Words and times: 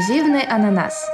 «Инклюзивный 0.00 0.44
ананас». 0.44 1.10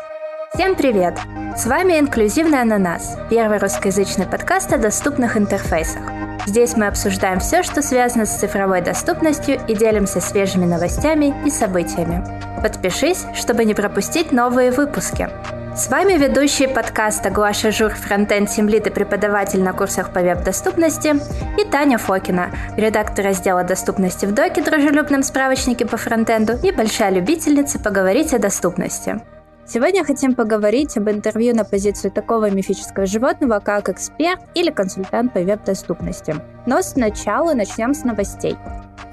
Всем 0.55 0.77
привет! 0.77 1.19
С 1.57 1.67
вами 1.67 1.99
«Инклюзивный 1.99 2.61
ананас»– 2.61 3.19
первый 3.31 3.59
русскоязычный 3.59 4.27
подкаст 4.27 4.73
о 4.73 4.79
доступных 4.79 5.37
интерфейсах. 5.37 6.03
Здесь 6.47 6.77
мы 6.77 6.87
обсуждаем 6.87 7.41
все, 7.41 7.65
что 7.65 7.83
связано 7.83 8.27
с 8.27 8.39
цифровой 8.39 8.83
доступностью 8.83 9.59
и 9.67 9.75
делимся 9.75 10.21
свежими 10.21 10.67
новостями 10.67 11.35
и 11.45 11.51
событиями. 11.51 12.25
Подпишись, 12.63 13.25
чтобы 13.35 13.65
не 13.65 13.75
пропустить 13.75 14.31
новые 14.31 14.71
выпуски. 14.71 15.31
С 15.77 15.89
вами 15.89 16.15
ведущий 16.15 16.67
подкаста 16.69 17.29
Глаша 17.29 17.71
Жур, 17.71 17.91
фронтенд 17.91 18.49
Тимлит 18.49 18.87
и 18.87 18.91
преподаватель 18.91 19.63
на 19.63 19.75
курсах 19.75 20.11
по 20.11 20.21
веб-доступности, 20.21 21.17
и 21.61 21.71
Таня 21.71 21.99
Фокина, 21.99 22.51
редактор 22.79 23.27
раздела 23.27 23.63
доступности 23.63 24.25
в 24.25 24.33
Доке, 24.33 24.63
дружелюбном 24.63 25.23
справочнике 25.23 25.85
по 25.85 25.99
фронтенду 25.99 26.55
и 26.63 26.73
большая 26.73 27.11
любительница 27.11 27.79
поговорить 27.79 28.33
о 28.33 28.39
доступности. 28.39 29.21
Сегодня 29.67 30.03
хотим 30.03 30.35
поговорить 30.35 30.97
об 30.97 31.11
интервью 31.11 31.55
на 31.55 31.65
позицию 31.65 32.11
такого 32.11 32.49
мифического 32.49 33.05
животного, 33.05 33.61
как 33.61 33.91
эксперт 33.91 34.41
или 34.55 34.71
консультант 34.71 35.35
по 35.35 35.41
веб-доступности. 35.41 36.37
Но 36.65 36.81
сначала 36.81 37.53
начнем 37.53 37.93
с 37.93 38.03
новостей. 38.03 38.57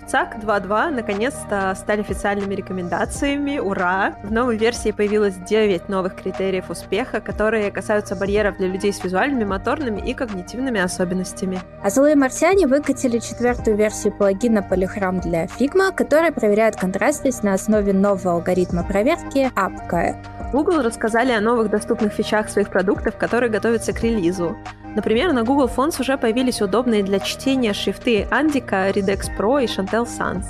ЦАК 0.08 0.38
2.2 0.38 0.90
наконец-то 0.90 1.74
стали 1.76 2.02
официальными 2.02 2.56
рекомендациями. 2.56 3.60
Ура! 3.60 4.16
В 4.24 4.32
новой 4.32 4.58
версии 4.58 4.92
появилось 4.92 5.36
9 5.36 5.90
новых 5.90 6.16
критериев 6.16 6.70
успеха, 6.70 7.22
которые 7.22 7.72
касаются 7.72 8.16
барьеров 8.16 8.58
для 8.58 8.68
людей 8.68 8.94
с 8.94 9.04
визуальными, 9.04 9.46
моторными 9.46 10.02
и 10.02 10.14
когнитивными 10.14 10.80
особенностями. 10.80 11.60
А 11.84 11.90
злые 11.90 12.16
марсиане 12.16 12.68
выкатили 12.68 13.20
четвертую 13.20 13.78
версию 13.78 14.14
плагина 14.14 14.60
Polychrom 14.60 15.22
для 15.22 15.46
Figma, 15.46 15.94
который 15.96 16.32
проверяет 16.32 16.76
контрастность 16.76 17.44
на 17.44 17.54
основе 17.54 17.94
нового 17.94 18.34
алгоритма 18.34 18.84
проверки 18.84 19.52
AppKey. 19.56 20.16
Google 20.52 20.84
рассказали 20.84 21.32
о 21.32 21.42
новых 21.42 21.70
доступных 21.70 22.14
фичах 22.14 22.50
своих 22.50 22.70
продуктов, 22.70 23.18
которые 23.18 23.50
готовятся 23.50 23.94
к 23.94 24.02
релизу. 24.04 24.56
Например, 24.96 25.34
на 25.34 25.44
Google 25.44 25.70
Fonts 25.76 26.00
уже 26.00 26.18
появились 26.18 26.62
удобные 26.62 27.02
для 27.02 27.20
чтения 27.20 27.74
шрифты 27.74 28.28
Andika, 28.30 28.94
Redex 28.94 29.36
Pro 29.36 29.64
и 29.64 29.68
Chantel 29.94 30.06
Sans. 30.06 30.44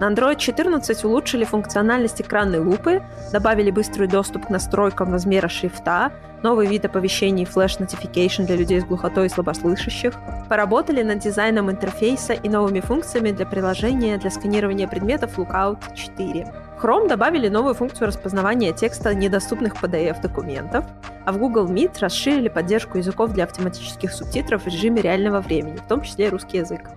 На 0.00 0.10
Android 0.10 0.36
14 0.36 1.04
улучшили 1.04 1.44
функциональность 1.44 2.20
экранной 2.20 2.58
лупы, 2.58 3.02
добавили 3.32 3.70
быстрый 3.70 4.08
доступ 4.08 4.46
к 4.46 4.50
настройкам 4.50 5.12
размера 5.12 5.48
шрифта, 5.48 6.12
новый 6.42 6.66
вид 6.66 6.84
оповещений 6.84 7.44
Flash 7.44 7.78
Notification 7.78 8.44
для 8.46 8.56
людей 8.56 8.80
с 8.80 8.84
глухотой 8.84 9.26
и 9.26 9.28
слабослышащих, 9.28 10.14
поработали 10.48 11.02
над 11.02 11.20
дизайном 11.20 11.70
интерфейса 11.70 12.32
и 12.32 12.48
новыми 12.48 12.80
функциями 12.80 13.30
для 13.30 13.46
приложения 13.46 14.18
для 14.18 14.30
сканирования 14.30 14.88
предметов 14.88 15.38
Lookout 15.38 15.94
4. 15.94 16.52
В 16.78 16.84
Chrome 16.84 17.08
добавили 17.08 17.48
новую 17.48 17.74
функцию 17.74 18.08
распознавания 18.08 18.72
текста 18.72 19.14
недоступных 19.14 19.76
PDF-документов, 19.80 20.84
а 21.24 21.32
в 21.32 21.38
Google 21.38 21.66
Meet 21.66 22.00
расширили 22.00 22.48
поддержку 22.48 22.98
языков 22.98 23.32
для 23.32 23.44
автоматических 23.44 24.12
субтитров 24.12 24.64
в 24.64 24.66
режиме 24.66 25.02
реального 25.02 25.40
времени, 25.40 25.76
в 25.76 25.88
том 25.88 26.02
числе 26.02 26.28
русский 26.28 26.58
язык. 26.58 26.90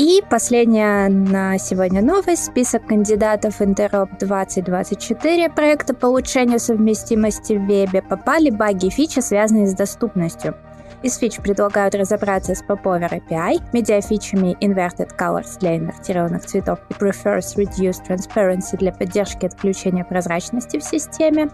И 0.00 0.22
последняя 0.30 1.10
на 1.10 1.58
сегодня 1.58 2.00
новость. 2.00 2.46
Список 2.46 2.86
кандидатов 2.86 3.60
Interop 3.60 4.08
2024 4.18 5.50
проекта 5.50 5.92
по 5.92 6.06
улучшению 6.06 6.58
совместимости 6.58 7.52
в 7.52 7.66
вебе 7.66 8.00
попали 8.00 8.48
баги 8.48 8.86
и 8.86 8.90
фичи, 8.90 9.20
связанные 9.20 9.66
с 9.66 9.74
доступностью. 9.74 10.56
Из 11.02 11.18
фич 11.18 11.36
предлагают 11.36 11.94
разобраться 11.94 12.54
с 12.54 12.64
Popover 12.64 13.10
API, 13.10 13.58
медиафичами 13.74 14.56
Inverted 14.62 15.10
Colors 15.18 15.58
для 15.60 15.76
инвертированных 15.76 16.46
цветов 16.46 16.78
и 16.88 16.94
Prefers 16.94 17.56
Reduced 17.56 18.08
Transparency 18.08 18.78
для 18.78 18.92
поддержки 18.92 19.44
отключения 19.44 20.04
прозрачности 20.04 20.78
в 20.78 20.82
системе, 20.82 21.50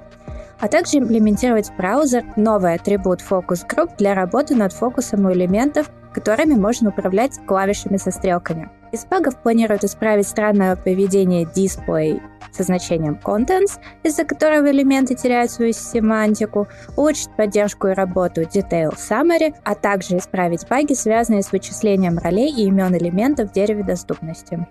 а 0.61 0.69
также 0.69 0.99
имплементировать 0.99 1.71
в 1.71 1.77
браузер 1.77 2.23
новый 2.37 2.75
атрибут 2.75 3.23
Focus 3.29 3.67
Group 3.69 3.97
для 3.99 4.15
работы 4.15 4.55
над 4.55 4.73
фокусом 4.73 5.27
у 5.27 5.33
элементов 5.33 5.91
которыми 6.17 6.55
можно 6.55 6.89
управлять 6.89 7.39
клавишами 7.47 7.99
со 7.99 8.11
стрелками. 8.11 8.71
Из 8.91 9.05
багов 9.05 9.43
планируют 9.43 9.85
исправить 9.85 10.27
странное 10.27 10.75
поведение 10.75 11.45
display 11.45 12.23
со 12.53 12.63
значением 12.63 13.21
contents, 13.23 13.79
из-за 14.03 14.25
которого 14.25 14.71
элементы 14.71 15.15
теряют 15.15 15.51
свою 15.51 15.75
семантику, 15.75 16.69
улучшить 16.97 17.29
поддержку 17.37 17.89
и 17.89 17.93
работу 17.93 18.41
detail 18.41 18.95
summary, 18.97 19.55
а 19.63 19.75
также 19.75 20.17
исправить 20.17 20.67
баги, 20.67 20.95
связанные 20.95 21.43
с 21.43 21.53
вычислением 21.53 22.17
ролей 22.17 22.51
и 22.51 22.65
имен 22.65 22.97
элементов 22.97 23.51
в 23.51 23.53
дереве 23.53 23.85
доступности. 23.85 24.67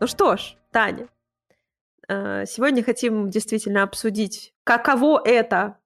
Ну 0.00 0.06
что 0.06 0.36
ж, 0.36 0.58
Таня, 0.70 1.06
э, 2.08 2.44
сегодня 2.46 2.84
хотим 2.84 3.30
действительно 3.30 3.84
обсудить, 3.84 4.52
каково 4.64 5.22
это 5.24 5.78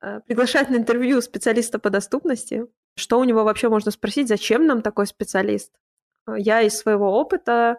э, 0.00 0.20
приглашать 0.24 0.70
на 0.70 0.76
интервью 0.76 1.20
специалиста 1.22 1.80
по 1.80 1.90
доступности, 1.90 2.66
что 2.96 3.18
у 3.18 3.24
него 3.24 3.44
вообще 3.44 3.68
можно 3.68 3.90
спросить, 3.90 4.28
зачем 4.28 4.66
нам 4.66 4.82
такой 4.82 5.06
специалист? 5.06 5.72
Э, 6.26 6.34
я 6.38 6.62
из 6.62 6.78
своего 6.78 7.18
опыта 7.18 7.78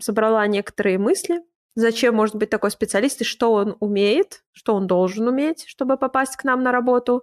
собрала 0.00 0.46
некоторые 0.46 0.98
мысли, 0.98 1.42
зачем 1.74 2.14
может 2.14 2.36
быть 2.36 2.50
такой 2.50 2.70
специалист 2.70 3.20
и 3.20 3.24
что 3.24 3.52
он 3.52 3.76
умеет, 3.80 4.42
что 4.52 4.74
он 4.74 4.86
должен 4.86 5.28
уметь, 5.28 5.66
чтобы 5.66 5.96
попасть 5.96 6.36
к 6.36 6.44
нам 6.44 6.62
на 6.62 6.72
работу. 6.72 7.22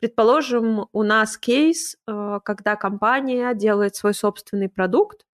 Предположим, 0.00 0.86
у 0.92 1.02
нас 1.02 1.36
кейс, 1.36 1.96
э, 2.06 2.40
когда 2.42 2.74
компания 2.76 3.52
делает 3.54 3.96
свой 3.96 4.14
собственный 4.14 4.70
продукт, 4.70 5.26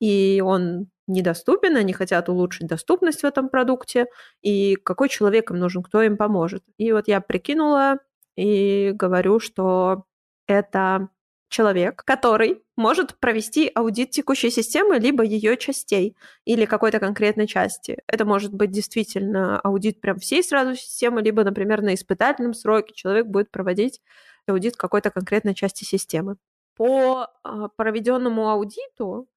и 0.00 0.42
он 0.44 0.88
недоступен, 1.08 1.76
они 1.76 1.92
хотят 1.92 2.28
улучшить 2.28 2.66
доступность 2.66 3.22
в 3.22 3.24
этом 3.24 3.48
продукте, 3.48 4.06
и 4.42 4.76
какой 4.76 5.08
человек 5.08 5.50
им 5.50 5.58
нужен, 5.58 5.82
кто 5.82 6.02
им 6.02 6.16
поможет. 6.16 6.62
И 6.76 6.92
вот 6.92 7.08
я 7.08 7.20
прикинула 7.20 7.98
и 8.36 8.92
говорю, 8.94 9.40
что 9.40 10.04
это 10.46 11.08
человек, 11.48 12.02
который 12.04 12.62
может 12.76 13.18
провести 13.18 13.70
аудит 13.74 14.10
текущей 14.10 14.50
системы, 14.50 14.98
либо 14.98 15.24
ее 15.24 15.56
частей, 15.56 16.16
или 16.44 16.66
какой-то 16.66 17.00
конкретной 17.00 17.46
части. 17.46 17.98
Это 18.06 18.24
может 18.24 18.52
быть 18.52 18.70
действительно 18.70 19.58
аудит 19.60 20.00
прям 20.00 20.18
всей 20.18 20.42
сразу 20.42 20.74
системы, 20.74 21.22
либо, 21.22 21.42
например, 21.44 21.82
на 21.82 21.94
испытательном 21.94 22.54
сроке 22.54 22.94
человек 22.94 23.26
будет 23.26 23.50
проводить 23.50 24.00
аудит 24.46 24.76
какой-то 24.76 25.10
конкретной 25.10 25.54
части 25.54 25.84
системы. 25.84 26.36
По 26.76 27.28
а, 27.42 27.68
проведенному 27.68 28.48
аудиту 28.48 29.28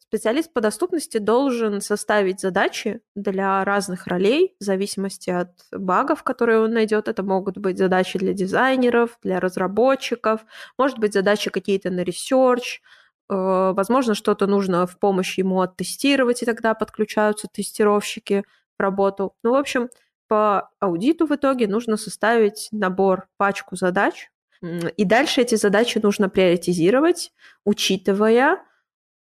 Специалист 0.00 0.52
по 0.52 0.60
доступности 0.60 1.18
должен 1.18 1.80
составить 1.80 2.40
задачи 2.40 3.00
для 3.14 3.64
разных 3.64 4.06
ролей 4.06 4.56
в 4.60 4.64
зависимости 4.64 5.30
от 5.30 5.50
багов, 5.72 6.22
которые 6.22 6.60
он 6.60 6.72
найдет. 6.72 7.08
Это 7.08 7.22
могут 7.22 7.58
быть 7.58 7.78
задачи 7.78 8.18
для 8.18 8.32
дизайнеров, 8.32 9.18
для 9.22 9.40
разработчиков, 9.40 10.44
может 10.78 10.98
быть 10.98 11.12
задачи 11.12 11.50
какие-то 11.50 11.90
на 11.90 12.00
research, 12.00 12.80
э, 13.28 13.34
возможно, 13.74 14.14
что-то 14.14 14.46
нужно 14.46 14.86
в 14.86 14.98
помощь 14.98 15.38
ему 15.38 15.60
оттестировать, 15.60 16.42
и 16.42 16.46
тогда 16.46 16.74
подключаются 16.74 17.48
тестировщики 17.52 18.44
в 18.78 18.82
работу. 18.82 19.34
Ну, 19.42 19.52
в 19.52 19.56
общем, 19.56 19.88
по 20.28 20.70
аудиту 20.80 21.26
в 21.26 21.34
итоге 21.34 21.68
нужно 21.68 21.96
составить 21.96 22.68
набор, 22.72 23.28
пачку 23.36 23.76
задач, 23.76 24.30
и 24.62 25.04
дальше 25.04 25.42
эти 25.42 25.54
задачи 25.54 25.98
нужно 25.98 26.28
приоритизировать, 26.28 27.32
учитывая 27.64 28.62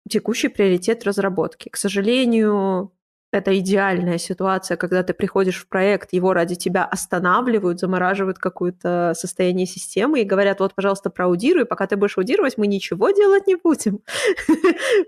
текущий 0.09 0.49
приоритет 0.49 1.05
разработки. 1.05 1.69
К 1.69 1.77
сожалению, 1.77 2.93
это 3.33 3.57
идеальная 3.59 4.19
ситуация, 4.19 4.77
когда 4.77 5.05
ты 5.05 5.15
приходишь 5.15 5.63
в 5.63 5.69
проект, 5.69 6.13
его 6.13 6.33
ради 6.33 6.57
тебя 6.57 6.85
останавливают, 6.85 7.79
замораживают 7.79 8.39
какое-то 8.39 9.13
состояние 9.17 9.67
системы 9.67 10.21
и 10.21 10.25
говорят, 10.25 10.59
вот, 10.59 10.75
пожалуйста, 10.75 11.11
проаудируй, 11.11 11.65
пока 11.65 11.87
ты 11.87 11.97
будешь 11.97 12.19
аудировать, 12.19 12.59
мы 12.59 12.67
ничего 12.67 13.11
делать 13.11 13.47
не 13.47 13.55
будем. 13.55 14.01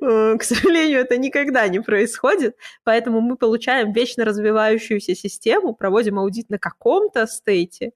К 0.38 0.42
сожалению, 0.42 1.00
это 1.00 1.16
никогда 1.16 1.66
не 1.66 1.80
происходит, 1.80 2.56
поэтому 2.84 3.20
мы 3.20 3.36
получаем 3.36 3.92
вечно 3.92 4.24
развивающуюся 4.24 5.16
систему, 5.16 5.74
проводим 5.74 6.20
аудит 6.20 6.48
на 6.48 6.58
каком-то 6.58 7.26
стейте, 7.26 7.90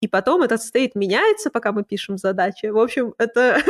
и 0.00 0.08
потом 0.08 0.42
этот 0.42 0.62
стейт 0.62 0.94
меняется, 0.94 1.50
пока 1.50 1.72
мы 1.72 1.82
пишем 1.82 2.18
задачи. 2.18 2.66
В 2.66 2.78
общем, 2.78 3.14
это 3.18 3.60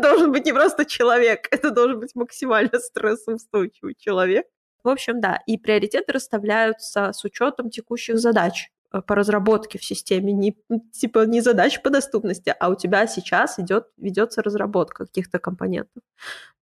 должен 0.00 0.32
быть 0.32 0.44
не 0.44 0.52
просто 0.52 0.84
человек, 0.84 1.46
это 1.50 1.70
должен 1.70 2.00
быть 2.00 2.14
максимально 2.14 2.78
стрессоустойчивый 2.78 3.94
человек. 3.98 4.46
В 4.82 4.88
общем, 4.88 5.20
да, 5.20 5.40
и 5.46 5.58
приоритеты 5.58 6.12
расставляются 6.12 7.12
с 7.12 7.24
учетом 7.24 7.70
текущих 7.70 8.18
задач 8.18 8.70
э, 8.92 9.00
по 9.02 9.14
разработке 9.16 9.78
в 9.78 9.84
системе, 9.84 10.32
не, 10.32 10.56
типа 10.92 11.26
не 11.26 11.40
задач 11.40 11.82
по 11.82 11.90
доступности, 11.90 12.54
а 12.58 12.68
у 12.68 12.76
тебя 12.76 13.06
сейчас 13.08 13.58
идет, 13.58 13.88
ведется 13.96 14.42
разработка 14.42 15.06
каких-то 15.06 15.38
компонентов. 15.40 16.02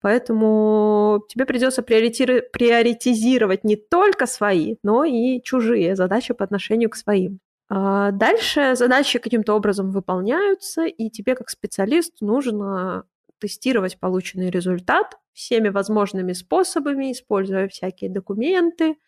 Поэтому 0.00 1.24
тебе 1.28 1.46
придется 1.46 1.82
приоритизировать 1.82 3.64
не 3.64 3.76
только 3.76 4.26
свои, 4.26 4.76
но 4.82 5.04
и 5.04 5.40
чужие 5.42 5.96
задачи 5.96 6.34
по 6.34 6.44
отношению 6.44 6.90
к 6.90 6.96
своим. 6.96 7.40
А, 7.74 8.10
дальше 8.10 8.76
задачи 8.76 9.18
каким-то 9.18 9.54
образом 9.54 9.92
выполняются, 9.92 10.84
и 10.84 11.08
тебе 11.08 11.34
как 11.34 11.48
специалисту 11.48 12.26
нужно 12.26 13.04
тестировать 13.38 13.98
полученный 13.98 14.50
результат 14.50 15.16
всеми 15.32 15.70
возможными 15.70 16.34
способами, 16.34 17.12
используя 17.12 17.68
всякие 17.68 18.10
документы, 18.10 18.98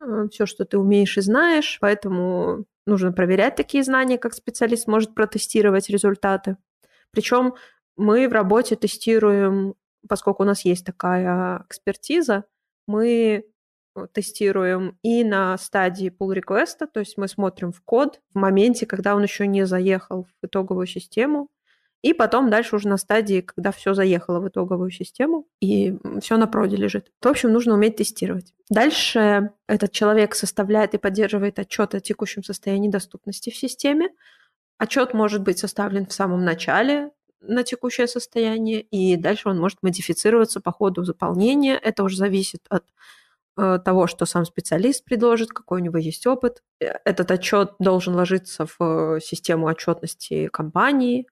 э, 0.00 0.28
все, 0.32 0.46
что 0.46 0.64
ты 0.64 0.78
умеешь 0.78 1.18
и 1.18 1.20
знаешь. 1.20 1.76
Поэтому 1.82 2.64
нужно 2.86 3.12
проверять 3.12 3.56
такие 3.56 3.84
знания, 3.84 4.16
как 4.16 4.32
специалист 4.32 4.86
может 4.88 5.14
протестировать 5.14 5.90
результаты. 5.90 6.56
Причем 7.10 7.54
мы 7.94 8.26
в 8.26 8.32
работе 8.32 8.74
тестируем, 8.74 9.74
поскольку 10.08 10.44
у 10.44 10.46
нас 10.46 10.64
есть 10.64 10.86
такая 10.86 11.62
экспертиза, 11.68 12.44
мы 12.86 13.44
тестируем 14.12 14.98
и 15.02 15.24
на 15.24 15.56
стадии 15.58 16.12
pull 16.16 16.34
request, 16.34 16.86
то 16.92 17.00
есть 17.00 17.16
мы 17.16 17.28
смотрим 17.28 17.72
в 17.72 17.80
код 17.82 18.20
в 18.32 18.38
моменте, 18.38 18.86
когда 18.86 19.14
он 19.14 19.22
еще 19.22 19.46
не 19.46 19.66
заехал 19.66 20.24
в 20.24 20.46
итоговую 20.46 20.86
систему, 20.86 21.48
и 22.04 22.12
потом 22.12 22.50
дальше 22.50 22.76
уже 22.76 22.86
на 22.86 22.98
стадии, 22.98 23.40
когда 23.40 23.72
все 23.72 23.94
заехало 23.94 24.38
в 24.38 24.46
итоговую 24.46 24.90
систему 24.90 25.46
и 25.62 25.96
все 26.20 26.36
на 26.36 26.46
проде 26.46 26.76
лежит. 26.76 27.10
В 27.22 27.26
общем, 27.26 27.50
нужно 27.50 27.72
уметь 27.72 27.96
тестировать. 27.96 28.52
Дальше 28.68 29.52
этот 29.66 29.90
человек 29.92 30.34
составляет 30.34 30.92
и 30.92 30.98
поддерживает 30.98 31.58
отчет 31.58 31.94
о 31.94 32.00
текущем 32.00 32.44
состоянии 32.44 32.90
доступности 32.90 33.48
в 33.48 33.56
системе. 33.56 34.10
Отчет 34.76 35.14
может 35.14 35.42
быть 35.42 35.58
составлен 35.58 36.04
в 36.04 36.12
самом 36.12 36.44
начале 36.44 37.10
на 37.40 37.62
текущее 37.62 38.06
состояние, 38.06 38.82
и 38.82 39.16
дальше 39.16 39.48
он 39.48 39.58
может 39.58 39.78
модифицироваться 39.82 40.60
по 40.60 40.72
ходу 40.72 41.04
заполнения. 41.04 41.74
Это 41.74 42.02
уже 42.02 42.18
зависит 42.18 42.66
от 42.68 42.84
э, 42.84 42.92
того, 43.56 44.06
что 44.06 44.26
сам 44.26 44.44
специалист 44.44 45.04
предложит, 45.04 45.50
какой 45.50 45.80
у 45.80 45.84
него 45.84 45.98
есть 45.98 46.26
опыт. 46.26 46.62
Э, 46.80 46.98
этот 47.04 47.30
отчет 47.30 47.72
должен 47.78 48.14
ложиться 48.14 48.66
в 48.78 49.20
систему 49.20 49.66
отчетности 49.66 50.48
компании, 50.48 51.26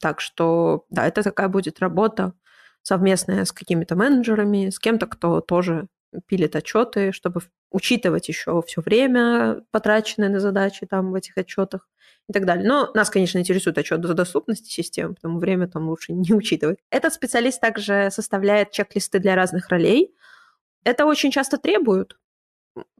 так 0.00 0.20
что, 0.20 0.84
да, 0.90 1.06
это 1.06 1.22
такая 1.22 1.48
будет 1.48 1.80
работа 1.80 2.34
совместная 2.82 3.44
с 3.44 3.52
какими-то 3.52 3.96
менеджерами, 3.96 4.70
с 4.70 4.78
кем-то, 4.78 5.06
кто 5.06 5.40
тоже 5.40 5.88
пилит 6.26 6.56
отчеты, 6.56 7.12
чтобы 7.12 7.40
учитывать 7.70 8.28
еще 8.28 8.62
все 8.66 8.80
время, 8.80 9.62
потраченное 9.70 10.28
на 10.28 10.40
задачи 10.40 10.86
там 10.86 11.10
в 11.10 11.14
этих 11.14 11.36
отчетах 11.36 11.86
и 12.28 12.32
так 12.32 12.46
далее. 12.46 12.66
Но 12.66 12.90
нас, 12.94 13.10
конечно, 13.10 13.38
интересует 13.38 13.78
отчет 13.78 14.04
за 14.04 14.14
доступности 14.14 14.70
систем, 14.70 15.14
потому 15.14 15.38
время 15.38 15.68
там 15.68 15.88
лучше 15.88 16.12
не 16.14 16.32
учитывать. 16.32 16.78
Этот 16.90 17.12
специалист 17.12 17.60
также 17.60 18.08
составляет 18.10 18.70
чек-листы 18.70 19.18
для 19.18 19.34
разных 19.34 19.68
ролей. 19.68 20.14
Это 20.84 21.06
очень 21.06 21.30
часто 21.30 21.58
требуют, 21.58 22.16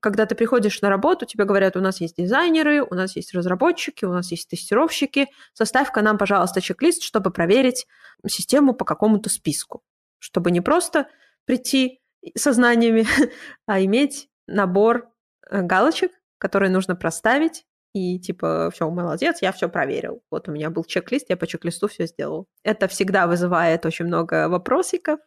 когда 0.01 0.27
ты 0.27 0.35
приходишь 0.35 0.81
на 0.81 0.89
работу, 0.89 1.27
тебе 1.27 1.45
говорят, 1.45 1.77
у 1.77 1.81
нас 1.81 2.01
есть 2.01 2.17
дизайнеры, 2.17 2.83
у 2.83 2.95
нас 2.95 3.17
есть 3.17 3.35
разработчики, 3.35 4.05
у 4.05 4.13
нас 4.13 4.31
есть 4.31 4.49
тестировщики, 4.49 5.29
составь-ка 5.53 6.03
нам, 6.03 6.19
пожалуйста, 6.19 6.61
чек-лист, 6.61 7.03
чтобы 7.03 7.31
проверить 7.31 7.87
систему 8.27 8.75
по 8.75 8.85
какому-то 8.85 9.31
списку, 9.31 9.83
чтобы 10.19 10.51
не 10.51 10.61
просто 10.61 11.09
прийти 11.45 12.01
со 12.37 12.53
знаниями, 12.53 13.07
а 13.67 13.83
иметь 13.83 14.29
набор 14.47 15.09
э, 15.51 15.63
галочек, 15.63 16.13
которые 16.39 16.71
нужно 16.71 16.97
проставить, 16.97 17.65
и 17.95 18.19
типа, 18.21 18.71
все, 18.73 18.89
молодец, 18.91 19.39
я 19.41 19.51
все 19.51 19.69
проверил. 19.69 20.23
Вот 20.31 20.49
у 20.49 20.53
меня 20.53 20.71
был 20.71 20.85
чек-лист, 20.85 21.27
я 21.31 21.37
по 21.37 21.47
чек-листу 21.47 21.89
все 21.89 22.07
сделал. 22.07 22.47
Это 22.63 22.87
всегда 22.87 23.27
вызывает 23.27 23.87
очень 23.87 24.05
много 24.05 24.49
вопросиков, 24.49 25.19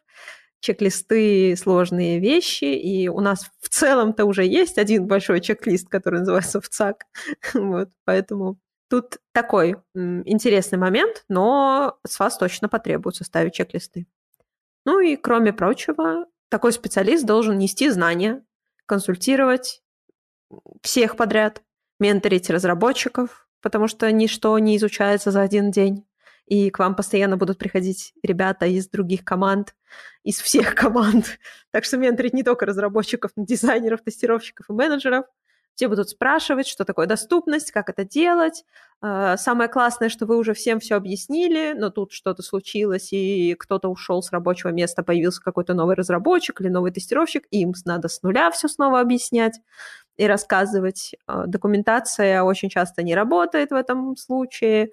чек-листы 0.62 1.56
сложные 1.56 2.20
вещи, 2.20 2.64
и 2.64 3.08
у 3.08 3.20
нас 3.20 3.50
в 3.60 3.68
целом-то 3.68 4.24
уже 4.24 4.44
есть 4.44 4.78
один 4.78 5.06
большой 5.06 5.40
чек-лист, 5.40 5.88
который 5.88 6.20
называется 6.20 6.60
ВЦАК. 6.60 7.04
вот, 7.54 7.88
поэтому 8.04 8.58
тут 8.88 9.18
такой 9.32 9.76
интересный 9.94 10.78
момент, 10.78 11.24
но 11.28 11.98
с 12.06 12.18
вас 12.18 12.38
точно 12.38 12.68
потребуется 12.68 13.24
ставить 13.24 13.54
чек-листы. 13.54 14.06
Ну 14.86 15.00
и 15.00 15.16
кроме 15.16 15.52
прочего, 15.52 16.26
такой 16.48 16.72
специалист 16.72 17.24
должен 17.24 17.58
нести 17.58 17.90
знания, 17.90 18.44
консультировать 18.86 19.82
всех 20.80 21.16
подряд, 21.16 21.62
менторить 21.98 22.50
разработчиков, 22.50 23.48
потому 23.62 23.88
что 23.88 24.10
ничто 24.12 24.56
не 24.60 24.76
изучается 24.76 25.32
за 25.32 25.40
один 25.40 25.72
день 25.72 26.04
и 26.52 26.68
к 26.68 26.78
вам 26.80 26.94
постоянно 26.94 27.38
будут 27.38 27.56
приходить 27.56 28.12
ребята 28.22 28.66
из 28.66 28.86
других 28.86 29.24
команд, 29.24 29.74
из 30.22 30.38
всех 30.38 30.74
команд. 30.74 31.38
Так 31.70 31.86
что 31.86 31.96
менторить 31.96 32.34
не 32.34 32.42
только 32.42 32.66
разработчиков, 32.66 33.30
но 33.36 33.46
дизайнеров, 33.46 34.02
тестировщиков 34.02 34.68
и 34.68 34.72
менеджеров. 34.74 35.24
Все 35.74 35.88
будут 35.88 36.10
спрашивать, 36.10 36.66
что 36.66 36.84
такое 36.84 37.06
доступность, 37.06 37.72
как 37.72 37.88
это 37.88 38.04
делать. 38.04 38.64
А, 39.00 39.38
самое 39.38 39.70
классное, 39.70 40.10
что 40.10 40.26
вы 40.26 40.36
уже 40.36 40.52
всем 40.52 40.80
все 40.80 40.96
объяснили, 40.96 41.72
но 41.72 41.88
тут 41.88 42.12
что-то 42.12 42.42
случилось, 42.42 43.14
и 43.14 43.54
кто-то 43.58 43.88
ушел 43.88 44.22
с 44.22 44.30
рабочего 44.30 44.68
места, 44.68 45.02
появился 45.02 45.40
какой-то 45.40 45.72
новый 45.72 45.96
разработчик 45.96 46.60
или 46.60 46.68
новый 46.68 46.92
тестировщик, 46.92 47.46
и 47.50 47.62
им 47.62 47.72
надо 47.86 48.08
с 48.08 48.20
нуля 48.20 48.50
все 48.50 48.68
снова 48.68 49.00
объяснять 49.00 49.58
и 50.18 50.26
рассказывать. 50.26 51.14
А, 51.26 51.46
документация 51.46 52.42
очень 52.42 52.68
часто 52.68 53.02
не 53.02 53.14
работает 53.14 53.70
в 53.70 53.74
этом 53.74 54.18
случае. 54.18 54.90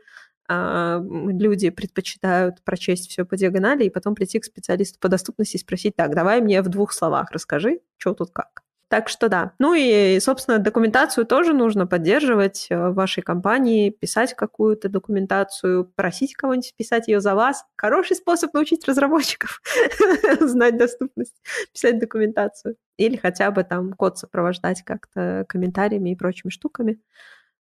А, 0.51 0.99
люди 1.07 1.69
предпочитают 1.69 2.63
прочесть 2.63 3.11
все 3.11 3.23
по 3.23 3.37
диагонали 3.37 3.83
и 3.83 3.89
потом 3.91 4.15
прийти 4.15 4.39
к 4.39 4.45
специалисту 4.45 4.97
по 4.99 5.07
доступности 5.07 5.57
и 5.57 5.59
спросить, 5.59 5.95
так, 5.95 6.15
давай 6.15 6.41
мне 6.41 6.63
в 6.63 6.69
двух 6.69 6.91
словах 6.91 7.31
расскажи, 7.31 7.81
что 7.97 8.15
тут 8.15 8.31
как. 8.31 8.63
Так 8.87 9.07
что 9.07 9.29
да. 9.29 9.53
Ну 9.59 9.75
и, 9.75 10.19
собственно, 10.19 10.57
документацию 10.57 11.27
тоже 11.27 11.53
нужно 11.53 11.85
поддерживать 11.85 12.65
э, 12.71 12.89
в 12.89 12.95
вашей 12.95 13.21
компании, 13.21 13.91
писать 13.91 14.33
какую-то 14.33 14.89
документацию, 14.89 15.85
просить 15.85 16.33
кого-нибудь 16.33 16.73
писать 16.75 17.07
ее 17.07 17.21
за 17.21 17.35
вас. 17.35 17.63
Хороший 17.75 18.15
способ 18.15 18.51
научить 18.55 18.87
разработчиков 18.87 19.61
знать 20.39 20.77
доступность, 20.77 21.35
писать 21.71 21.99
документацию. 21.99 22.77
Или 22.97 23.17
хотя 23.17 23.51
бы 23.51 23.63
там 23.63 23.93
код 23.93 24.17
сопровождать 24.17 24.81
как-то 24.81 25.45
комментариями 25.47 26.09
и 26.09 26.15
прочими 26.15 26.49
штуками. 26.49 26.99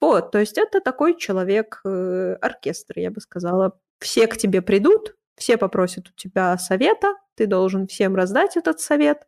Вот, 0.02 0.32
то 0.32 0.40
есть 0.40 0.58
это 0.58 0.80
такой 0.80 1.18
человек-оркестр, 1.18 2.94
э, 2.98 3.02
я 3.02 3.12
бы 3.12 3.20
сказала. 3.22 3.78
Все 4.00 4.28
к 4.28 4.38
тебе 4.38 4.62
придут, 4.62 5.16
все 5.36 5.58
попросят 5.58 6.08
у 6.10 6.12
тебя 6.14 6.58
совета, 6.58 7.16
ты 7.36 7.48
должен 7.48 7.88
всем 7.88 8.16
раздать 8.16 8.56
этот 8.56 8.80
совет, 8.80 9.28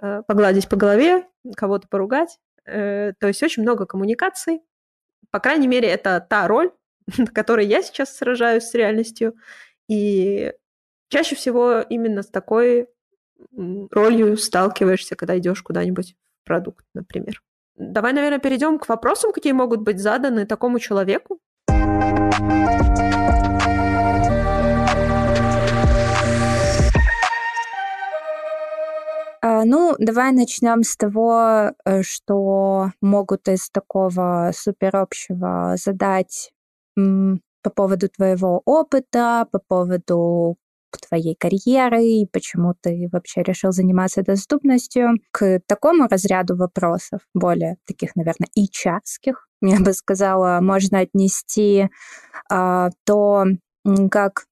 э, 0.00 0.22
погладить 0.26 0.68
по 0.68 0.76
голове, 0.76 1.26
кого-то 1.54 1.88
поругать. 1.88 2.38
Э, 2.64 3.12
то 3.18 3.26
есть 3.26 3.42
очень 3.42 3.62
много 3.62 3.86
коммуникаций. 3.86 4.62
По 5.30 5.40
крайней 5.40 5.68
мере, 5.68 5.88
это 5.88 6.24
та 6.28 6.48
роль, 6.48 6.72
на 7.18 7.26
которой 7.26 7.66
я 7.66 7.82
сейчас 7.82 8.16
сражаюсь 8.16 8.64
с 8.64 8.74
реальностью. 8.74 9.34
И 9.88 10.52
чаще 11.08 11.36
всего 11.36 11.80
именно 11.80 12.22
с 12.22 12.28
такой 12.28 12.88
ролью 13.90 14.36
сталкиваешься, 14.36 15.14
когда 15.14 15.38
идешь 15.38 15.62
куда-нибудь 15.62 16.14
в 16.42 16.46
продукт, 16.46 16.86
например. 16.94 17.42
Давай, 17.76 18.14
наверное, 18.14 18.38
перейдем 18.38 18.78
к 18.78 18.88
вопросам, 18.88 19.32
какие 19.32 19.52
могут 19.52 19.80
быть 19.80 19.98
заданы 19.98 20.46
такому 20.46 20.78
человеку. 20.78 21.38
А, 29.42 29.64
ну, 29.64 29.94
давай 29.98 30.32
начнем 30.32 30.82
с 30.82 30.96
того, 30.96 31.72
э, 31.84 32.02
что 32.02 32.90
могут 33.00 33.46
из 33.48 33.70
такого 33.70 34.50
суперобщего 34.54 35.76
задать 35.76 36.52
по 36.96 37.70
поводу 37.70 38.08
твоего 38.08 38.62
опыта, 38.64 39.46
по 39.52 39.58
поводу 39.58 40.56
твоей 41.08 41.34
карьеры 41.34 42.02
и 42.04 42.26
почему 42.26 42.74
ты 42.80 43.08
вообще 43.12 43.42
решил 43.42 43.72
заниматься 43.72 44.22
доступностью, 44.22 45.14
к 45.30 45.60
такому 45.66 46.08
разряду 46.08 46.56
вопросов, 46.56 47.20
более 47.34 47.76
таких, 47.86 48.16
наверное, 48.16 48.48
и 48.54 48.68
чарских, 48.68 49.48
я 49.62 49.80
бы 49.80 49.92
сказала, 49.92 50.60
можно 50.60 51.00
отнести 51.00 51.88
а, 52.50 52.90
то, 53.04 53.44
как 54.10 54.46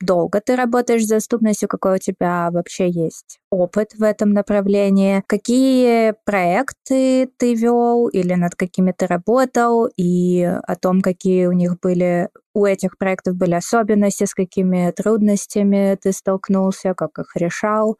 долго 0.00 0.40
ты 0.40 0.56
работаешь 0.56 1.04
с 1.04 1.08
доступностью, 1.08 1.68
какой 1.68 1.96
у 1.96 1.98
тебя 1.98 2.50
вообще 2.50 2.88
есть 2.88 3.38
опыт 3.50 3.94
в 3.94 4.02
этом 4.02 4.32
направлении, 4.32 5.22
какие 5.26 6.14
проекты 6.24 7.28
ты 7.36 7.54
вел 7.54 8.08
или 8.08 8.34
над 8.34 8.54
какими 8.54 8.92
ты 8.92 9.06
работал, 9.06 9.88
и 9.96 10.42
о 10.44 10.76
том, 10.76 11.00
какие 11.00 11.46
у 11.46 11.52
них 11.52 11.80
были, 11.80 12.28
у 12.54 12.64
этих 12.64 12.98
проектов 12.98 13.36
были 13.36 13.54
особенности, 13.54 14.24
с 14.24 14.34
какими 14.34 14.90
трудностями 14.92 15.96
ты 16.00 16.12
столкнулся, 16.12 16.94
как 16.94 17.18
их 17.18 17.34
решал, 17.36 17.98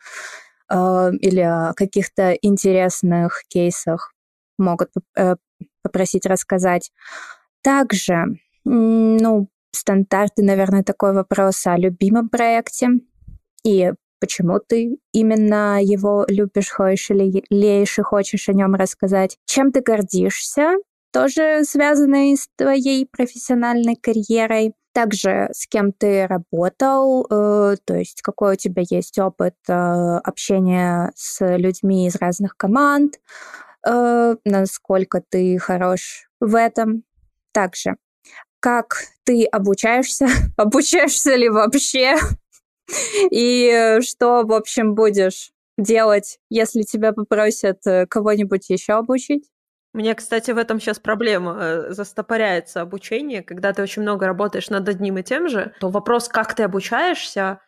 э, 0.71 1.11
или 1.21 1.41
о 1.41 1.73
каких-то 1.75 2.33
интересных 2.33 3.43
кейсах 3.49 4.15
могут 4.59 4.91
э, 5.17 5.37
попросить 5.83 6.27
рассказать. 6.27 6.91
Также, 7.63 8.27
ну, 8.65 9.49
стандартный, 9.73 10.45
наверное, 10.45 10.83
такой 10.83 11.13
вопрос 11.13 11.67
о 11.67 11.77
любимом 11.77 12.29
проекте 12.29 12.89
и 13.65 13.93
почему 14.21 14.59
ты 14.59 14.99
именно 15.13 15.83
его 15.83 16.25
любишь, 16.29 16.71
хочешь 16.71 17.11
или 17.11 17.45
леешь 17.51 17.99
и 17.99 18.03
хочешь 18.03 18.49
о 18.49 18.53
нем 18.53 18.75
рассказать, 18.75 19.39
чем 19.47 19.73
ты 19.73 19.81
гордишься 19.81 20.77
тоже 21.13 21.65
связанные 21.65 22.37
с 22.37 22.49
твоей 22.57 23.07
профессиональной 23.07 23.97
карьерой. 23.97 24.75
Также 24.93 25.49
с 25.53 25.67
кем 25.67 25.93
ты 25.93 26.27
работал, 26.27 27.25
э, 27.25 27.77
то 27.85 27.95
есть 27.95 28.21
какой 28.23 28.55
у 28.55 28.57
тебя 28.57 28.83
есть 28.89 29.19
опыт 29.19 29.55
э, 29.69 29.73
общения 29.73 31.13
с 31.15 31.57
людьми 31.57 32.07
из 32.07 32.17
разных 32.17 32.57
команд, 32.57 33.21
э, 33.87 34.37
насколько 34.45 35.23
ты 35.29 35.59
хорош 35.59 36.29
в 36.41 36.55
этом. 36.55 37.05
Также 37.53 37.97
как 38.61 39.05
ты 39.25 39.45
обучаешься, 39.45 40.29
обучаешься 40.57 41.35
ли 41.35 41.49
вообще, 41.49 42.17
и 43.31 43.99
что, 44.01 44.43
в 44.45 44.53
общем, 44.53 44.95
будешь 44.95 45.53
делать, 45.77 46.39
если 46.51 46.83
тебя 46.83 47.13
попросят 47.13 47.87
э, 47.87 48.07
кого-нибудь 48.07 48.69
еще 48.71 48.95
обучить? 48.95 49.49
Мне, 49.93 50.15
кстати, 50.15 50.51
в 50.51 50.59
этом 50.59 50.81
сейчас 50.81 50.99
проблема. 50.99 51.57
Э, 51.61 51.93
застопоряется 51.93 52.81
обучение. 52.81 53.43
Когда 53.43 53.73
ты 53.73 53.83
очень 53.83 54.03
много 54.03 54.27
работаешь 54.27 54.71
над 54.71 54.89
одним 54.89 55.19
и 55.19 55.23
тем 55.23 55.49
же, 55.49 55.73
то 55.81 55.89
вопрос, 55.89 56.29
как 56.29 56.55
ты 56.55 56.65
обучаешься, 56.65 57.61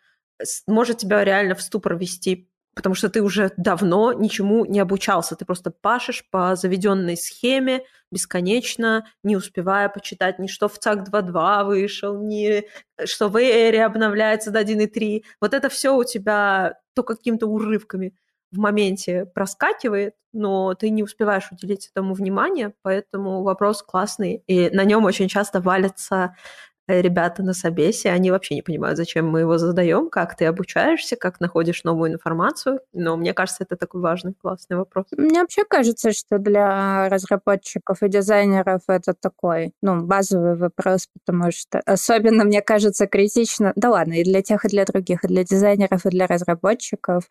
может 0.67 0.97
тебя 0.97 1.23
реально 1.23 1.55
в 1.55 1.61
ступор 1.61 1.95
вести 1.95 2.50
потому 2.75 2.95
что 2.95 3.09
ты 3.09 3.21
уже 3.21 3.51
давно 3.57 4.13
ничему 4.13 4.65
не 4.65 4.79
обучался. 4.79 5.35
Ты 5.35 5.45
просто 5.45 5.71
пашешь 5.71 6.23
по 6.29 6.55
заведенной 6.55 7.17
схеме 7.17 7.83
бесконечно, 8.11 9.05
не 9.23 9.35
успевая 9.35 9.89
почитать 9.89 10.39
ни 10.39 10.47
что 10.47 10.67
в 10.67 10.77
ЦАК 10.79 11.09
2.2 11.09 11.65
вышел, 11.65 12.21
ни 12.21 12.63
что 13.05 13.29
в 13.29 13.37
Эре 13.37 13.85
обновляется 13.85 14.51
до 14.51 14.61
1.3. 14.61 15.23
Вот 15.39 15.53
это 15.53 15.69
все 15.69 15.95
у 15.95 16.03
тебя 16.03 16.79
то 16.93 17.03
какими-то 17.03 17.47
урывками 17.47 18.13
в 18.51 18.57
моменте 18.57 19.25
проскакивает, 19.25 20.13
но 20.33 20.73
ты 20.73 20.89
не 20.89 21.03
успеваешь 21.03 21.49
уделить 21.51 21.89
этому 21.93 22.13
внимание, 22.13 22.73
поэтому 22.81 23.43
вопрос 23.43 23.81
классный, 23.81 24.43
и 24.45 24.69
на 24.69 24.83
нем 24.83 25.05
очень 25.05 25.29
часто 25.29 25.61
валятся 25.61 26.35
Э, 26.70 26.70
ребята 26.99 27.43
на 27.43 27.53
собесе, 27.53 28.09
они 28.09 28.31
вообще 28.31 28.55
не 28.55 28.61
понимают, 28.61 28.97
зачем 28.97 29.29
мы 29.29 29.41
его 29.41 29.57
задаем, 29.57 30.09
как 30.09 30.35
ты 30.35 30.45
обучаешься, 30.45 31.15
как 31.15 31.39
находишь 31.39 31.83
новую 31.83 32.13
информацию. 32.13 32.79
Но 32.93 33.15
мне 33.17 33.33
кажется, 33.33 33.63
это 33.63 33.75
такой 33.75 34.01
важный, 34.01 34.33
классный 34.33 34.77
вопрос. 34.77 35.05
Мне 35.15 35.41
вообще 35.41 35.63
кажется, 35.63 36.11
что 36.11 36.37
для 36.39 37.07
разработчиков 37.09 38.03
и 38.03 38.09
дизайнеров 38.09 38.81
это 38.87 39.13
такой, 39.13 39.73
ну, 39.81 40.01
базовый 40.01 40.55
вопрос, 40.55 41.07
потому 41.13 41.51
что 41.51 41.81
особенно, 41.85 42.43
мне 42.43 42.61
кажется, 42.61 43.07
критично, 43.07 43.73
да 43.75 43.89
ладно, 43.91 44.13
и 44.13 44.23
для 44.23 44.41
тех, 44.41 44.65
и 44.65 44.69
для 44.69 44.85
других, 44.85 45.23
и 45.23 45.27
для 45.27 45.43
дизайнеров, 45.43 46.05
и 46.05 46.09
для 46.09 46.27
разработчиков 46.27 47.29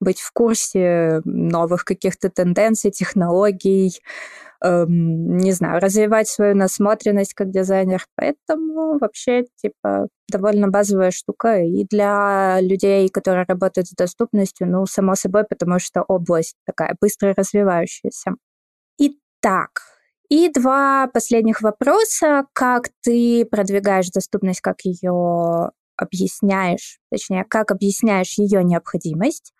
быть 0.00 0.20
в 0.20 0.32
курсе 0.32 1.20
новых 1.24 1.84
каких-то 1.84 2.30
тенденций, 2.30 2.90
технологий, 2.90 4.00
эм, 4.64 5.36
не 5.36 5.52
знаю, 5.52 5.80
развивать 5.80 6.28
свою 6.28 6.56
насмотренность 6.56 7.34
как 7.34 7.50
дизайнер. 7.50 8.04
Поэтому 8.16 8.98
вообще, 8.98 9.44
типа, 9.56 10.08
довольно 10.28 10.68
базовая 10.68 11.10
штука 11.10 11.60
и 11.62 11.84
для 11.84 12.60
людей, 12.60 13.08
которые 13.10 13.44
работают 13.46 13.88
с 13.88 13.94
доступностью, 13.94 14.68
ну, 14.68 14.86
само 14.86 15.14
собой, 15.14 15.44
потому 15.48 15.78
что 15.78 16.02
область 16.02 16.56
такая 16.66 16.96
быстро 17.00 17.34
развивающаяся. 17.36 18.32
Итак, 18.98 19.82
и 20.30 20.48
два 20.48 21.08
последних 21.12 21.60
вопроса. 21.60 22.46
Как 22.54 22.88
ты 23.02 23.44
продвигаешь 23.44 24.10
доступность, 24.10 24.60
как 24.60 24.80
ее 24.82 25.70
объясняешь, 25.96 26.98
точнее, 27.10 27.44
как 27.44 27.70
объясняешь 27.70 28.38
ее 28.38 28.64
необходимость 28.64 29.52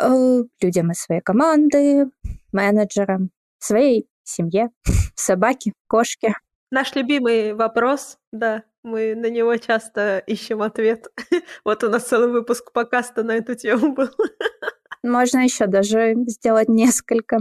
э, 0.00 0.42
людям 0.60 0.90
из 0.90 0.98
своей 1.00 1.20
команды, 1.20 2.06
менеджерам, 2.52 3.30
своей 3.58 4.08
семье, 4.24 4.70
собаке, 5.14 5.72
кошке. 5.88 6.34
Наш 6.70 6.94
любимый 6.94 7.54
вопрос, 7.54 8.18
да, 8.32 8.64
мы 8.82 9.14
на 9.14 9.30
него 9.30 9.56
часто 9.56 10.18
ищем 10.26 10.62
ответ. 10.62 11.08
Вот 11.64 11.84
у 11.84 11.88
нас 11.90 12.04
целый 12.04 12.30
выпуск 12.30 12.72
покаста 12.72 13.22
на 13.22 13.32
эту 13.32 13.54
тему 13.54 13.92
был. 13.92 14.08
Можно 15.02 15.44
еще 15.44 15.66
даже 15.66 16.14
сделать 16.26 16.68
несколько. 16.68 17.38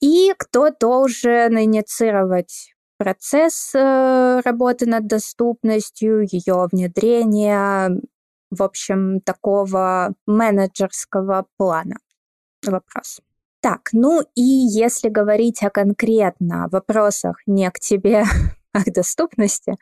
И 0.00 0.32
кто 0.38 0.70
должен 0.70 1.58
инициировать 1.58 2.74
процесс 2.98 3.72
э, 3.74 4.40
работы 4.44 4.86
над 4.86 5.06
доступностью, 5.06 6.26
ее 6.30 6.68
внедрения, 6.72 7.90
в 8.50 8.62
общем, 8.62 9.20
такого 9.20 10.14
менеджерского 10.26 11.46
плана? 11.56 11.96
Вопрос. 12.66 13.20
Так, 13.60 13.88
ну 13.92 14.22
и 14.36 14.42
если 14.42 15.08
говорить 15.08 15.62
о 15.64 15.70
конкретно 15.70 16.68
вопросах 16.70 17.38
не 17.46 17.68
к 17.70 17.80
тебе, 17.80 18.24
а 18.72 18.84
к 18.84 18.92
доступности, 18.92 19.76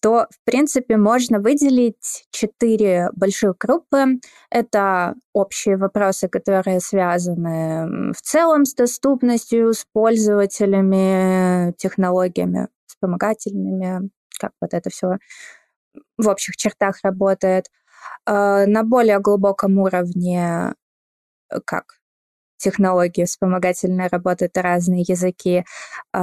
то, 0.00 0.26
в 0.30 0.44
принципе, 0.44 0.96
можно 0.96 1.38
выделить 1.38 2.26
четыре 2.30 3.10
больших 3.14 3.58
группы. 3.58 4.18
Это 4.50 5.14
общие 5.32 5.76
вопросы, 5.76 6.28
которые 6.28 6.80
связаны 6.80 8.12
в 8.12 8.20
целом 8.22 8.64
с 8.64 8.74
доступностью, 8.74 9.72
с 9.72 9.86
пользователями, 9.92 11.72
технологиями 11.74 12.68
вспомогательными, 12.86 14.10
как 14.40 14.52
вот 14.60 14.74
это 14.74 14.90
все 14.90 15.18
в 16.18 16.28
общих 16.28 16.56
чертах 16.56 16.98
работает. 17.04 17.66
А, 18.26 18.66
на 18.66 18.82
более 18.82 19.20
глубоком 19.20 19.78
уровне, 19.78 20.74
как 21.64 22.01
технологии 22.62 23.24
вспомогательной 23.24 24.08
работы, 24.08 24.46
это 24.46 24.62
разные 24.62 25.04
языки, 25.06 25.64
э, 26.14 26.20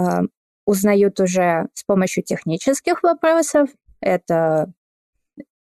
узнают 0.65 1.19
уже 1.19 1.67
с 1.73 1.83
помощью 1.83 2.23
технических 2.23 3.03
вопросов. 3.03 3.69
Это 4.01 4.71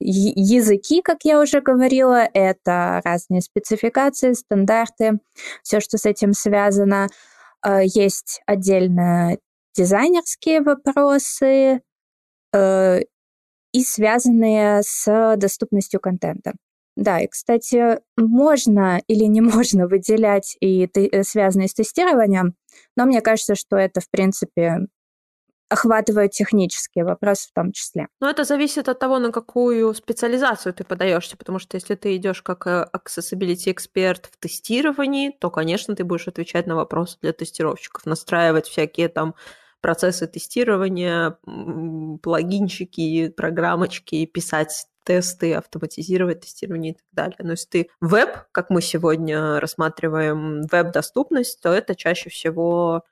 языки, 0.01 1.03
как 1.03 1.25
я 1.25 1.41
уже 1.41 1.61
говорила, 1.61 2.29
это 2.35 3.01
разные 3.05 3.41
спецификации, 3.41 4.33
стандарты, 4.33 5.21
все, 5.63 5.81
что 5.81 5.99
с 5.99 6.07
этим 6.07 6.33
связано. 6.33 7.09
Э, 7.65 7.81
есть 7.85 8.43
отдельно 8.47 9.39
дизайнерские 9.77 10.61
вопросы 10.63 11.83
э, 12.53 13.01
и 13.73 13.83
связанные 13.83 14.83
с 14.83 15.37
доступностью 15.37 16.01
контента. 16.01 16.53
Да, 16.97 17.21
и, 17.21 17.27
кстати, 17.27 18.01
можно 18.17 19.01
или 19.09 19.25
не 19.25 19.41
можно 19.41 19.87
выделять 19.87 20.57
и 20.61 20.89
э, 20.95 21.23
связанные 21.23 21.69
с 21.69 21.75
тестированием, 21.75 22.55
но 22.97 23.05
мне 23.07 23.21
кажется, 23.21 23.55
что 23.55 23.77
это, 23.77 24.01
в 24.01 24.11
принципе, 24.11 24.87
охватывает 25.69 26.31
технические 26.31 27.05
вопросы 27.05 27.49
в 27.49 27.53
том 27.53 27.73
числе. 27.73 28.07
Но 28.21 28.31
это 28.31 28.45
зависит 28.45 28.89
от 28.89 28.99
того, 28.99 29.19
на 29.19 29.33
какую 29.33 29.93
специализацию 29.95 30.73
ты 30.75 30.85
подаешься, 30.85 31.37
потому 31.37 31.59
что 31.59 31.77
если 31.77 31.95
ты 31.95 32.15
идешь 32.17 32.43
как 32.43 32.67
э, 32.67 32.87
accessibility 32.95 33.73
эксперт 33.73 34.27
в 34.27 34.39
тестировании, 34.39 35.31
то, 35.41 35.51
конечно, 35.51 35.97
ты 35.97 36.05
будешь 36.05 36.29
отвечать 36.29 36.67
на 36.67 36.77
вопросы 36.77 37.19
для 37.23 37.33
тестировщиков, 37.33 38.07
настраивать 38.07 38.67
всякие 38.67 39.09
там 39.09 39.35
процессы 39.81 40.27
тестирования, 40.27 41.39
плагинчики, 42.23 43.29
программочки, 43.29 44.25
писать 44.27 44.87
тесты, 45.05 45.55
автоматизировать 45.55 46.41
тестирование 46.41 46.93
и 46.93 46.97
так 46.97 47.07
далее. 47.13 47.37
Но 47.41 47.53
если 47.53 47.69
ты 47.69 47.91
веб, 48.01 48.31
как 48.53 48.71
мы 48.71 48.83
сегодня 48.83 49.61
рассматриваем 49.61 50.63
веб-доступность, 50.63 51.61
то 51.61 51.73
это 51.73 51.95
чаще 51.95 52.31
всего 52.31 53.05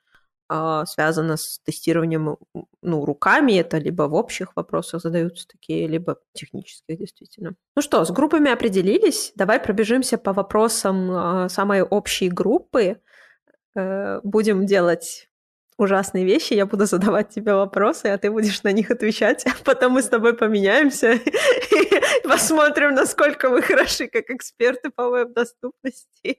э, 0.49 0.83
связано 0.85 1.37
с 1.37 1.59
тестированием 1.59 2.37
ну, 2.81 3.05
руками. 3.05 3.53
Это 3.53 3.77
либо 3.77 4.03
в 4.03 4.15
общих 4.15 4.55
вопросах 4.55 5.01
задаются 5.01 5.47
такие, 5.47 5.87
либо 5.87 6.17
технических, 6.33 6.97
действительно. 6.97 7.55
Ну 7.75 7.81
что, 7.81 8.03
с 8.03 8.11
группами 8.11 8.51
определились. 8.51 9.31
Давай 9.35 9.59
пробежимся 9.59 10.17
по 10.17 10.33
вопросам 10.33 11.11
э, 11.11 11.49
самой 11.49 11.81
общей 11.83 12.29
группы. 12.29 12.99
Э, 13.75 14.19
будем 14.23 14.65
делать 14.65 15.29
ужасные 15.77 16.25
вещи, 16.25 16.53
я 16.53 16.65
буду 16.65 16.85
задавать 16.85 17.29
тебе 17.29 17.53
вопросы, 17.53 18.07
а 18.07 18.17
ты 18.17 18.31
будешь 18.31 18.63
на 18.63 18.71
них 18.71 18.91
отвечать, 18.91 19.45
а 19.47 19.51
потом 19.63 19.93
мы 19.93 20.01
с 20.01 20.09
тобой 20.09 20.35
поменяемся 20.35 21.13
и 21.71 22.27
посмотрим, 22.27 22.93
насколько 22.93 23.49
мы 23.49 23.61
хороши 23.61 24.07
как 24.07 24.29
эксперты 24.29 24.89
по 24.89 25.09
веб-доступности. 25.09 26.37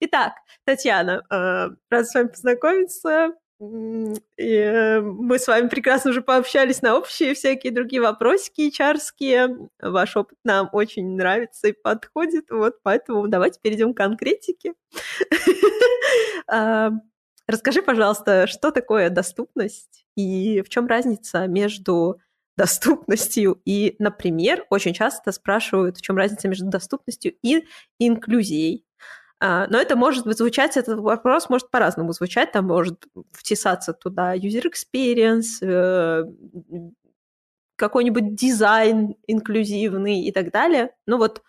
Итак, 0.00 0.34
Татьяна, 0.64 1.22
э, 1.30 1.68
рад 1.90 2.06
с 2.06 2.14
вами 2.14 2.28
познакомиться. 2.28 3.32
И 3.60 5.00
мы 5.02 5.38
с 5.38 5.46
вами 5.46 5.68
прекрасно 5.68 6.10
уже 6.10 6.22
пообщались 6.22 6.82
на 6.82 6.96
общие 6.96 7.34
всякие 7.34 7.72
другие 7.72 8.02
вопросики 8.02 8.70
чарские. 8.70 9.68
Ваш 9.80 10.16
опыт 10.16 10.38
нам 10.44 10.68
очень 10.72 11.16
нравится 11.16 11.68
и 11.68 11.72
подходит. 11.72 12.50
Вот 12.50 12.82
поэтому 12.82 13.28
давайте 13.28 13.60
перейдем 13.60 13.94
к 13.94 13.96
конкретике. 13.96 14.74
А, 16.46 16.90
расскажи, 17.46 17.80
пожалуйста, 17.80 18.46
что 18.46 18.70
такое 18.70 19.08
доступность 19.08 20.04
и 20.14 20.60
в 20.60 20.68
чем 20.68 20.86
разница 20.86 21.46
между 21.46 22.20
доступностью. 22.56 23.60
И, 23.64 23.96
например, 23.98 24.64
очень 24.70 24.92
часто 24.94 25.32
спрашивают, 25.32 25.96
в 25.96 26.02
чем 26.02 26.16
разница 26.16 26.48
между 26.48 26.66
доступностью 26.66 27.34
и 27.42 27.64
инклюзией. 27.98 28.84
А, 29.40 29.66
но 29.68 29.78
это 29.78 29.96
может 29.96 30.24
звучать, 30.26 30.76
этот 30.76 30.98
вопрос 31.00 31.48
может 31.50 31.70
по-разному 31.70 32.12
звучать, 32.12 32.52
там 32.52 32.66
может 32.66 33.04
втесаться 33.32 33.92
туда 33.92 34.34
user 34.36 34.64
experience, 34.64 35.60
э, 35.62 36.24
какой-нибудь 37.76 38.34
дизайн 38.36 39.16
инклюзивный 39.26 40.20
и 40.20 40.32
так 40.32 40.52
далее. 40.52 40.90
Ну 41.06 41.18
вот 41.18 41.42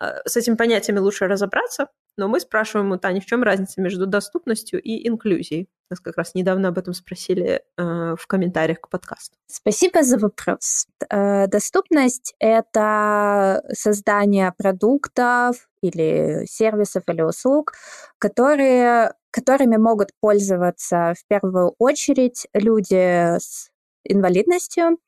с 0.00 0.36
этими 0.36 0.54
понятиями 0.54 0.98
лучше 0.98 1.26
разобраться, 1.26 1.88
но 2.16 2.28
мы 2.28 2.40
спрашиваем 2.40 2.92
у 2.92 2.98
Тани, 2.98 3.20
в 3.20 3.26
чем 3.26 3.42
разница 3.42 3.80
между 3.80 4.06
доступностью 4.06 4.80
и 4.80 5.08
инклюзией. 5.08 5.68
Нас 5.90 6.00
как 6.00 6.16
раз 6.16 6.34
недавно 6.34 6.68
об 6.68 6.78
этом 6.78 6.94
спросили 6.94 7.62
э, 7.76 8.16
в 8.18 8.26
комментариях 8.26 8.80
к 8.80 8.88
подкасту. 8.88 9.36
Спасибо 9.46 10.02
за 10.02 10.18
вопрос. 10.18 10.86
Э, 11.10 11.46
доступность— 11.46 12.34
это 12.38 13.62
создание 13.72 14.52
продуктов 14.56 15.68
или 15.82 16.46
сервисов 16.46 17.02
или 17.08 17.22
услуг, 17.22 17.72
которые, 18.18 19.12
которыми 19.30 19.76
могут 19.76 20.10
пользоваться 20.20 21.14
в 21.18 21.26
первую 21.26 21.74
очередь 21.78 22.46
люди 22.54 23.36
с 23.38 23.70
инвалидностью, 24.04 24.98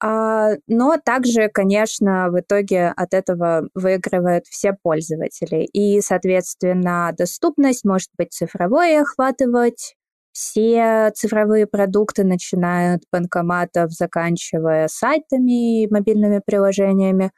но 0.00 0.96
также, 1.04 1.48
конечно, 1.48 2.30
в 2.30 2.40
итоге 2.40 2.88
от 2.96 3.14
этого 3.14 3.68
выигрывают 3.74 4.46
все 4.46 4.72
пользователи. 4.72 5.64
И, 5.64 6.00
соответственно, 6.00 7.12
доступность 7.16 7.84
может 7.84 8.10
быть 8.16 8.32
цифровой 8.32 9.00
охватывать. 9.00 9.94
Все 10.32 11.10
цифровые 11.16 11.66
продукты, 11.66 12.22
начиная 12.22 12.96
от 12.96 13.02
банкоматов, 13.10 13.90
заканчивая 13.90 14.86
сайтами 14.86 15.82
и 15.82 15.92
мобильными 15.92 16.40
приложениями, 16.46 17.32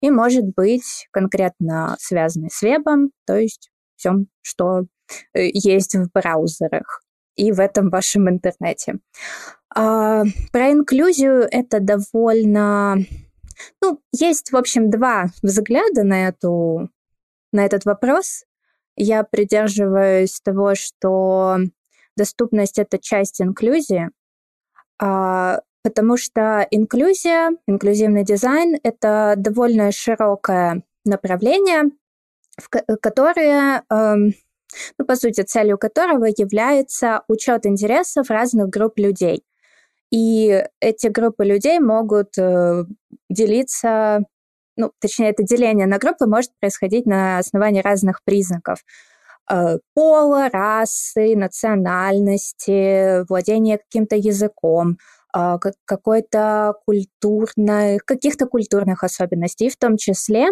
и 0.00 0.10
может 0.10 0.44
быть 0.54 1.08
конкретно 1.10 1.96
связанный 1.98 2.50
с 2.52 2.62
вебом, 2.62 3.10
то 3.26 3.36
есть 3.36 3.70
всем, 3.96 4.26
что 4.42 4.82
э, 5.34 5.48
есть 5.52 5.94
в 5.96 6.10
браузерах 6.12 7.03
и 7.36 7.52
в 7.52 7.60
этом 7.60 7.90
вашем 7.90 8.28
интернете. 8.28 8.98
А, 9.74 10.22
про 10.52 10.72
инклюзию 10.72 11.46
это 11.50 11.80
довольно... 11.80 12.98
Ну, 13.80 14.00
есть, 14.12 14.52
в 14.52 14.56
общем, 14.56 14.90
два 14.90 15.26
взгляда 15.42 16.04
на, 16.04 16.28
эту, 16.28 16.90
на 17.52 17.64
этот 17.64 17.84
вопрос. 17.84 18.44
Я 18.96 19.24
придерживаюсь 19.24 20.40
того, 20.40 20.74
что 20.74 21.58
доступность— 22.16 22.78
это 22.80 22.98
часть 22.98 23.40
инклюзии, 23.40 24.10
а, 25.00 25.60
потому 25.82 26.16
что 26.16 26.66
инклюзия, 26.70 27.52
инклюзивный 27.66 28.24
дизайн— 28.24 28.78
это 28.82 29.34
довольно 29.36 29.90
широкое 29.92 30.82
направление, 31.04 31.90
в 32.56 32.68
которое 32.68 33.82
эм, 33.90 34.34
ну, 34.98 35.04
по 35.04 35.16
сути, 35.16 35.42
целью 35.42 35.78
которого 35.78 36.26
является 36.26 37.22
учет 37.28 37.66
интересов 37.66 38.30
разных 38.30 38.68
групп 38.68 38.98
людей. 38.98 39.42
И 40.10 40.64
эти 40.80 41.08
группы 41.08 41.44
людей 41.44 41.78
могут 41.80 42.38
э, 42.38 42.84
делиться, 43.28 44.20
ну, 44.76 44.92
точнее, 45.00 45.30
это 45.30 45.42
деление 45.42 45.86
на 45.86 45.98
группы 45.98 46.26
может 46.26 46.52
происходить 46.60 47.06
на 47.06 47.38
основании 47.38 47.80
разных 47.80 48.22
признаков 48.24 48.84
э, 49.50 49.78
пола, 49.94 50.48
расы, 50.52 51.34
национальности, 51.36 53.26
владения 53.28 53.78
каким-то 53.78 54.16
языком, 54.16 54.98
э, 55.36 55.56
какой-то 55.84 56.74
культурной, 56.86 57.98
каких-то 57.98 58.46
культурных 58.46 59.02
особенностей, 59.02 59.68
в 59.68 59.76
том 59.76 59.96
числе 59.96 60.50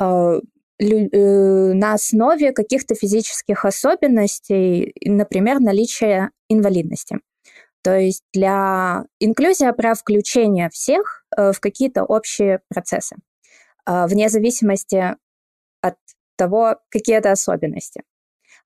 Э, 0.00 0.40
на 0.80 1.92
основе 1.92 2.52
каких-то 2.52 2.94
физических 2.94 3.64
особенностей, 3.64 4.92
например, 5.04 5.60
наличия 5.60 6.30
инвалидности. 6.48 7.18
То 7.82 7.96
есть 7.96 8.22
для 8.32 9.04
инклюзия 9.20 9.72
про 9.72 9.94
включение 9.94 10.70
всех 10.70 11.24
э, 11.36 11.52
в 11.52 11.60
какие-то 11.60 12.02
общие 12.02 12.60
процессы, 12.68 13.16
э, 13.86 14.06
вне 14.06 14.30
зависимости 14.30 15.14
от 15.82 15.96
того, 16.36 16.76
какие 16.88 17.16
это 17.16 17.30
особенности. 17.30 18.02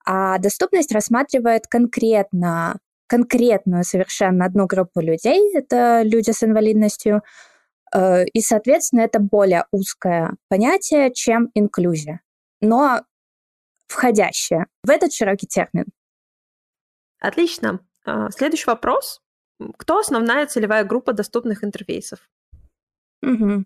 А 0.07 0.39
доступность 0.39 0.93
рассматривает 0.93 1.67
конкретно, 1.67 2.79
конкретную 3.09 3.83
совершенно 3.83 4.45
одну 4.45 4.67
группу 4.67 5.01
людей, 5.01 5.53
это 5.53 6.03
люди 6.05 6.31
с 6.31 6.45
инвалидностью, 6.45 7.23
Э, 7.23 7.23
и, 7.95 8.41
соответственно, 8.41 9.01
это 9.01 9.19
более 9.19 9.65
узкое 9.71 10.35
понятие, 10.49 11.13
чем 11.13 11.51
инклюзия, 11.55 12.21
но 12.61 13.03
входящее 13.87 14.67
в 14.83 14.91
этот 14.91 15.13
широкий 15.13 15.47
термин. 15.47 15.87
Отлично. 17.21 17.81
А, 18.05 18.31
следующий 18.31 18.67
вопрос. 18.67 19.21
Кто 19.77 19.99
основная 19.99 20.47
целевая 20.47 20.85
группа 20.85 21.13
доступных 21.13 21.65
интерфейсов? 21.65 22.21
Угу. 23.23 23.65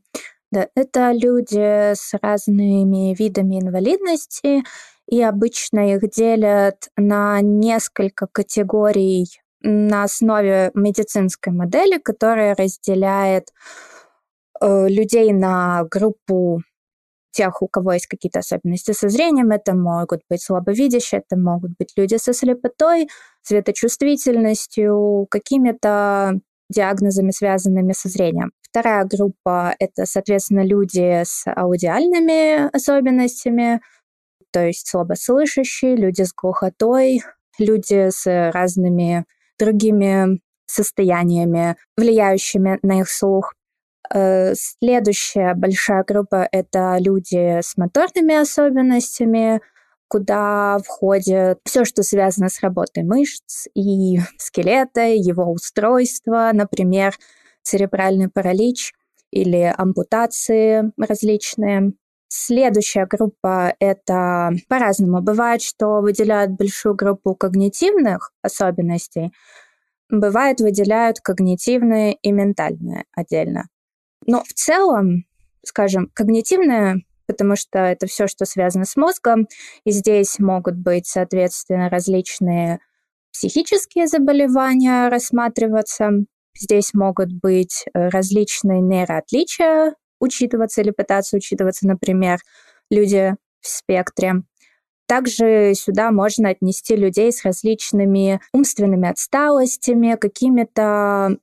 Да, 0.53 0.69
это 0.75 1.13
люди 1.13 1.93
с 1.95 2.15
разными 2.21 3.15
видами 3.15 3.61
инвалидности, 3.61 4.63
и 5.07 5.23
обычно 5.23 5.95
их 5.95 6.09
делят 6.11 6.89
на 6.97 7.41
несколько 7.41 8.27
категорий 8.27 9.27
на 9.61 10.05
основе 10.05 10.71
медицинской 10.75 11.53
модели, 11.53 11.99
которая 11.99 12.55
разделяет 12.55 13.49
Э, 13.51 14.02
людей 14.63 15.33
на 15.33 15.85
группу 15.91 16.63
тех, 17.33 17.63
у 17.63 17.69
кого 17.69 17.95
есть 17.95 18.07
какие-то 18.07 18.41
особенности 18.41 18.93
со 18.93 19.09
зрением. 19.09 19.51
Это 19.51 19.75
могут 19.75 20.21
быть 20.29 20.43
слабовидящие, 20.43 21.23
это 21.27 21.41
могут 21.41 21.73
быть 21.79 21.93
люди 21.97 22.17
со 22.17 22.33
слепотой, 22.33 23.09
светочувствительностью, 23.43 25.27
какими-то 25.31 26.35
диагнозами, 26.69 27.31
связанными 27.31 27.93
со 27.93 28.09
зрением. 28.09 28.53
Вторая 28.63 29.05
группа— 29.05 29.75
это, 29.79 30.07
соответственно, 30.07 30.65
люди 30.65 31.23
с 31.25 31.45
аудиальными 31.47 32.75
особенностями, 32.75 33.81
то 34.51 34.67
есть 34.67 34.89
слабослышащие, 34.89 35.97
люди 35.97 36.23
с 36.23 36.33
глухотой, 36.35 37.23
люди 37.59 38.11
с 38.11 38.51
разными 38.53 39.25
другими 39.59 40.41
состояниями, 40.67 41.77
влияющими 41.97 42.79
на 42.83 43.01
их 43.01 43.11
слух. 43.11 43.55
Э, 44.11 44.55
следующая 44.55 45.55
большая 45.55 46.05
группа— 46.05 46.49
это 46.53 46.97
люди 46.99 47.61
с 47.61 47.77
моторными 47.77 48.35
особенностями, 48.35 49.61
куда 50.09 50.79
входит 50.85 51.59
все, 51.65 51.85
что 51.85 52.03
связано 52.03 52.49
с 52.49 52.61
работой 52.61 53.05
мышц 53.05 53.67
и 53.75 54.19
скелета, 54.39 55.07
его 55.07 55.51
устройства, 55.51 56.51
например, 56.53 57.15
церебральный 57.63 58.29
паралич 58.29 58.93
или 59.31 59.75
ампутации 59.77 60.93
различные. 60.99 61.95
Следующая 62.29 63.07
группа— 63.07 63.75
это 63.79 64.53
по-разному. 64.69 65.23
Бывает, 65.23 65.63
что 65.63 66.01
выделяют 66.01 66.53
большую 66.53 66.95
группу 66.95 67.35
когнитивных 67.35 68.33
особенностей, 68.43 69.33
бывает, 70.11 70.61
выделяют 70.61 71.21
когнитивные 71.21 72.15
и 72.15 72.33
ментальные 72.33 73.05
отдельно. 73.15 73.69
Но 74.27 74.43
в 74.45 74.53
целом, 74.53 75.25
скажем, 75.65 76.11
когнитивное, 76.15 77.03
потому 77.27 77.57
что 77.57 77.79
это 77.79 78.07
все, 78.07 78.27
что 78.27 78.45
связано 78.45 78.85
с 78.85 78.97
мозгом, 78.97 79.49
и 79.85 79.91
здесь 79.91 80.39
могут 80.39 80.77
быть, 80.77 81.07
соответственно, 81.07 81.89
различные 81.89 82.81
психические 83.33 84.07
заболевания 84.07 85.09
рассматриваться, 85.09 86.11
здесь 86.55 86.93
могут 86.93 87.33
быть 87.33 87.85
э, 87.95 88.09
различные 88.09 88.81
нейроотличия 88.81 89.95
учитываться 90.21 90.83
или 90.83 90.91
пытаться 90.91 91.37
учитываться, 91.37 91.87
например, 91.87 92.39
люди 92.91 93.35
в 93.61 93.67
спектре. 93.67 94.43
Также 95.07 95.73
сюда 95.75 96.11
можно 96.11 96.51
отнести 96.51 96.97
людей 96.97 97.33
с 97.33 97.45
различными 97.45 98.41
умственными 98.53 99.09
отсталостями, 99.09 100.17
какими-то 100.17 101.37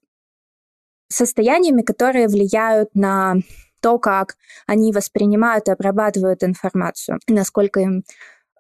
состояниями, 1.10 1.82
которые 1.82 2.28
влияют 2.28 2.90
на 2.94 3.36
то, 3.82 3.98
как 3.98 4.36
они 4.68 4.92
воспринимают 4.92 5.68
и 5.68 5.72
обрабатывают 5.72 6.44
информацию, 6.44 7.20
насколько 7.28 7.80
им 7.80 8.04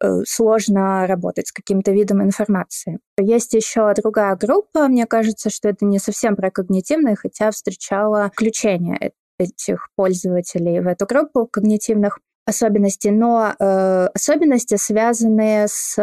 э, 0.01 0.21
сложно 0.25 1.05
работать 1.07 1.47
с 1.47 1.51
каким-то 1.51 1.91
видом 1.91 2.23
информации. 2.23 2.99
Есть 3.19 3.53
еще 3.53 3.93
другая 3.93 4.35
группа, 4.35 4.87
мне 4.87 5.05
кажется, 5.05 5.49
что 5.49 5.69
это 5.69 5.85
не 5.85 5.99
совсем 5.99 6.35
про 6.35 6.51
когнитивные, 6.51 7.15
хотя 7.15 7.51
встречала 7.51 8.31
включение 8.33 9.11
этих 9.37 9.89
пользователей 9.95 10.81
в 10.81 10.87
эту 10.87 11.05
группу 11.05 11.47
когнитивных 11.47 12.19
особенностей, 12.45 13.11
но 13.11 13.53
э, 13.59 14.07
особенности, 14.13 14.75
связанные 14.75 15.67
с 15.67 15.97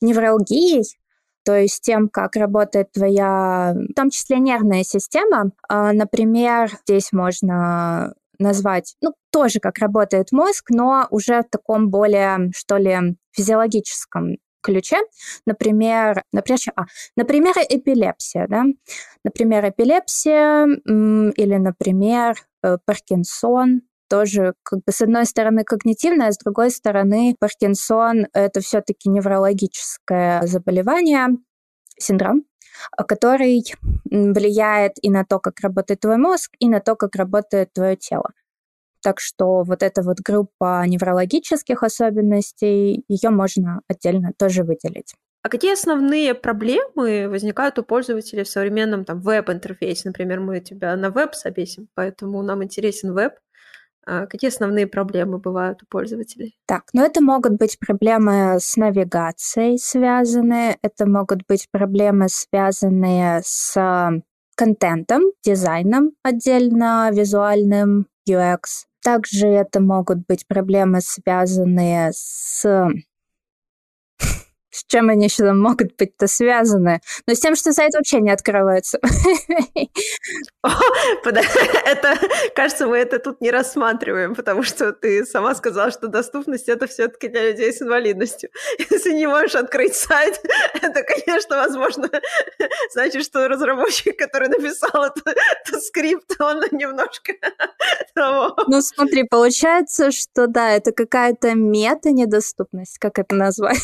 невралгией, 0.00 0.84
то 1.44 1.56
есть 1.56 1.82
тем, 1.82 2.08
как 2.08 2.36
работает 2.36 2.92
твоя, 2.92 3.74
в 3.74 3.94
том 3.94 4.10
числе 4.10 4.38
нервная 4.38 4.84
система. 4.84 5.50
А, 5.68 5.92
например, 5.92 6.70
здесь 6.86 7.12
можно 7.12 8.14
назвать, 8.38 8.96
ну, 9.00 9.12
тоже 9.30 9.60
как 9.60 9.78
работает 9.78 10.32
мозг, 10.32 10.70
но 10.70 11.06
уже 11.10 11.42
в 11.42 11.50
таком 11.50 11.90
более, 11.90 12.50
что 12.54 12.76
ли, 12.76 13.16
физиологическом 13.32 14.36
ключе. 14.62 14.98
Например, 15.46 16.22
например, 16.32 16.58
а, 16.74 16.84
например, 17.16 17.54
эпилепсия, 17.68 18.46
да? 18.48 18.64
Например, 19.22 19.68
эпилепсия 19.68 20.66
или, 20.66 21.56
например, 21.56 22.36
э, 22.62 22.78
Паркинсон, 22.84 23.82
тоже 24.08 24.54
как 24.62 24.80
бы 24.84 24.92
с 24.92 25.00
одной 25.00 25.26
стороны 25.26 25.64
когнитивное, 25.64 26.28
а 26.28 26.32
с 26.32 26.38
другой 26.38 26.70
стороны 26.70 27.36
Паркинсон 27.38 28.26
это 28.32 28.60
все-таки 28.60 29.08
неврологическое 29.08 30.42
заболевание, 30.46 31.28
синдром, 31.98 32.44
который 32.96 33.64
влияет 34.10 34.92
и 35.02 35.10
на 35.10 35.24
то, 35.24 35.38
как 35.38 35.60
работает 35.60 36.00
твой 36.00 36.16
мозг, 36.16 36.52
и 36.58 36.68
на 36.68 36.80
то, 36.80 36.96
как 36.96 37.16
работает 37.16 37.72
твое 37.72 37.96
тело. 37.96 38.30
Так 39.02 39.20
что 39.20 39.62
вот 39.64 39.82
эта 39.82 40.02
вот 40.02 40.20
группа 40.20 40.82
неврологических 40.86 41.82
особенностей, 41.82 43.04
ее 43.08 43.30
можно 43.30 43.82
отдельно 43.86 44.32
тоже 44.38 44.64
выделить. 44.64 45.14
А 45.42 45.50
какие 45.50 45.74
основные 45.74 46.32
проблемы 46.34 47.28
возникают 47.28 47.78
у 47.78 47.82
пользователей 47.82 48.44
в 48.44 48.48
современном 48.48 49.04
там 49.04 49.20
веб-интерфейсе? 49.20 50.08
Например, 50.08 50.40
мы 50.40 50.60
тебя 50.60 50.96
на 50.96 51.10
веб 51.10 51.34
собесим, 51.34 51.88
поэтому 51.94 52.42
нам 52.42 52.64
интересен 52.64 53.12
веб. 53.12 53.34
А 54.06 54.26
какие 54.26 54.48
основные 54.48 54.86
проблемы 54.86 55.38
бывают 55.38 55.82
у 55.82 55.86
пользователей? 55.86 56.56
Так, 56.66 56.84
ну 56.92 57.02
это 57.02 57.22
могут 57.22 57.54
быть 57.54 57.78
проблемы 57.78 58.56
с 58.60 58.76
навигацией 58.76 59.78
связанные, 59.78 60.78
это 60.82 61.06
могут 61.08 61.46
быть 61.46 61.68
проблемы, 61.70 62.26
связанные 62.28 63.40
с 63.44 64.22
контентом, 64.56 65.22
дизайном 65.42 66.12
отдельно, 66.22 67.10
визуальным, 67.12 68.06
UX. 68.28 68.86
Также 69.02 69.48
это 69.48 69.80
могут 69.80 70.26
быть 70.26 70.46
проблемы, 70.46 71.00
связанные 71.00 72.10
с 72.14 72.64
с 74.74 74.84
чем 74.86 75.08
они 75.08 75.26
еще 75.26 75.52
могут 75.52 75.96
быть-то 75.96 76.26
связаны? 76.26 77.00
Но 77.26 77.34
с 77.34 77.40
тем, 77.40 77.54
что 77.54 77.72
сайт 77.72 77.94
вообще 77.94 78.20
не 78.20 78.30
открывается. 78.30 78.98
Это, 81.84 82.18
кажется, 82.54 82.86
мы 82.86 82.98
это 82.98 83.18
тут 83.18 83.40
не 83.40 83.50
рассматриваем, 83.50 84.34
потому 84.34 84.62
что 84.62 84.92
ты 84.92 85.24
сама 85.26 85.54
сказала, 85.54 85.90
что 85.90 86.08
доступность 86.08 86.68
это 86.68 86.86
все-таки 86.86 87.28
для 87.28 87.50
людей 87.50 87.72
с 87.72 87.82
инвалидностью. 87.82 88.50
Если 88.90 89.12
не 89.12 89.26
можешь 89.26 89.54
открыть 89.54 89.94
сайт, 89.94 90.40
это, 90.74 91.02
конечно, 91.02 91.56
возможно, 91.56 92.10
значит, 92.92 93.24
что 93.24 93.48
разработчик, 93.48 94.18
который 94.18 94.48
написал 94.48 95.04
этот, 95.04 95.26
этот 95.26 95.82
скрипт, 95.84 96.40
он 96.40 96.62
немножко 96.72 97.34
того. 98.14 98.56
Ну, 98.66 98.80
смотри, 98.80 99.24
получается, 99.24 100.10
что 100.10 100.46
да, 100.46 100.72
это 100.72 100.92
какая-то 100.92 101.54
мета-недоступность, 101.54 102.98
как 102.98 103.18
это 103.18 103.34
назвать? 103.34 103.78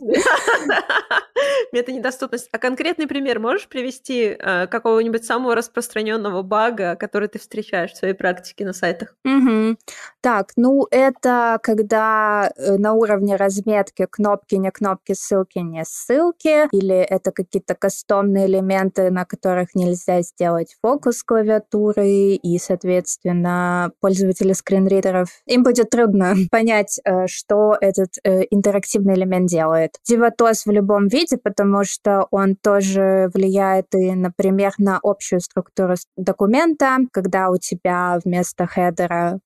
Мета-недоступность. 1.72 2.48
А 2.52 2.58
конкретный 2.58 3.06
пример 3.06 3.38
можешь 3.38 3.68
привести 3.68 4.36
э, 4.38 4.66
какого-нибудь 4.66 5.24
самого 5.24 5.54
распространенного 5.54 6.42
бага, 6.42 6.96
который 6.96 7.28
ты 7.28 7.38
встречаешь 7.38 7.92
в 7.92 7.96
своей 7.96 8.14
практике 8.14 8.64
на 8.64 8.72
сайтах? 8.72 9.14
Угу. 9.24 9.76
Так, 10.20 10.52
ну 10.56 10.86
это 10.90 11.58
когда 11.62 12.52
э, 12.56 12.76
на 12.76 12.92
уровне 12.92 13.36
разметки 13.36 14.06
кнопки 14.08 14.54
не 14.54 14.70
кнопки, 14.70 15.14
ссылки 15.14 15.58
не 15.58 15.84
ссылки, 15.84 16.68
или 16.74 16.96
это 16.96 17.32
какие-то 17.32 17.74
кастомные 17.74 18.46
элементы, 18.46 19.10
на 19.10 19.24
которых 19.24 19.74
нельзя 19.74 20.22
сделать 20.22 20.76
фокус 20.82 21.22
клавиатуры, 21.22 22.34
и, 22.34 22.58
соответственно, 22.58 23.92
пользователи 24.00 24.52
скринридеров, 24.52 25.28
им 25.46 25.62
будет 25.62 25.90
трудно 25.90 26.34
понять, 26.50 27.00
э, 27.04 27.26
что 27.26 27.76
этот 27.80 28.10
интерактивный 28.22 29.14
элемент 29.14 29.46
делает 29.46 29.81
делает. 29.82 29.98
Дивитоз 30.06 30.66
в 30.66 30.70
любом 30.70 31.08
виде, 31.08 31.36
потому 31.36 31.84
что 31.84 32.26
он 32.30 32.56
тоже 32.56 33.30
влияет 33.34 33.94
и, 33.94 34.14
например, 34.14 34.72
на 34.78 34.98
общую 35.02 35.40
структуру 35.40 35.94
документа, 36.16 36.98
когда 37.12 37.50
у 37.50 37.56
тебя 37.56 38.18
вместо 38.24 38.66
хедера 38.66 39.40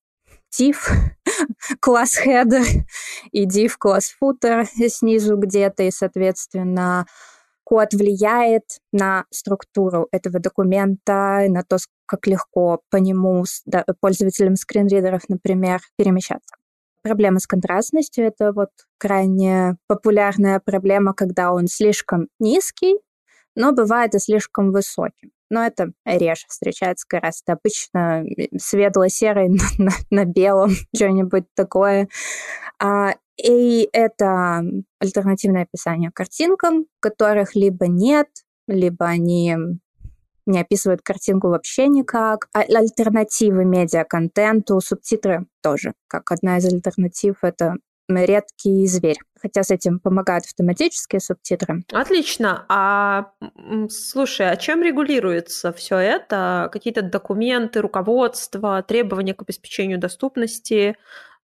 div 0.59 0.77
класс 1.81 2.19
header 2.25 2.65
и 3.33 3.47
div 3.47 3.73
класс 3.79 4.15
footer 4.23 4.65
снизу 4.89 5.37
где-то, 5.37 5.83
и, 5.83 5.91
соответственно, 5.91 7.07
код 7.65 7.93
влияет 7.93 8.65
на 8.93 9.25
структуру 9.31 10.09
этого 10.13 10.39
документа, 10.39 11.47
на 11.49 11.63
то, 11.63 11.79
как 12.07 12.27
легко 12.27 12.81
по 12.91 12.97
нему 12.97 13.45
пользователям 14.01 14.55
скринридеров, 14.57 15.23
например, 15.29 15.81
перемещаться. 15.97 16.55
Проблема 17.07 17.39
с 17.39 17.47
контрастностью— 17.47 18.25
это 18.27 18.53
вот 18.53 18.71
крайне 18.99 19.77
популярная 19.87 20.59
проблема, 20.59 21.15
когда 21.15 21.53
он 21.53 21.69
слишком 21.69 22.27
низкий, 22.41 22.97
но 23.55 23.71
бывает 23.71 24.17
и 24.17 24.19
слишком 24.19 24.73
высоким. 24.73 25.31
Но 25.49 25.65
это 25.65 25.93
реже 26.05 26.47
встречается 26.49 27.07
гораздо. 27.09 27.53
Обычно 27.53 28.25
светло-серый 28.59 29.49
на, 29.79 29.85
на, 29.85 29.93
на 30.11 30.25
белом, 30.25 30.71
что-нибудь 30.97 31.45
такое. 31.55 32.09
А, 32.83 33.15
и 33.41 33.89
это 33.93 34.65
альтернативное 34.99 35.63
описание 35.63 36.11
картинкам, 36.13 36.87
которых 36.99 37.55
либо 37.55 37.87
нет, 37.87 38.27
либо 38.67 39.07
они 39.07 39.57
не 40.47 40.61
описывают 40.61 41.03
картинку 41.03 41.49
вообще 41.49 41.89
никак. 41.89 42.49
А 42.55 42.61
альтернативы 42.61 43.65
медиа-контенту, 43.65 44.81
субтитры 44.81 45.47
тоже. 45.63 45.93
Как 46.09 46.31
одна 46.31 46.59
из 46.59 46.65
альтернатив— 46.67 47.37
это 47.43 47.75
редкий 48.09 48.87
зверь. 48.87 49.19
Хотя 49.41 49.63
с 49.63 49.71
этим 49.71 49.99
помогают 49.99 50.45
автоматические 50.45 51.21
субтитры. 51.21 51.83
Отлично. 51.93 52.65
А 52.69 53.33
слушай, 53.91 54.49
а 54.49 54.57
чем 54.57 54.83
регулируется 54.83 55.73
все 55.73 55.99
это? 55.99 56.69
Какие-то 56.73 57.03
документы, 57.03 57.81
руководство, 57.81 58.83
требования 58.83 59.35
к 59.35 59.43
обеспечению 59.43 59.99
доступности? 59.99 60.97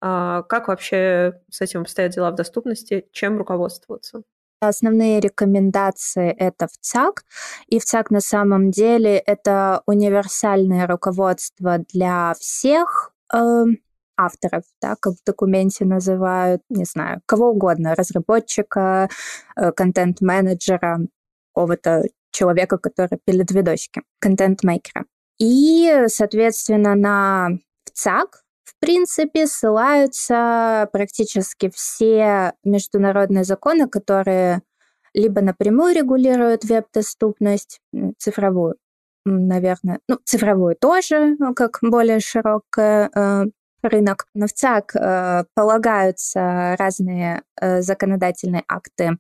А 0.01 0.43
как 0.43 0.69
вообще 0.69 1.41
с 1.51 1.61
этим 1.61 1.81
обстоят 1.83 2.13
дела 2.13 2.31
в 2.31 2.35
доступности? 2.35 3.07
Чем 3.13 3.39
руководствоваться? 3.39 4.23
Основные 4.61 5.21
рекомендации 5.21 6.31
это 6.31 6.67
в 6.67 6.77
ЦАК, 6.81 7.25
и 7.69 7.79
в 7.79 7.85
ЦАК 7.85 8.11
на 8.11 8.21
самом 8.21 8.71
деле 8.71 9.19
это 9.19 9.83
универсальное 9.87 10.87
руководство 10.87 11.79
для 11.93 12.35
всех 12.41 13.13
э, 13.33 13.65
авторов, 14.17 14.65
да, 14.83 14.97
как 15.01 15.15
в 15.15 15.25
документе 15.25 15.85
называют, 15.85 16.63
не 16.71 16.85
знаю, 16.85 17.23
кого 17.27 17.51
угодно, 17.51 17.95
разработчика, 17.95 19.09
э, 19.57 19.71
контент-менеджера, 19.73 20.99
какого-то 21.55 22.03
человека, 22.33 22.79
который 22.79 23.19
пилит 23.25 23.53
видосики, 23.53 24.03
контент-мейкера. 24.21 25.05
И, 25.39 26.05
соответственно, 26.09 26.97
на 26.97 27.49
в 27.85 27.91
ЦАК 27.93 28.43
в 28.69 28.75
принципе, 28.81 29.47
ссылаются 29.47 30.89
практически 30.93 31.71
все 31.75 32.53
международные 32.65 33.45
законы, 33.45 33.89
которые 33.89 34.61
либо 35.15 35.41
напрямую 35.41 35.95
регулируют 35.95 36.65
веб-доступность, 36.65 37.81
цифровую, 38.19 38.77
наверное, 39.25 40.01
ну, 40.07 40.19
цифровую 40.23 40.77
тоже, 40.77 41.37
ну, 41.39 41.55
как 41.55 41.79
более 41.81 42.21
широкий 42.21 43.09
э, 43.09 43.47
рынок. 43.83 44.27
Но 44.35 44.47
в 44.47 44.53
ЦАК 44.53 44.97
э, 44.97 45.45
полагаются 45.55 46.77
разные 46.79 47.43
э, 47.59 47.81
законодательные 47.81 48.65
акты, 48.69 49.17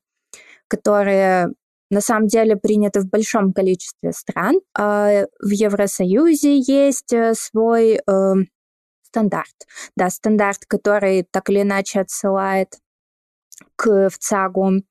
которые 0.68 1.54
на 1.90 2.02
самом 2.02 2.26
деле 2.26 2.56
приняты 2.56 3.00
в 3.00 3.08
большом 3.08 3.54
количестве 3.54 4.12
стран. 4.12 4.56
Э, 4.78 5.24
в 5.40 5.50
Евросоюзе 5.50 6.58
есть 6.58 7.14
э, 7.14 7.32
свой 7.34 8.00
э, 8.06 8.34
стандарт. 9.08 9.66
Да, 9.96 10.10
стандарт, 10.10 10.64
который 10.66 11.26
так 11.30 11.50
или 11.50 11.62
иначе 11.62 12.00
отсылает 12.00 12.74
к 13.76 14.10
ВЦАГу. 14.10 14.82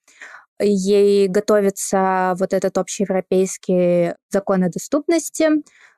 Ей 0.59 1.27
готовится 1.27 2.33
вот 2.39 2.53
этот 2.53 2.77
общеевропейский 2.77 4.13
закон 4.29 4.63
о 4.63 4.69
доступности, 4.69 5.49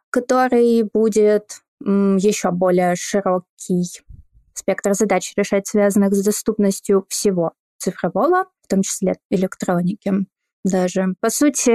который 0.09 0.83
будет 0.83 1.61
еще 1.81 2.51
более 2.51 2.95
широкий 2.95 3.85
спектр 4.53 4.93
задач 4.93 5.33
решать, 5.37 5.67
связанных 5.67 6.13
с 6.13 6.23
доступностью 6.23 7.05
всего 7.07 7.53
цифрового, 7.77 8.45
в 8.61 8.67
том 8.67 8.81
числе 8.81 9.15
электроники. 9.29 10.11
Даже. 10.63 11.15
По 11.21 11.29
сути, 11.29 11.69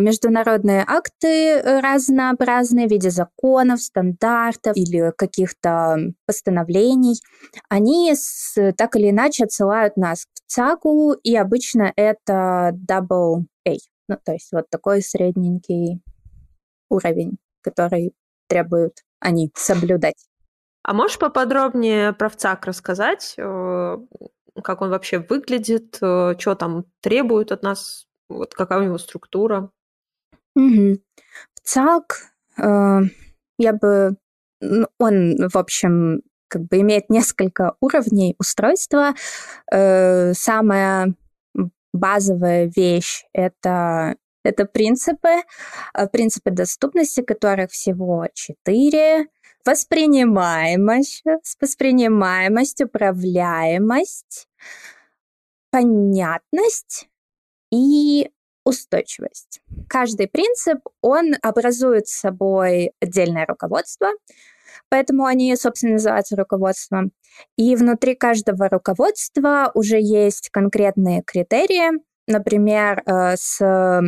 международные 0.00 0.84
акты 0.86 1.60
разнообразные 1.80 2.88
в 2.88 2.90
виде 2.90 3.10
законов, 3.10 3.80
стандартов 3.80 4.76
или 4.76 5.12
каких-то 5.16 5.96
постановлений, 6.26 7.20
они 7.68 8.14
с, 8.14 8.72
так 8.76 8.96
или 8.96 9.10
иначе 9.10 9.44
отсылают 9.44 9.96
нас 9.96 10.24
к 10.24 10.28
ЦАГу, 10.46 11.12
и 11.22 11.36
обычно 11.36 11.92
это 11.96 12.72
double 12.74 13.44
A, 13.68 13.72
ну, 14.08 14.16
то 14.24 14.32
есть 14.32 14.50
вот 14.52 14.70
такой 14.70 15.02
средненький 15.02 16.00
уровень, 16.88 17.38
который 17.62 18.12
требуют 18.48 18.94
они 19.20 19.50
соблюдать. 19.54 20.26
А 20.82 20.94
можешь 20.94 21.18
поподробнее 21.18 22.12
про 22.12 22.30
ВЦАК 22.30 22.66
рассказать, 22.66 23.34
э, 23.36 23.96
как 24.64 24.80
он 24.80 24.90
вообще 24.90 25.18
выглядит, 25.18 25.98
э, 26.00 26.34
что 26.38 26.54
там 26.54 26.86
требуют 27.00 27.52
от 27.52 27.62
нас, 27.62 28.06
вот 28.30 28.54
какая 28.54 28.80
у 28.80 28.84
него 28.84 28.98
структура? 28.98 29.70
Угу. 30.56 30.98
ВЦАК, 31.62 32.32
э, 32.58 33.00
я 33.58 33.72
бы, 33.72 34.16
ну, 34.60 34.86
он, 34.98 35.48
в 35.48 35.56
общем, 35.56 36.22
как 36.48 36.62
бы 36.62 36.80
имеет 36.80 37.10
несколько 37.10 37.74
уровней 37.80 38.34
устройства. 38.38 39.14
Э, 39.72 40.32
самая 40.34 41.14
базовая 41.92 42.70
вещь 42.74 43.24
это 43.32 44.16
это 44.42 44.64
принципы, 44.64 45.42
э, 45.94 46.06
принципы 46.08 46.50
доступности, 46.50 47.22
которых 47.22 47.70
всего 47.70 48.26
четыре. 48.32 49.26
Воспринимаемость, 49.66 51.22
воспринимаемость, 51.60 52.80
управляемость, 52.80 54.48
понятность 55.70 57.09
и 57.70 58.30
устойчивость. 58.64 59.60
Каждый 59.88 60.28
принцип, 60.28 60.80
он 61.00 61.34
образует 61.42 62.08
собой 62.08 62.92
отдельное 63.00 63.46
руководство, 63.46 64.08
поэтому 64.88 65.24
они, 65.24 65.54
собственно, 65.56 65.94
называются 65.94 66.36
руководством. 66.36 67.12
И 67.56 67.76
внутри 67.76 68.14
каждого 68.14 68.68
руководства 68.68 69.70
уже 69.74 69.98
есть 70.00 70.50
конкретные 70.50 71.22
критерии, 71.22 72.00
например, 72.26 73.02
э, 73.06 73.36
с 73.36 74.02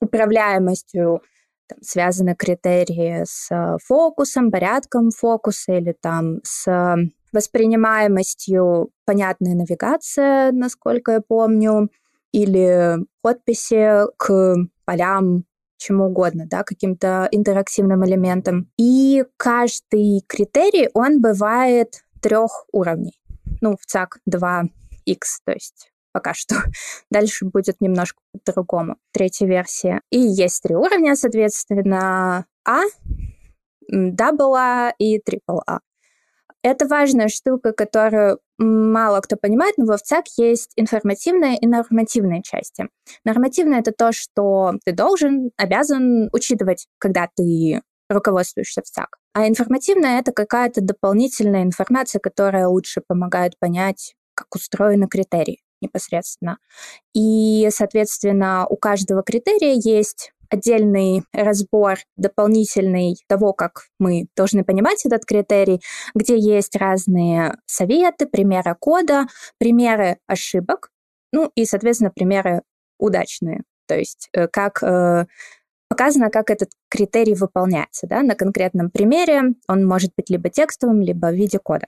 управляемостью 0.00 1.22
там, 1.66 1.78
связаны 1.82 2.34
критерии 2.34 3.24
с 3.24 3.78
фокусом, 3.82 4.50
порядком 4.50 5.10
фокуса 5.10 5.72
или 5.72 5.96
там 5.98 6.40
с 6.42 6.96
воспринимаемостью 7.32 8.90
понятная 9.06 9.54
навигация, 9.54 10.52
насколько 10.52 11.12
я 11.12 11.20
помню, 11.20 11.88
или 12.34 12.96
подписи 13.22 14.06
к 14.16 14.56
полям, 14.84 15.44
чему 15.76 16.06
угодно, 16.06 16.46
да, 16.50 16.64
каким-то 16.64 17.28
интерактивным 17.30 18.04
элементам. 18.04 18.68
И 18.76 19.24
каждый 19.36 20.24
критерий, 20.26 20.90
он 20.94 21.20
бывает 21.20 22.02
трех 22.20 22.66
уровней. 22.72 23.20
Ну, 23.60 23.76
в 23.80 23.86
ЦАК 23.86 24.18
2X, 24.28 25.18
то 25.44 25.52
есть 25.52 25.92
пока 26.12 26.34
что. 26.34 26.56
Дальше 27.10 27.44
будет 27.44 27.80
немножко 27.80 28.18
по-другому. 28.32 28.96
Третья 29.12 29.46
версия. 29.46 30.00
И 30.10 30.18
есть 30.18 30.60
три 30.60 30.74
уровня, 30.74 31.14
соответственно, 31.14 32.46
А, 32.66 32.82
AA 33.92 34.92
и 34.98 35.18
AAA. 35.18 35.78
Это 36.64 36.86
важная 36.86 37.28
штука, 37.28 37.74
которую 37.74 38.38
мало 38.56 39.20
кто 39.20 39.36
понимает, 39.36 39.76
но 39.76 39.84
в 39.84 39.94
ВЦАК 39.98 40.24
есть 40.38 40.72
информативная 40.76 41.56
и 41.56 41.66
нормативная 41.66 42.40
части. 42.40 42.88
Нормативная— 43.22 43.80
это 43.80 43.92
то, 43.92 44.12
что 44.12 44.72
ты 44.82 44.92
должен, 44.92 45.50
обязан 45.58 46.30
учитывать, 46.32 46.86
когда 46.98 47.28
ты 47.36 47.82
руководствуешься 48.08 48.80
в 48.80 48.86
ЦАК. 48.86 49.18
А 49.34 49.46
информативная— 49.46 50.18
это 50.20 50.32
какая-то 50.32 50.80
дополнительная 50.80 51.64
информация, 51.64 52.18
которая 52.18 52.66
лучше 52.66 53.02
помогает 53.06 53.58
понять, 53.58 54.14
как 54.34 54.54
устроены 54.54 55.06
критерии 55.06 55.60
непосредственно. 55.82 56.56
И, 57.12 57.68
соответственно, 57.70 58.66
у 58.70 58.76
каждого 58.76 59.22
критерия 59.22 59.74
есть 59.74 60.32
отдельный 60.54 61.22
разбор 61.32 61.98
дополнительный 62.16 63.16
того, 63.28 63.52
как 63.52 63.88
мы 63.98 64.26
должны 64.36 64.64
понимать 64.64 65.04
этот 65.04 65.24
критерий, 65.24 65.80
где 66.14 66.38
есть 66.38 66.76
разные 66.76 67.58
советы, 67.66 68.26
примеры 68.26 68.76
кода, 68.78 69.26
примеры 69.58 70.18
ошибок, 70.26 70.90
ну 71.32 71.50
и, 71.54 71.64
соответственно, 71.64 72.10
примеры 72.10 72.62
удачные. 72.98 73.62
То 73.86 73.98
есть 73.98 74.28
э, 74.32 74.48
как 74.48 74.82
э, 74.82 75.26
показано, 75.88 76.30
как 76.30 76.50
этот 76.50 76.70
критерий 76.88 77.34
выполняется. 77.34 78.06
Да? 78.06 78.22
На 78.22 78.34
конкретном 78.34 78.90
примере 78.90 79.54
он 79.68 79.86
может 79.86 80.12
быть 80.16 80.30
либо 80.30 80.48
текстовым, 80.48 81.02
либо 81.02 81.26
в 81.26 81.34
виде 81.34 81.58
кода. 81.58 81.86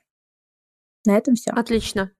На 1.07 1.17
этом 1.17 1.35
все. 1.35 1.53
Отлично. 1.53 2.11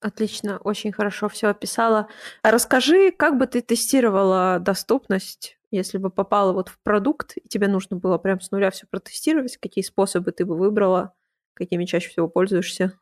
Отлично, 0.00 0.58
очень 0.58 0.92
хорошо 0.92 1.28
все 1.28 1.48
описала. 1.48 2.08
А 2.42 2.52
расскажи, 2.52 3.10
как 3.10 3.36
бы 3.36 3.48
ты 3.48 3.62
тестировала 3.62 4.60
доступность, 4.60 5.57
если 5.70 5.98
бы 5.98 6.10
попала 6.10 6.52
вот 6.52 6.68
в 6.68 6.78
продукт, 6.82 7.36
и 7.36 7.48
тебе 7.48 7.68
нужно 7.68 7.96
было 7.96 8.18
прям 8.18 8.40
с 8.40 8.50
нуля 8.50 8.70
все 8.70 8.86
протестировать, 8.90 9.56
какие 9.58 9.84
способы 9.84 10.32
ты 10.32 10.44
бы 10.44 10.56
выбрала, 10.56 11.14
какими 11.54 11.84
чаще 11.84 12.08
всего 12.10 12.28
пользуешься? 12.28 12.94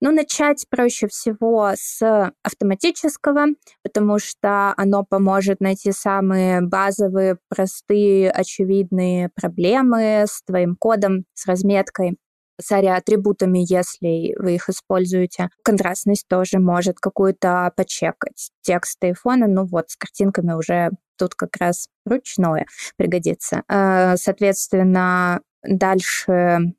Ну, 0.00 0.12
начать 0.12 0.64
проще 0.70 1.08
всего 1.08 1.72
с 1.74 2.32
автоматического, 2.44 3.46
потому 3.82 4.20
что 4.20 4.72
оно 4.76 5.04
поможет 5.04 5.60
найти 5.60 5.90
самые 5.90 6.60
базовые, 6.60 7.38
простые, 7.48 8.30
очевидные 8.30 9.30
проблемы 9.34 10.24
с 10.28 10.42
твоим 10.44 10.76
кодом, 10.76 11.24
с 11.34 11.46
разметкой 11.46 12.16
с 12.60 12.72
атрибутами, 12.72 13.64
если 13.68 14.34
вы 14.38 14.56
их 14.56 14.68
используете. 14.68 15.48
Контрастность 15.62 16.26
тоже 16.28 16.58
может 16.58 16.98
какую-то 16.98 17.72
почекать. 17.76 18.50
Тексты 18.62 19.10
и 19.10 19.12
фоны, 19.12 19.46
ну 19.46 19.64
вот, 19.64 19.90
с 19.90 19.96
картинками 19.96 20.52
уже 20.54 20.90
тут 21.18 21.34
как 21.34 21.56
раз 21.58 21.88
ручное 22.06 22.66
пригодится. 22.96 23.62
Э, 23.68 24.16
соответственно, 24.16 25.40
дальше 25.62 26.74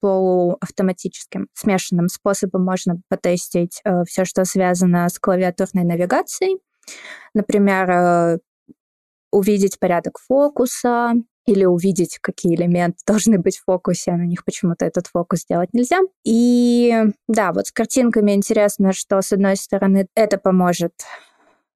полуавтоматическим 0.00 1.48
смешанным 1.54 2.08
способом 2.08 2.64
можно 2.64 3.00
потестить 3.08 3.80
э, 3.84 4.04
все, 4.06 4.24
что 4.24 4.44
связано 4.44 5.08
с 5.08 5.18
клавиатурной 5.18 5.84
навигацией. 5.84 6.60
Например, 7.34 7.90
э, 7.90 8.38
увидеть 9.30 9.78
порядок 9.78 10.18
фокуса, 10.18 11.14
или 11.48 11.64
увидеть, 11.64 12.18
какие 12.20 12.54
элементы 12.54 12.98
должны 13.06 13.38
быть 13.38 13.56
в 13.56 13.64
фокусе, 13.64 14.10
а 14.10 14.16
на 14.18 14.26
них 14.26 14.44
почему-то 14.44 14.84
этот 14.84 15.06
фокус 15.06 15.40
сделать 15.40 15.70
нельзя. 15.72 16.00
И 16.22 16.94
да, 17.26 17.52
вот 17.52 17.68
с 17.68 17.72
картинками 17.72 18.32
интересно, 18.32 18.92
что 18.92 19.22
с 19.22 19.32
одной 19.32 19.56
стороны 19.56 20.06
это 20.14 20.36
поможет 20.36 20.92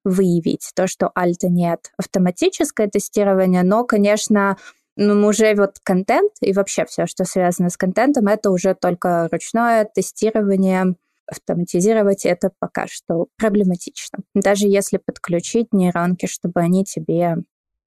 выявить 0.03 0.71
то, 0.75 0.87
что 0.87 1.11
альта 1.15 1.49
нет, 1.49 1.91
автоматическое 1.97 2.87
тестирование, 2.87 3.63
но, 3.63 3.83
конечно, 3.85 4.57
ну, 4.95 5.27
уже 5.27 5.55
вот 5.55 5.79
контент 5.83 6.33
и 6.41 6.53
вообще 6.53 6.85
все, 6.85 7.07
что 7.07 7.25
связано 7.25 7.69
с 7.69 7.77
контентом, 7.77 8.27
это 8.27 8.51
уже 8.51 8.75
только 8.75 9.27
ручное 9.31 9.85
тестирование, 9.85 10.95
автоматизировать 11.25 12.25
это 12.25 12.51
пока 12.59 12.87
что 12.87 13.27
проблематично. 13.37 14.19
Даже 14.35 14.67
если 14.67 14.97
подключить 14.97 15.73
нейронки, 15.73 16.25
чтобы 16.25 16.59
они 16.59 16.83
тебе 16.83 17.37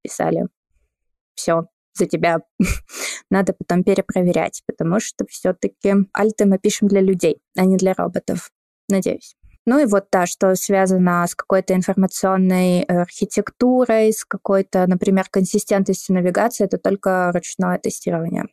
писали 0.02 0.46
все 1.34 1.66
за 1.94 2.06
тебя 2.06 2.40
надо 3.30 3.54
потом 3.54 3.84
перепроверять, 3.84 4.62
потому 4.66 5.00
что 5.00 5.26
все-таки 5.28 5.94
альты 6.12 6.46
мы 6.46 6.58
пишем 6.58 6.88
для 6.88 7.00
людей, 7.00 7.40
а 7.56 7.64
не 7.64 7.76
для 7.76 7.94
роботов. 7.94 8.50
Надеюсь. 8.88 9.36
Ну 9.66 9.80
и 9.80 9.84
вот 9.84 10.10
та, 10.10 10.26
что 10.26 10.54
связано 10.54 11.26
с 11.26 11.34
какой-то 11.34 11.74
информационной 11.74 12.82
архитектурой, 12.82 14.12
с 14.12 14.24
какой-то, 14.24 14.86
например, 14.86 15.26
консистентностью 15.28 16.14
навигации, 16.14 16.64
это 16.64 16.78
только 16.78 17.32
ручное 17.34 17.78
тестирование. 17.78 18.44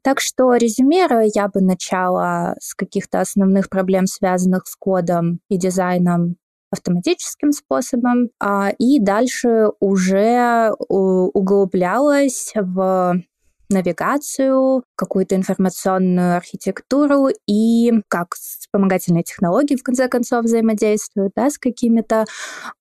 Так 0.00 0.20
что, 0.20 0.54
резюмируя, 0.54 1.30
я 1.34 1.48
бы 1.48 1.60
начала 1.60 2.56
с 2.58 2.74
каких-то 2.74 3.20
основных 3.20 3.68
проблем, 3.68 4.06
связанных 4.06 4.66
с 4.66 4.74
кодом 4.76 5.40
и 5.50 5.58
дизайном 5.58 6.36
автоматическим 6.70 7.52
способом, 7.52 8.30
а, 8.40 8.70
и 8.78 8.98
дальше 9.00 9.68
уже 9.80 10.72
углублялась 10.78 12.52
в 12.54 13.22
навигацию, 13.68 14.84
какую-то 14.96 15.36
информационную 15.36 16.36
архитектуру 16.36 17.28
и 17.46 17.92
как 18.08 18.34
вспомогательные 18.34 19.22
технологии, 19.22 19.76
в 19.76 19.82
конце 19.82 20.08
концов, 20.08 20.44
взаимодействуют 20.44 21.32
да, 21.36 21.50
с 21.50 21.58
какими-то 21.58 22.24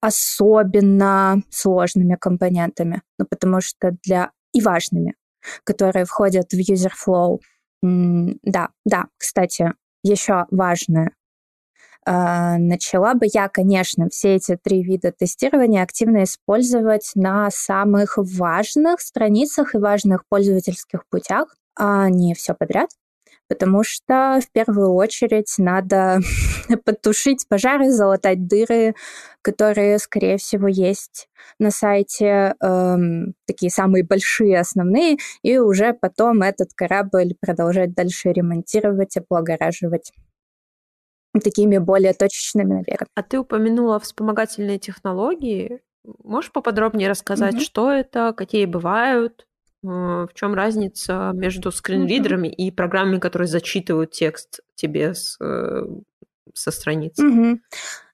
особенно 0.02 1.42
сложными 1.50 2.16
компонентами. 2.16 3.02
Ну, 3.20 3.26
потому 3.30 3.62
что 3.62 3.92
для... 4.04 4.32
и 4.54 4.62
важными, 4.62 5.16
которые 5.64 6.06
входят 6.06 6.52
в 6.52 6.60
user 6.60 6.92
flow. 6.92 7.40
Да, 7.82 8.70
да, 8.86 9.06
кстати, 9.18 9.74
еще 10.04 10.46
важное 10.52 11.12
начала 12.12 13.14
бы 13.14 13.26
я, 13.34 13.50
конечно, 13.50 14.08
все 14.10 14.36
эти 14.36 14.58
три 14.62 14.82
вида 14.84 15.12
тестирования 15.12 15.84
активно 15.84 16.24
использовать 16.24 17.12
на 17.16 17.52
самых 17.52 18.18
важных 18.18 19.02
страницах 19.02 19.76
и 19.76 19.78
важных 19.78 20.24
пользовательских 20.30 21.06
путях, 21.10 21.56
а 21.76 22.10
не 22.10 22.34
все 22.34 22.54
подряд 22.54 22.90
потому 23.50 23.84
что 23.84 24.40
в 24.44 24.52
первую 24.52 24.94
очередь 24.94 25.54
надо 25.58 26.20
потушить 26.86 27.48
пожары, 27.48 27.92
залатать 27.92 28.48
дыры, 28.48 28.96
которые, 29.42 30.00
скорее 30.00 30.38
всего, 30.38 30.68
есть 30.68 31.30
на 31.60 31.72
сайте, 31.72 32.56
эм, 32.62 33.34
такие 33.46 33.70
самые 33.70 34.04
большие, 34.04 34.60
основные, 34.60 35.18
и 35.44 35.58
уже 35.58 35.94
потом 35.94 36.42
этот 36.42 36.74
корабль 36.76 37.36
продолжать 37.40 37.94
дальше 37.94 38.32
ремонтировать, 38.32 39.16
облагораживать 39.18 40.12
такими 41.40 41.78
более 41.78 42.14
точечными 42.14 42.74
набегами. 42.74 43.10
А 43.16 43.24
ты 43.24 43.40
упомянула 43.40 44.00
вспомогательные 44.00 44.80
технологии. 44.80 45.82
Можешь 46.24 46.52
поподробнее 46.52 47.10
рассказать, 47.10 47.56
mm-hmm. 47.56 47.60
что 47.60 47.92
это, 47.92 48.34
какие 48.36 48.66
бывают, 48.66 49.46
э, 49.84 49.88
в 49.88 50.30
чем 50.34 50.54
разница 50.54 51.32
между 51.34 51.72
скринридерами 51.72 52.48
mm-hmm. 52.48 52.68
и 52.68 52.72
программами, 52.72 53.20
которые 53.20 53.48
зачитывают 53.48 54.12
текст 54.12 54.62
тебе 54.76 55.14
с, 55.14 55.38
э, 55.42 55.84
со 56.54 56.72
страницы? 56.72 57.26
Mm-hmm. 57.26 57.58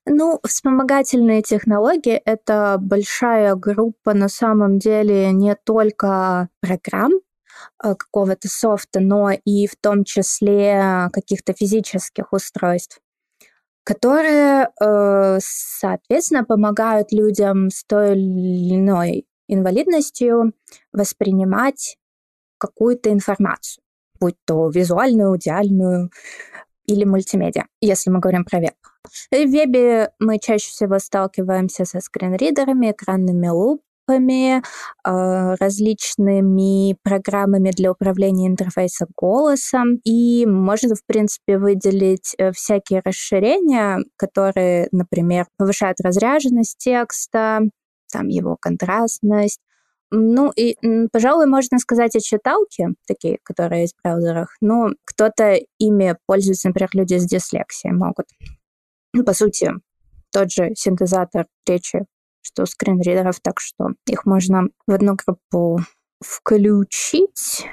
Ну, 0.06 0.38
вспомогательные 0.46 1.42
технологии— 1.42 2.20
это 2.24 2.76
большая 2.78 3.54
группа 3.54 4.12
на 4.12 4.28
самом 4.28 4.78
деле 4.78 5.32
не 5.32 5.54
только 5.54 6.48
программ, 6.60 7.12
э, 7.82 7.94
какого-то 7.94 8.48
софта, 8.48 9.00
но 9.00 9.30
и 9.30 9.66
в 9.66 9.76
том 9.80 10.04
числе 10.04 11.08
каких-то 11.12 11.54
физических 11.54 12.32
устройств 12.32 13.00
которые, 13.84 14.70
э, 14.80 15.38
соответственно, 15.40 16.44
помогают 16.44 17.12
людям 17.12 17.70
с 17.70 17.84
той 17.84 18.12
или 18.12 18.76
иной 18.76 19.26
инвалидностью 19.46 20.54
воспринимать 20.92 21.98
какую-то 22.58 23.12
информацию, 23.12 23.82
будь 24.18 24.36
то 24.46 24.70
визуальную, 24.70 25.28
аудиальную 25.28 26.10
или 26.86 27.04
мультимедиа, 27.04 27.64
если 27.80 28.10
мы 28.10 28.20
говорим 28.20 28.44
про 28.44 28.60
веб. 28.60 28.74
В 29.30 29.30
вебе 29.30 30.12
мы 30.18 30.38
чаще 30.38 30.70
всего 30.70 30.98
сталкиваемся 30.98 31.84
со 31.84 32.00
скринридерами, 32.00 32.90
экранными 32.90 33.48
луп, 33.48 33.82
аппами, 34.06 34.62
а, 35.02 35.56
различными 35.56 36.96
программами 37.02 37.70
для 37.70 37.92
управления 37.92 38.46
интерфейсом 38.46 39.08
голосом. 39.16 40.00
И 40.04 40.46
можно, 40.46 40.94
в 40.94 41.04
принципе, 41.06 41.58
выделить 41.58 42.34
э, 42.38 42.52
всякие 42.52 43.00
расширения, 43.04 43.98
которые, 44.16 44.88
например, 44.92 45.46
повышают 45.56 46.00
разряженность 46.00 46.78
текста, 46.78 47.60
там 48.12 48.28
его 48.28 48.56
контрастность, 48.60 49.60
ну 50.16 50.52
и, 50.54 50.76
пожалуй, 51.12 51.46
можно 51.46 51.78
сказать 51.78 52.14
о 52.14 52.20
читалке, 52.20 52.90
такие, 53.08 53.38
которые 53.42 53.82
есть 53.82 53.96
в 53.98 54.02
браузерах. 54.02 54.54
Но 54.60 54.90
кто-то 55.04 55.58
ими 55.78 56.16
пользуется, 56.26 56.68
например, 56.68 56.90
люди 56.92 57.18
с 57.18 57.26
дислексией 57.26 57.92
могут. 57.92 58.26
По 59.26 59.32
сути, 59.32 59.72
тот 60.32 60.52
же 60.52 60.70
синтезатор 60.76 61.46
речи 61.66 62.04
что 62.44 62.66
скринридеров, 62.66 63.40
так 63.40 63.60
что 63.60 63.88
их 64.06 64.26
можно 64.26 64.68
в 64.86 64.92
одну 64.92 65.16
группу 65.16 65.80
включить. 66.22 67.66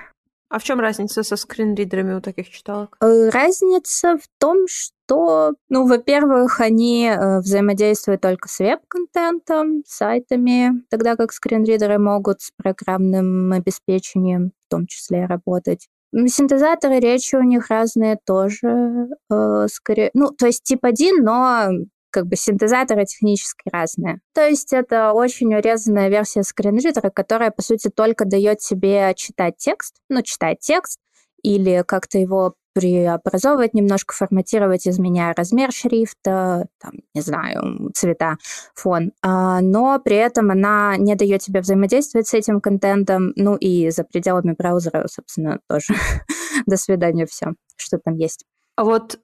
А 0.49 0.60
в 0.60 0.63
чем 0.63 0.81
разница 0.81 1.23
со 1.23 1.38
скринридерами 1.38 2.13
у 2.13 2.21
таких 2.21 2.49
читалок? 2.49 2.97
Э, 3.01 3.29
разница 3.29 4.17
в 4.17 4.27
том, 4.38 4.67
что, 4.67 5.53
ну, 5.69 5.88
во-первых, 5.88 6.60
они 6.60 7.07
э, 7.07 7.39
взаимодействуют 7.39 8.19
только 8.19 8.49
с 8.49 8.60
веб-контентом, 8.60 9.84
сайтами, 9.88 10.84
тогда 10.89 11.15
как 11.15 11.31
скринридеры 11.31 11.99
могут 11.99 12.41
с 12.41 12.51
программным 12.57 13.53
обеспечением 13.53 14.51
в 14.67 14.71
том 14.71 14.88
числе 14.88 15.25
работать. 15.25 15.88
Синтезаторы 16.13 16.99
речи 16.99 17.38
у 17.38 17.43
них 17.43 17.69
разные 17.69 18.19
тоже, 18.25 19.07
э, 19.31 19.67
скорее, 19.71 20.12
ну, 20.13 20.31
то 20.31 20.47
есть 20.47 20.63
тип 20.63 20.84
один, 20.84 21.23
но 21.23 21.69
как 22.12 22.28
бы 22.28 22.36
синтезаторы 22.36 23.06
технически 23.06 23.69
разные. 23.71 24.19
То 24.34 24.47
есть 24.47 24.74
это 24.74 25.13
очень 25.13 25.54
урезанная 25.56 26.10
версия 26.10 26.43
скринридера, 26.43 27.10
которая, 27.10 27.52
по 27.52 27.62
сути, 27.62 27.89
только 27.89 28.26
дает 28.26 28.60
тебе 28.60 29.13
читать 29.15 29.58
текст, 29.58 29.95
ну, 30.10 30.21
читать 30.21 30.60
текст, 30.60 31.00
или 31.41 31.84
как-то 31.88 32.17
его 32.19 32.54
преобразовывать, 32.74 33.74
немножко 33.74 34.13
форматировать, 34.13 34.88
изменяя 34.88 35.34
размер 35.36 35.71
шрифта, 35.71 36.67
там, 36.80 36.93
не 37.13 37.21
знаю, 37.21 37.91
цвета, 37.93 38.38
фон. 38.74 39.12
А, 39.21 39.62
но 39.62 40.00
при 40.00 40.15
этом 40.15 40.52
она 40.52 40.95
не 40.97 41.15
дает 41.15 41.41
тебе 41.41 41.62
взаимодействовать 41.62 42.28
с 42.28 42.34
этим 42.34 42.62
контентом, 42.62 43.34
ну 43.36 43.56
и 43.56 43.89
за 43.89 44.04
пределами 44.04 44.56
браузера, 44.58 45.06
собственно, 45.08 45.60
тоже. 45.67 45.93
До 46.65 46.78
свидания, 46.78 47.26
все, 47.26 47.54
что 47.76 47.97
там 47.97 48.15
есть. 48.15 48.45
А 48.78 48.84
вот 48.84 49.19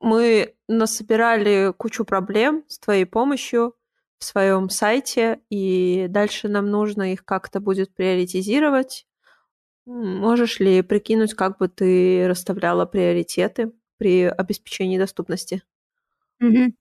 мы 0.00 0.54
насобирали 0.68 1.72
кучу 1.76 2.04
проблем 2.04 2.64
с 2.68 2.78
твоей 2.78 3.04
помощью 3.04 3.74
в 4.18 4.24
своем 4.24 4.68
сайте, 4.68 5.40
и 5.48 6.06
дальше 6.08 6.48
нам 6.48 6.70
нужно 6.70 7.12
их 7.12 7.24
как-то 7.24 7.60
будет 7.60 7.94
приоритизировать. 7.94 9.06
Можешь 9.86 10.60
ли 10.60 10.82
прикинуть, 10.82 11.34
как 11.34 11.58
бы 11.58 11.68
ты 11.68 12.26
расставляла 12.28 12.84
приоритеты 12.84 13.72
при 13.96 14.24
обеспечении 14.24 14.98
доступности? 14.98 15.62
Угу. 16.40 16.74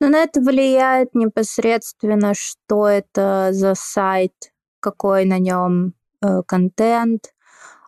Ну, 0.00 0.08
на 0.08 0.24
это 0.24 0.40
влияет 0.40 1.14
непосредственно, 1.14 2.34
что 2.34 2.88
это 2.88 3.50
за 3.52 3.74
сайт, 3.74 4.52
какой 4.80 5.24
на 5.24 5.38
нем 5.38 5.94
э, 6.20 6.42
контент, 6.44 7.32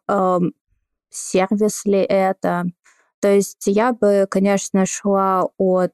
э, 0.08 0.38
сервис 1.10 1.84
ли 1.84 1.98
это, 1.98 2.64
то 3.24 3.32
есть 3.32 3.62
я 3.64 3.94
бы, 3.94 4.26
конечно, 4.28 4.84
шла 4.84 5.48
от 5.56 5.92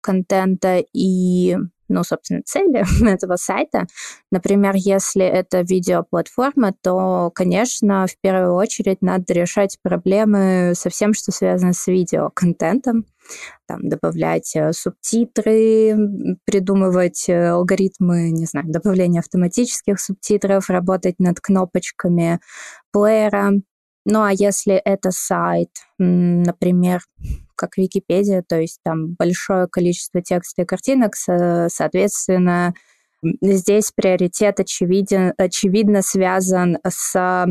контента 0.00 0.80
и, 0.92 1.56
ну, 1.88 2.04
собственно, 2.04 2.42
цели 2.44 2.84
этого 3.12 3.34
сайта. 3.34 3.88
Например, 4.30 4.74
если 4.76 5.24
это 5.24 5.62
видеоплатформа, 5.62 6.72
то, 6.80 7.32
конечно, 7.34 8.06
в 8.06 8.16
первую 8.20 8.54
очередь 8.54 9.02
надо 9.02 9.24
решать 9.32 9.76
проблемы 9.82 10.74
со 10.76 10.88
всем, 10.88 11.14
что 11.14 11.32
связано 11.32 11.72
с 11.72 11.84
видеоконтентом. 11.88 13.06
Там 13.66 13.88
добавлять 13.88 14.54
э, 14.54 14.72
субтитры, 14.72 15.96
придумывать 16.44 17.28
э, 17.28 17.48
алгоритмы, 17.48 18.30
не 18.30 18.46
знаю, 18.46 18.68
добавления 18.68 19.18
автоматических 19.18 19.98
субтитров, 19.98 20.70
работать 20.70 21.16
над 21.18 21.40
кнопочками 21.40 22.38
плеера. 22.92 23.54
Ну 24.04 24.22
а 24.22 24.32
если 24.32 24.74
это 24.74 25.10
сайт, 25.10 25.70
например, 25.98 27.00
как 27.56 27.76
Википедия, 27.76 28.42
то 28.46 28.58
есть 28.60 28.80
там 28.82 29.14
большое 29.14 29.66
количество 29.66 30.22
текста 30.22 30.62
и 30.62 30.64
картинок, 30.64 31.14
соответственно, 31.16 32.74
здесь 33.42 33.92
приоритет 33.94 34.60
очевиден, 34.60 35.34
очевидно 35.36 36.02
связан 36.02 36.78
с 36.88 37.46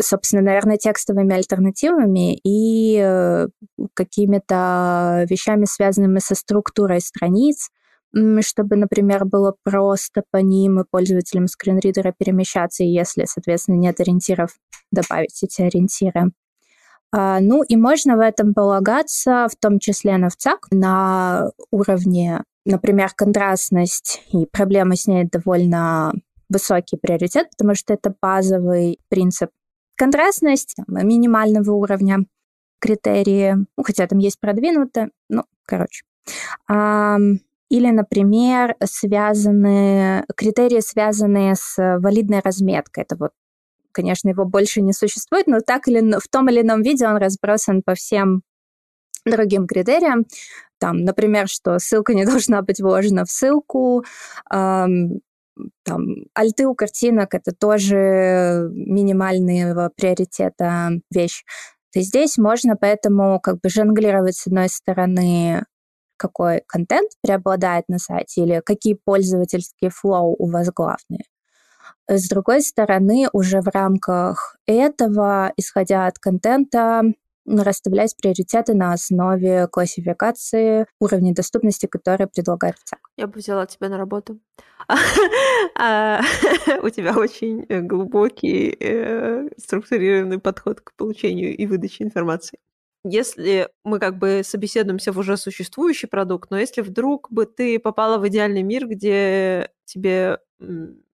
собственно, 0.00 0.42
наверное, 0.42 0.78
текстовыми 0.78 1.34
альтернативами 1.34 2.38
и 2.42 2.98
э, 2.98 3.48
какими-то 3.92 5.26
вещами, 5.28 5.66
связанными 5.66 6.20
со 6.20 6.34
структурой 6.34 7.00
страниц, 7.00 7.68
чтобы, 8.42 8.76
например, 8.76 9.24
было 9.24 9.54
просто 9.62 10.22
по 10.30 10.38
ним 10.38 10.80
и 10.80 10.84
пользователям 10.88 11.48
скринридера 11.48 12.12
перемещаться, 12.16 12.84
и 12.84 12.88
если, 12.88 13.24
соответственно, 13.26 13.76
нет 13.76 14.00
ориентиров, 14.00 14.50
добавить 14.90 15.42
эти 15.42 15.62
ориентиры. 15.62 16.30
А, 17.12 17.40
ну 17.40 17.62
и 17.62 17.76
можно 17.76 18.16
в 18.16 18.20
этом 18.20 18.54
полагаться, 18.54 19.48
в 19.50 19.56
том 19.56 19.78
числе 19.78 20.16
на 20.16 20.30
ВЦАК, 20.30 20.68
на 20.70 21.50
уровне, 21.70 22.42
например, 22.64 23.10
контрастность 23.14 24.22
и 24.32 24.46
проблемы 24.46 24.96
с 24.96 25.06
ней 25.06 25.24
довольно 25.24 26.12
высокий 26.48 26.96
приоритет, 26.96 27.50
потому 27.50 27.74
что 27.74 27.94
это 27.94 28.14
базовый 28.20 28.98
принцип. 29.08 29.50
Контрастность 29.96 30.76
минимального 30.88 31.72
уровня, 31.72 32.24
критерии, 32.80 33.54
ну, 33.76 33.84
хотя 33.84 34.06
там 34.06 34.18
есть 34.18 34.40
продвинутые, 34.40 35.10
ну, 35.28 35.44
короче. 35.66 36.04
Или, 37.70 37.90
например, 37.90 38.76
связанные, 38.84 40.24
критерии, 40.36 40.80
связанные 40.80 41.54
с 41.56 41.76
валидной 41.98 42.40
разметкой. 42.44 43.04
Это 43.04 43.16
вот, 43.16 43.30
конечно, 43.92 44.28
его 44.28 44.44
больше 44.44 44.82
не 44.82 44.92
существует, 44.92 45.46
но 45.46 45.60
так 45.60 45.88
или 45.88 46.18
в 46.18 46.28
том 46.28 46.48
или 46.48 46.60
ином 46.60 46.82
виде 46.82 47.06
он 47.06 47.16
разбросан 47.16 47.82
по 47.82 47.94
всем 47.94 48.42
другим 49.24 49.66
критериям. 49.66 50.26
Там, 50.78 50.98
например, 50.98 51.48
что 51.48 51.78
ссылка 51.78 52.14
не 52.14 52.24
должна 52.26 52.62
быть 52.62 52.80
вложена 52.80 53.24
в 53.24 53.30
ссылку, 53.30 54.04
эм, 54.52 55.20
там, 55.84 56.26
альты 56.34 56.66
у 56.66 56.74
картинок— 56.74 57.32
это 57.34 57.52
тоже 57.52 58.68
минимального 58.72 59.90
приоритета 59.96 60.90
вещь. 61.10 61.44
То 61.92 62.00
здесь 62.00 62.38
можно 62.38 62.76
поэтому 62.76 63.38
как 63.40 63.60
бы 63.60 63.68
жонглировать 63.68 64.36
с 64.36 64.48
одной 64.48 64.68
стороны 64.68 65.64
какой 66.16 66.62
контент 66.66 67.10
преобладает 67.22 67.88
на 67.88 67.98
сайте 67.98 68.42
или 68.42 68.62
какие 68.64 68.94
пользовательские 68.94 69.90
флоу 69.90 70.34
у 70.38 70.50
вас 70.50 70.70
главные. 70.70 71.24
С 72.08 72.28
другой 72.28 72.62
стороны, 72.62 73.28
уже 73.32 73.60
в 73.60 73.68
рамках 73.68 74.56
этого, 74.66 75.52
исходя 75.56 76.06
от 76.06 76.18
контента, 76.18 77.02
расставлять 77.46 78.16
приоритеты 78.16 78.74
на 78.74 78.92
основе 78.92 79.68
классификации 79.68 80.86
уровней 80.98 81.34
доступности, 81.34 81.86
которые 81.86 82.26
предлагает 82.26 82.76
РЦАК. 82.76 83.10
Я 83.16 83.26
бы 83.26 83.38
взяла 83.38 83.66
тебя 83.66 83.88
на 83.88 83.98
работу. 83.98 84.38
А, 85.76 86.20
у 86.82 86.90
тебя 86.90 87.16
очень 87.16 87.64
э, 87.68 87.80
глубокий 87.80 88.76
э, 88.78 89.48
структурированный 89.56 90.38
подход 90.38 90.80
к 90.80 90.92
получению 90.94 91.56
и 91.56 91.66
выдаче 91.66 92.04
информации. 92.04 92.58
Если 93.04 93.68
мы 93.84 93.98
как 93.98 94.18
бы 94.18 94.40
собеседуемся 94.44 95.12
в 95.12 95.18
уже 95.18 95.36
существующий 95.36 96.06
продукт, 96.06 96.50
но 96.50 96.58
если 96.58 96.80
вдруг 96.80 97.30
бы 97.30 97.44
ты 97.46 97.78
попала 97.78 98.18
в 98.18 98.26
идеальный 98.28 98.62
мир, 98.62 98.86
где 98.88 99.70
тебе 99.84 100.38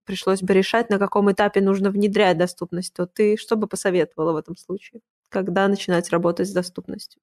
пришлось 0.05 0.43
бы 0.43 0.55
решать, 0.55 0.89
на 0.91 0.99
каком 0.99 1.31
этапе 1.33 1.61
нужно 1.61 1.91
внедрять 1.91 2.39
доступность, 2.39 2.95
то 2.95 3.07
ты 3.07 3.37
что 3.37 3.57
бы 3.57 3.67
посоветовала 3.67 4.33
в 4.33 4.37
этом 4.37 4.57
случае? 4.57 5.01
Когда 5.31 5.67
начинать 5.69 6.11
работать 6.11 6.49
с 6.49 6.53
доступностью? 6.53 7.21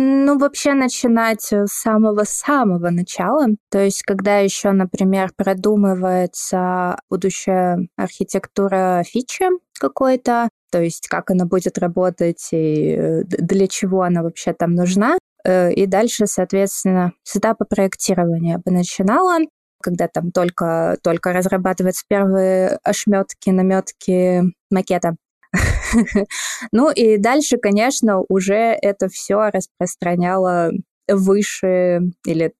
Ну, 0.00 0.38
вообще 0.38 0.74
начинать 0.74 1.42
с 1.52 1.66
самого-самого 1.66 2.90
начала. 2.90 3.46
То 3.70 3.80
есть, 3.80 4.02
когда 4.02 4.38
еще, 4.38 4.70
например, 4.70 5.30
продумывается 5.36 6.96
будущая 7.10 7.88
архитектура 7.96 9.02
фичи 9.04 9.46
какой-то, 9.80 10.50
то 10.70 10.82
есть 10.82 11.08
как 11.08 11.30
она 11.30 11.44
будет 11.44 11.78
работать 11.78 12.48
и 12.52 12.96
э, 12.96 13.22
для 13.24 13.66
чего 13.66 14.02
она 14.02 14.22
вообще 14.22 14.52
там 14.52 14.74
нужна. 14.74 15.18
Э, 15.44 15.72
и 15.72 15.86
дальше, 15.86 16.26
соответственно, 16.26 17.12
с 17.22 17.36
этапа 17.36 17.64
проектирования 17.64 18.58
бы 18.58 18.70
начинала 18.70 19.38
когда 19.80 20.08
там 20.08 20.32
только, 20.32 20.98
только 21.02 21.32
разрабатываются 21.32 22.04
первые 22.08 22.78
ошметки, 22.82 23.50
наметки 23.50 24.42
макета. 24.70 25.16
Ну 26.72 26.90
и 26.90 27.16
дальше, 27.16 27.56
конечно, 27.56 28.22
уже 28.28 28.76
это 28.82 29.08
все 29.08 29.50
распространяло 29.50 30.70
выше 31.08 32.00
или 32.26 32.52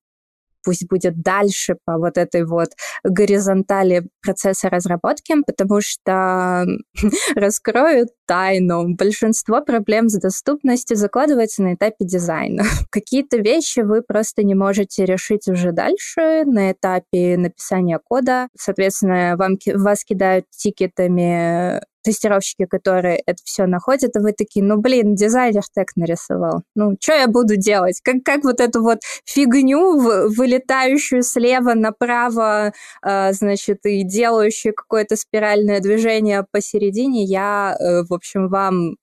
пусть 0.69 0.87
будет 0.87 1.23
дальше 1.23 1.77
по 1.87 1.97
вот 1.97 2.19
этой 2.19 2.45
вот 2.45 2.69
горизонтали 3.03 4.07
процесса 4.21 4.69
разработки, 4.69 5.35
потому 5.47 5.81
что 5.81 6.67
раскрою 7.35 8.09
тайну. 8.27 8.95
Большинство 8.95 9.63
проблем 9.63 10.11
с 10.11 10.21
доступностью 10.21 10.99
закладывается 10.99 11.63
на 11.63 11.73
этапе 11.73 12.05
дизайна. 12.05 12.65
Какие-то 12.91 13.39
вещи 13.39 13.81
вы 13.81 14.03
просто 14.03 14.43
не 14.43 14.55
можете 14.55 15.07
решить 15.07 15.49
уже 15.49 15.73
дальше 15.73 16.45
на 16.45 16.73
этапе 16.73 17.39
написания 17.39 17.99
кода. 18.05 18.49
Соответственно, 18.55 19.37
вам, 19.39 19.57
вас 19.75 20.05
кидают 20.05 20.45
тикетами 20.51 21.81
тестировщики, 22.09 22.65
которые 22.65 23.23
это 23.27 23.43
все 23.45 23.67
находят, 23.67 24.17
и 24.17 24.19
вы 24.19 24.33
такие, 24.33 24.65
ну, 24.65 24.79
блин, 24.79 25.15
дизайнер 25.15 25.63
так 25.75 25.89
нарисовал. 25.95 26.63
Ну, 26.75 26.97
что 26.99 27.13
я 27.13 27.29
буду 27.29 27.57
делать? 27.57 28.01
Как, 28.03 28.17
как 28.25 28.45
вот 28.45 28.61
эту 28.61 28.83
вот 28.83 29.01
фигню, 29.27 29.99
вылетающую 30.31 31.23
слева 31.23 31.75
направо, 31.75 32.73
э, 33.03 33.33
значит, 33.35 33.85
и 33.85 34.05
делающую 34.05 34.73
какое-то 34.75 35.17
спиральное 35.17 35.81
движение 35.81 36.47
посередине, 36.51 37.25
я, 37.25 37.77
э, 37.79 38.05
в 38.05 38.15
общем, 38.15 38.49
вам 38.49 38.97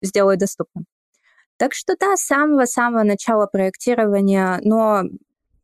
сделаю 0.00 0.38
доступным. 0.38 0.86
Так 1.56 1.74
что 1.74 1.96
да, 1.98 2.16
с 2.16 2.22
самого-самого 2.22 3.02
начала 3.02 3.46
проектирования, 3.46 4.60
но 4.62 5.02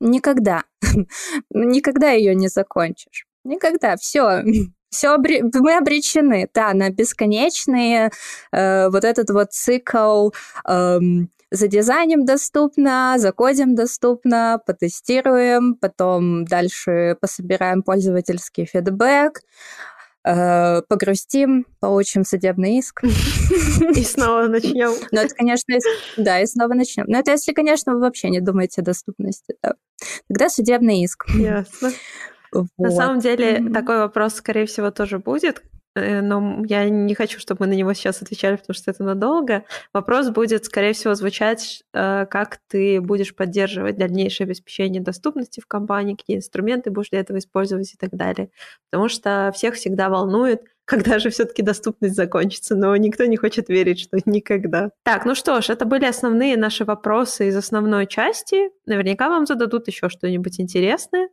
никогда, 0.01 0.65
никогда 1.51 2.11
ее 2.11 2.35
не 2.35 2.49
закончишь. 2.49 3.25
Никогда. 3.45 3.97
Все, 3.97 4.43
все 4.91 5.15
обре... 5.15 5.43
мы 5.43 5.77
обречены, 5.77 6.49
да, 6.55 6.73
на 6.75 6.91
бесконечные 6.91 8.11
э, 8.53 8.89
вот 8.89 9.05
этот 9.05 9.31
вот 9.31 9.53
цикл 9.53 10.31
э, 10.69 10.99
за 11.51 11.69
дизайнем 11.69 12.25
доступно, 12.25 13.15
за 13.19 13.33
кодем 13.33 13.75
доступно, 13.75 14.61
потестируем, 14.67 15.75
потом 15.75 16.45
дальше 16.45 17.17
пособираем 17.21 17.83
пользовательский 17.83 18.67
фидбэк, 18.67 19.41
э, 20.25 20.83
погрустим, 20.83 21.67
получим 21.81 22.25
судебный 22.25 22.79
иск. 22.79 23.03
И 23.95 24.03
снова 24.03 24.47
начнем. 24.47 24.93
Ну, 25.11 25.21
это, 25.21 25.35
конечно, 25.35 25.75
да, 26.17 26.41
и 26.41 26.47
снова 26.47 26.75
начнем. 26.75 27.05
Но 27.09 27.19
это 27.19 27.31
если, 27.31 27.53
конечно, 27.53 27.95
вы 27.95 28.01
вообще 28.01 28.29
не 28.29 28.41
думаете 28.41 28.83
о 28.83 28.85
доступности. 28.85 29.55
Да. 29.63 29.75
Тогда 30.29 30.49
судебный 30.49 31.03
иск. 31.03 31.27
Ясно. 31.35 31.93
Вот. 32.53 32.67
На 32.79 32.91
самом 32.91 33.21
деле 33.21 33.59
mm-hmm. 33.59 33.73
такой 33.73 33.99
вопрос, 33.99 34.35
скорее 34.35 34.67
всего, 34.67 34.91
тоже 34.91 35.19
будет, 35.19 35.63
э, 35.95 36.21
но 36.21 36.63
я 36.67 36.89
не 36.89 37.15
хочу, 37.15 37.39
чтобы 37.39 37.65
мы 37.65 37.67
на 37.69 37.75
него 37.75 37.93
сейчас 37.93 38.23
отвечали, 38.23 38.57
потому 38.57 38.75
что 38.75 38.91
это 38.91 39.03
надолго. 39.05 39.65
Вопрос 39.93 40.31
будет, 40.31 40.65
скорее 40.65 40.93
всего, 40.93 41.15
звучать, 41.15 41.83
э, 41.93 42.27
как 42.27 42.59
ты 42.69 43.01
будешь 43.01 43.35
поддерживать 43.35 43.97
дальнейшее 43.97 44.47
обеспечение 44.47 45.03
доступности 45.03 45.61
в 45.61 45.67
компании, 45.67 46.15
какие 46.15 46.37
инструменты 46.39 46.91
будешь 46.91 47.11
для 47.11 47.21
этого 47.21 47.39
использовать 47.39 47.93
и 47.93 47.97
так 47.97 48.11
далее. 48.11 48.51
Потому 48.91 49.09
что 49.09 49.53
всех 49.55 49.75
всегда 49.75 50.09
волнует, 50.09 50.63
когда 50.89 51.19
же 51.19 51.29
все-таки 51.29 51.63
доступность 51.63 52.15
закончится, 52.15 52.75
но 52.75 52.97
никто 52.97 53.27
не 53.27 53.37
хочет 53.37 53.69
верить, 53.69 54.01
что 54.01 54.19
никогда. 54.25 54.91
Так, 55.05 55.27
ну 55.27 55.35
что 55.35 55.61
ж, 55.61 55.69
это 55.69 55.85
были 55.85 56.07
основные 56.07 56.57
наши 56.57 56.85
вопросы 56.87 57.49
из 57.49 57.57
основной 57.57 58.07
части. 58.07 58.71
Наверняка 58.87 59.29
вам 59.29 59.45
зададут 59.45 59.87
еще 59.87 60.09
что-нибудь 60.09 60.59
интересное. 60.61 61.29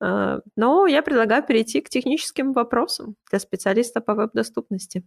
А, 0.00 0.40
но 0.56 0.86
я 0.86 1.02
предлагаю 1.02 1.42
перейти 1.42 1.80
к 1.80 1.88
техническим 1.88 2.52
вопросам 2.52 3.16
для 3.30 3.38
специалиста 3.38 4.00
по 4.00 4.14
веб-доступности. 4.14 5.04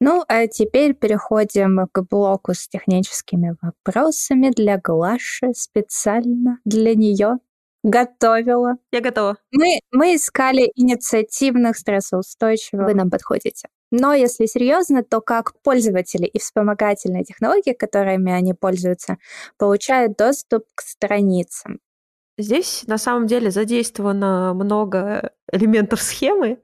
Ну, 0.00 0.22
а 0.28 0.46
теперь 0.48 0.92
переходим 0.92 1.88
к 1.90 2.02
блоку 2.02 2.52
с 2.52 2.68
техническими 2.68 3.56
вопросами 3.62 4.50
для 4.50 4.78
Глаши 4.78 5.54
специально 5.54 6.58
для 6.66 6.94
нее 6.94 7.38
готовила. 7.84 8.78
Я 8.90 9.00
готова. 9.00 9.36
Мы, 9.52 9.78
мы 9.92 10.16
искали 10.16 10.72
инициативных, 10.74 11.76
стрессоустойчивых. 11.76 12.86
Вы 12.86 12.94
нам 12.94 13.10
подходите. 13.10 13.68
Но 13.92 14.12
если 14.12 14.46
серьезно, 14.46 15.04
то 15.04 15.20
как 15.20 15.52
пользователи 15.62 16.26
и 16.26 16.40
вспомогательные 16.40 17.22
технологии, 17.22 17.74
которыми 17.74 18.32
они 18.32 18.54
пользуются, 18.54 19.18
получают 19.56 20.16
доступ 20.16 20.64
к 20.74 20.80
страницам. 20.80 21.78
Здесь 22.36 22.84
на 22.88 22.98
самом 22.98 23.28
деле 23.28 23.52
задействовано 23.52 24.52
много 24.54 25.30
элементов 25.52 26.02
схемы. 26.02 26.58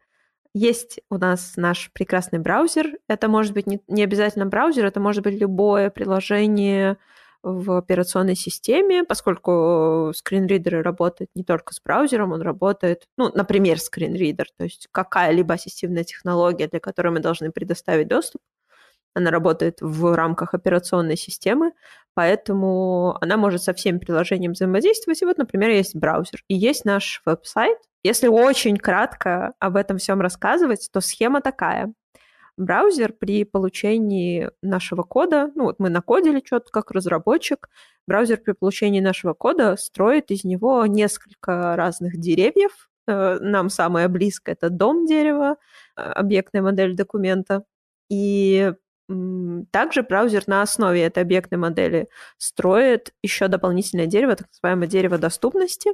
Есть 0.52 0.98
у 1.10 1.18
нас 1.18 1.52
наш 1.54 1.92
прекрасный 1.92 2.40
браузер. 2.40 2.98
Это 3.06 3.28
может 3.28 3.52
быть 3.52 3.68
не, 3.68 3.80
не 3.86 4.02
обязательно 4.02 4.46
браузер, 4.46 4.86
это 4.86 4.98
может 4.98 5.22
быть 5.22 5.38
любое 5.40 5.90
приложение, 5.90 6.96
в 7.42 7.76
операционной 7.78 8.36
системе, 8.36 9.04
поскольку 9.04 10.12
скринридеры 10.14 10.82
работают 10.82 11.30
не 11.34 11.44
только 11.44 11.74
с 11.74 11.80
браузером, 11.80 12.32
он 12.32 12.42
работает, 12.42 13.06
ну, 13.16 13.30
например, 13.34 13.78
скринридер, 13.80 14.46
то 14.56 14.64
есть 14.64 14.88
какая-либо 14.92 15.54
ассистивная 15.54 16.04
технология, 16.04 16.68
для 16.68 16.80
которой 16.80 17.08
мы 17.08 17.20
должны 17.20 17.50
предоставить 17.50 18.08
доступ, 18.08 18.42
она 19.14 19.30
работает 19.30 19.78
в 19.80 20.14
рамках 20.14 20.54
операционной 20.54 21.16
системы, 21.16 21.72
поэтому 22.14 23.16
она 23.20 23.36
может 23.36 23.62
со 23.62 23.74
всеми 23.74 23.98
приложениями 23.98 24.52
взаимодействовать. 24.52 25.20
И 25.22 25.24
вот, 25.24 25.38
например, 25.38 25.70
есть 25.70 25.96
браузер 25.96 26.42
и 26.48 26.54
есть 26.54 26.84
наш 26.84 27.22
веб-сайт. 27.24 27.78
Если 28.02 28.28
очень 28.28 28.76
кратко 28.76 29.52
об 29.58 29.76
этом 29.76 29.98
всем 29.98 30.20
рассказывать, 30.20 30.88
то 30.92 31.00
схема 31.00 31.40
такая 31.40 31.92
браузер 32.60 33.12
при 33.12 33.44
получении 33.44 34.50
нашего 34.62 35.02
кода, 35.02 35.50
ну 35.54 35.64
вот 35.64 35.76
мы 35.78 35.88
накодили 35.88 36.42
что-то 36.44 36.70
как 36.70 36.90
разработчик, 36.90 37.68
браузер 38.06 38.38
при 38.38 38.52
получении 38.52 39.00
нашего 39.00 39.32
кода 39.34 39.76
строит 39.76 40.30
из 40.30 40.44
него 40.44 40.86
несколько 40.86 41.74
разных 41.76 42.18
деревьев. 42.18 42.90
Э, 43.08 43.38
нам 43.40 43.70
самое 43.70 44.08
близкое 44.08 44.52
это 44.52 44.70
дом 44.70 45.06
дерева, 45.06 45.56
э, 45.96 46.02
объектная 46.02 46.62
модель 46.62 46.94
документа. 46.94 47.64
И 48.08 48.72
также 49.72 50.02
браузер 50.02 50.44
на 50.46 50.62
основе 50.62 51.02
этой 51.02 51.24
объектной 51.24 51.58
модели 51.58 52.08
строит 52.38 53.12
еще 53.22 53.48
дополнительное 53.48 54.06
дерево, 54.06 54.36
так 54.36 54.46
называемое 54.52 54.88
дерево 54.88 55.18
доступности. 55.18 55.90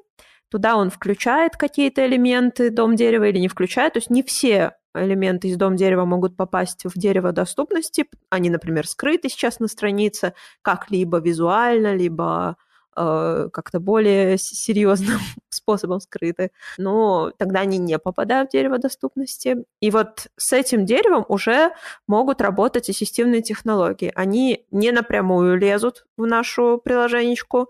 Туда 0.51 0.77
он 0.77 0.91
включает 0.91 1.57
какие-то 1.57 2.07
элементы 2.07 2.71
дом 2.71 2.95
дерева 2.95 3.25
или 3.25 3.39
не 3.39 3.49
включает. 3.49 3.95
То 3.95 3.99
есть 3.99 4.11
не 4.11 4.23
все 4.23 4.75
элементы 5.05 5.49
из 5.49 5.57
дом 5.57 5.77
дерева 5.77 6.05
могут 6.05 6.37
попасть 6.37 6.85
в 6.85 6.99
дерево 6.99 7.33
доступности. 7.33 8.07
Они, 8.31 8.51
например, 8.51 8.87
скрыты 8.87 9.29
сейчас 9.29 9.61
на 9.61 9.69
странице 9.69 10.35
как 10.63 10.91
либо 10.91 11.19
визуально, 11.19 11.95
либо 11.95 12.57
э, 12.97 13.49
как-то 13.53 13.81
более 13.81 14.39
серьезным 14.39 15.19
способом 15.49 16.01
скрыты, 16.01 16.51
но 16.79 17.33
тогда 17.39 17.61
они 17.61 17.79
не 17.79 17.99
попадают 17.99 18.51
в 18.51 18.53
дерево 18.53 18.79
доступности. 18.79 19.65
И 19.81 19.91
вот 19.91 20.29
с 20.37 20.53
этим 20.53 20.85
деревом 20.87 21.25
уже 21.29 21.73
могут 22.07 22.41
работать 22.41 22.91
ассистивные 22.91 23.43
технологии. 23.43 24.13
Они 24.15 24.67
не 24.71 24.91
напрямую 24.93 25.59
лезут 25.59 26.07
в 26.17 26.27
нашу 26.27 26.81
приложенечку, 26.83 27.69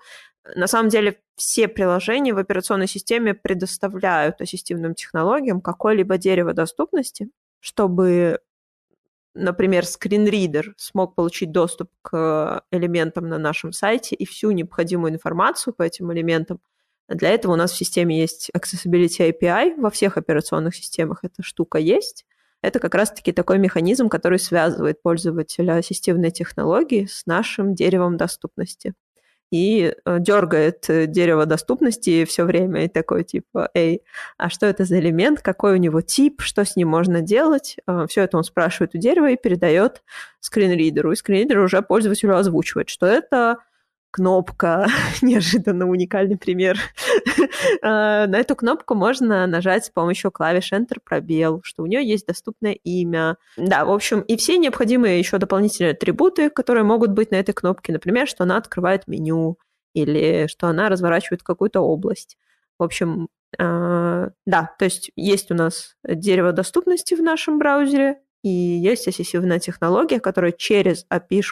на 0.55 0.66
самом 0.66 0.88
деле 0.88 1.18
все 1.36 1.68
приложения 1.68 2.32
в 2.32 2.38
операционной 2.38 2.86
системе 2.86 3.34
предоставляют 3.34 4.40
ассистивным 4.40 4.94
технологиям 4.94 5.61
какое-либо 5.61 6.18
дерево 6.18 6.53
доступности, 6.53 7.28
чтобы, 7.61 8.40
например, 9.34 9.84
скринридер 9.84 10.74
смог 10.76 11.14
получить 11.14 11.53
доступ 11.53 11.90
к 12.03 12.62
элементам 12.70 13.28
на 13.28 13.38
нашем 13.38 13.72
сайте 13.72 14.14
и 14.14 14.24
всю 14.24 14.51
необходимую 14.53 15.12
информацию 15.12 15.74
по 15.74 15.82
этим 15.82 16.12
элементам. 16.12 16.61
Для 17.09 17.30
этого 17.30 17.53
у 17.53 17.57
нас 17.57 17.72
в 17.72 17.76
системе 17.76 18.18
есть 18.18 18.51
Accessibility 18.57 19.32
API, 19.32 19.80
во 19.80 19.90
всех 19.90 20.16
операционных 20.16 20.74
системах 20.74 21.20
эта 21.22 21.42
штука 21.42 21.78
есть. 21.78 22.24
Это 22.62 22.80
как 22.80 22.94
раз-таки 22.94 23.32
такой 23.32 23.59
механизм, 23.59 24.09
который 24.09 24.38
связывает 24.38 25.03
пользователя 25.03 25.76
ассистивной 25.76 26.30
технологии 26.30 27.07
с 27.07 27.26
нашим 27.26 27.74
деревом 27.74 28.16
доступности 28.16 28.94
и 29.51 29.94
э, 30.05 30.16
дергает 30.20 30.88
э, 30.88 31.07
дерево 31.07 31.47
доступности 31.47 32.24
все 32.24 32.44
время 32.44 32.84
и 32.84 32.88
такой 32.88 33.24
типа, 33.24 33.70
эй, 33.74 34.03
а 34.36 34.51
что 34.51 34.66
это 34.66 34.84
за 34.84 34.99
элемент, 34.99 35.40
какой 35.40 35.74
у 35.74 35.76
него 35.76 36.01
тип, 36.01 36.42
что 36.42 36.64
с 36.64 36.76
ним 36.76 36.88
можно 36.88 37.20
делать. 37.20 37.76
Э, 37.86 38.07
все 38.09 38.22
это 38.22 38.36
он 38.36 38.44
спрашивает 38.44 38.94
у 38.94 38.99
дерева 38.99 39.30
и 39.30 39.36
передает 39.36 40.03
скринридеру. 40.40 41.12
И 41.12 41.16
скринридер 41.16 41.59
уже 41.59 41.82
пользователю 41.82 42.36
озвучивает, 42.36 42.88
что 42.88 43.07
это 43.07 43.59
кнопка, 44.11 44.87
неожиданно 45.23 45.87
уникальный 45.87 46.37
пример. 46.37 46.79
А, 47.83 48.27
на 48.27 48.37
эту 48.39 48.57
кнопку 48.57 48.95
можно 48.95 49.47
нажать 49.47 49.87
с 49.87 49.91
помощью 49.91 50.31
клавиш 50.31 50.73
Enter 50.73 50.99
пробел, 51.03 51.61
что 51.63 51.83
у 51.83 51.87
нее 51.87 52.07
есть 52.07 52.27
доступное 52.27 52.73
имя. 52.73 53.37
Да, 53.57 53.85
в 53.85 53.91
общем, 53.91 54.21
и 54.21 54.37
все 54.37 54.57
необходимые 54.57 55.19
еще 55.19 55.39
дополнительные 55.39 55.93
атрибуты, 55.93 56.51
которые 56.51 56.85
могут 56.85 57.11
быть 57.11 57.31
на 57.31 57.37
этой 57.37 57.53
кнопке. 57.53 57.93
Например, 57.93 58.27
что 58.27 58.45
она 58.45 58.57
открывает 58.57 59.07
меню 59.07 59.59
или 59.95 60.47
что 60.49 60.69
она 60.69 60.89
разворачивает 60.89 61.43
какую-то 61.43 61.81
область. 61.81 62.37
В 62.79 62.83
общем, 62.85 63.29
а, 63.59 64.31
да, 64.45 64.75
то 64.79 64.85
есть 64.85 65.11
есть 65.17 65.51
у 65.51 65.55
нас 65.55 65.97
дерево 66.05 66.53
доступности 66.53 67.15
в 67.15 67.23
нашем 67.23 67.59
браузере, 67.59 68.21
и 68.47 68.49
есть 68.49 69.09
ассессивная 69.09 69.59
технология, 69.59 70.20
которая 70.20 70.53
через 70.53 71.05
api 71.12 71.42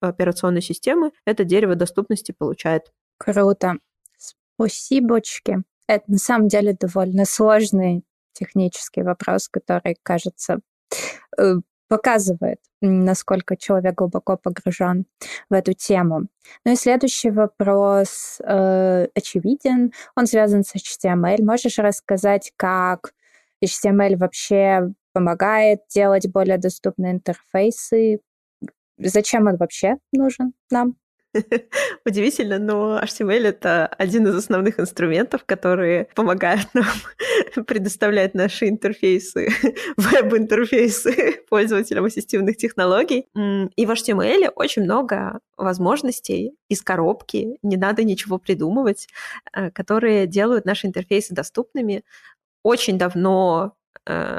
операционной 0.00 0.60
системы 0.60 1.12
это 1.24 1.44
дерево 1.44 1.76
доступности 1.76 2.32
получает. 2.32 2.92
Круто. 3.16 3.74
Спасибочки. 4.18 5.62
Это 5.86 6.04
на 6.08 6.18
самом 6.18 6.48
деле 6.48 6.72
довольно 6.72 7.26
сложный 7.26 8.02
технический 8.32 9.02
вопрос, 9.02 9.48
который, 9.48 9.96
кажется, 10.02 10.58
э, 11.38 11.54
показывает, 11.86 12.58
насколько 12.80 13.56
человек 13.56 13.94
глубоко 13.94 14.36
погружен 14.36 15.06
в 15.48 15.54
эту 15.54 15.74
тему. 15.74 16.22
Ну 16.64 16.72
и 16.72 16.76
следующий 16.76 17.30
вопрос 17.30 18.40
э, 18.44 19.06
очевиден. 19.14 19.92
Он 20.16 20.26
связан 20.26 20.64
с 20.64 20.74
HTML. 20.74 21.44
Можешь 21.44 21.78
рассказать, 21.78 22.52
как 22.56 23.12
HTML 23.64 24.16
вообще 24.16 24.92
помогает 25.12 25.80
делать 25.88 26.28
более 26.28 26.58
доступные 26.58 27.12
интерфейсы. 27.12 28.20
Зачем 28.98 29.46
он 29.46 29.56
вообще 29.56 29.96
нужен 30.12 30.52
нам? 30.70 30.96
Удивительно, 32.04 32.58
но 32.58 33.00
HTML— 33.02 33.46
это 33.48 33.86
один 33.86 34.26
из 34.26 34.34
основных 34.34 34.78
инструментов, 34.78 35.44
которые 35.44 36.08
помогают 36.14 36.68
нам 36.74 36.86
предоставлять 37.66 38.34
наши 38.34 38.68
интерфейсы, 38.68 39.48
веб-интерфейсы 39.96 41.40
пользователям 41.48 42.04
ассистивных 42.04 42.56
технологий. 42.56 43.26
И 43.76 43.86
в 43.86 43.90
HTML 43.90 44.50
очень 44.54 44.82
много 44.82 45.40
возможностей 45.56 46.54
из 46.68 46.82
коробки, 46.82 47.56
не 47.62 47.76
надо 47.76 48.04
ничего 48.04 48.38
придумывать, 48.38 49.08
э, 49.52 49.70
которые 49.70 50.26
делают 50.26 50.64
наши 50.64 50.86
интерфейсы 50.86 51.34
доступными. 51.34 52.04
Очень 52.62 52.98
давно 52.98 53.74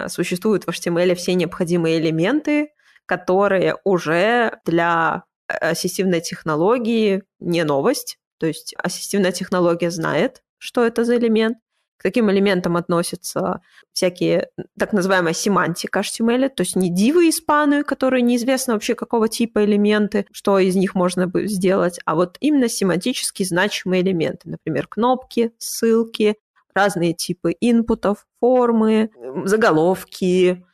существуют 0.09 0.65
в 0.65 0.69
HTML 0.69 1.15
все 1.15 1.35
необходимые 1.35 1.99
элементы, 1.99 2.69
которые 3.05 3.75
уже 3.83 4.59
для 4.65 5.23
э, 5.47 5.53
ассистивной 5.71 6.21
технологии 6.21 7.23
не 7.39 7.63
новость. 7.63 8.17
То 8.39 8.47
есть 8.47 8.73
ассистивная 8.77 9.31
технология 9.31 9.91
знает, 9.91 10.41
что 10.57 10.85
это 10.85 11.03
за 11.03 11.17
элемент. 11.17 11.57
К 11.97 12.03
таким 12.03 12.29
элементам 12.31 12.75
относятся 12.75 13.61
всякие 13.93 14.49
так 14.77 14.91
называемая 14.91 15.33
семантика 15.33 16.01
HTML, 16.01 16.49
то 16.49 16.61
есть 16.61 16.75
не 16.75 16.93
дивы 16.93 17.29
испаны, 17.29 17.83
которые 17.83 18.21
неизвестно 18.21 18.73
вообще 18.73 18.95
какого 18.95 19.29
типа 19.29 19.63
элементы, 19.63 20.25
что 20.31 20.59
из 20.59 20.75
них 20.75 20.95
можно 20.95 21.27
бы 21.27 21.47
сделать, 21.47 21.99
а 22.03 22.15
вот 22.15 22.37
именно 22.41 22.67
семантически 22.67 23.43
значимые 23.43 24.01
элементы, 24.01 24.49
например, 24.49 24.87
кнопки, 24.87 25.53
ссылки, 25.59 26.35
разные 26.75 27.13
типы 27.13 27.55
инпутов, 27.59 28.25
формы, 28.39 29.09
заголовки. 29.45 30.65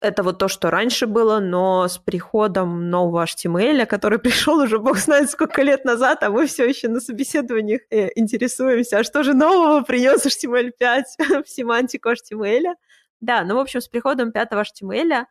Это 0.00 0.22
вот 0.22 0.38
то, 0.38 0.48
что 0.48 0.70
раньше 0.70 1.06
было, 1.06 1.40
но 1.40 1.88
с 1.88 1.96
приходом 1.98 2.90
нового 2.90 3.24
HTML, 3.24 3.86
который 3.86 4.18
пришел 4.20 4.58
уже 4.58 4.78
бог 4.78 4.98
знает 4.98 5.30
сколько 5.30 5.62
лет 5.62 5.84
назад, 5.84 6.22
а 6.22 6.30
мы 6.30 6.46
все 6.46 6.68
еще 6.68 6.88
на 6.88 7.00
собеседованиях 7.00 7.80
э, 7.90 8.10
интересуемся, 8.14 8.98
а 8.98 9.04
что 9.04 9.22
же 9.22 9.32
нового 9.32 9.82
принес 9.82 10.26
HTML5 10.26 11.42
в 11.44 11.48
семантику 11.48 12.10
HTML. 12.10 12.74
Да, 13.20 13.44
ну, 13.44 13.54
в 13.56 13.58
общем, 13.58 13.80
с 13.80 13.88
приходом 13.88 14.32
пятого 14.32 14.62
HTML 14.62 15.12
а, 15.12 15.26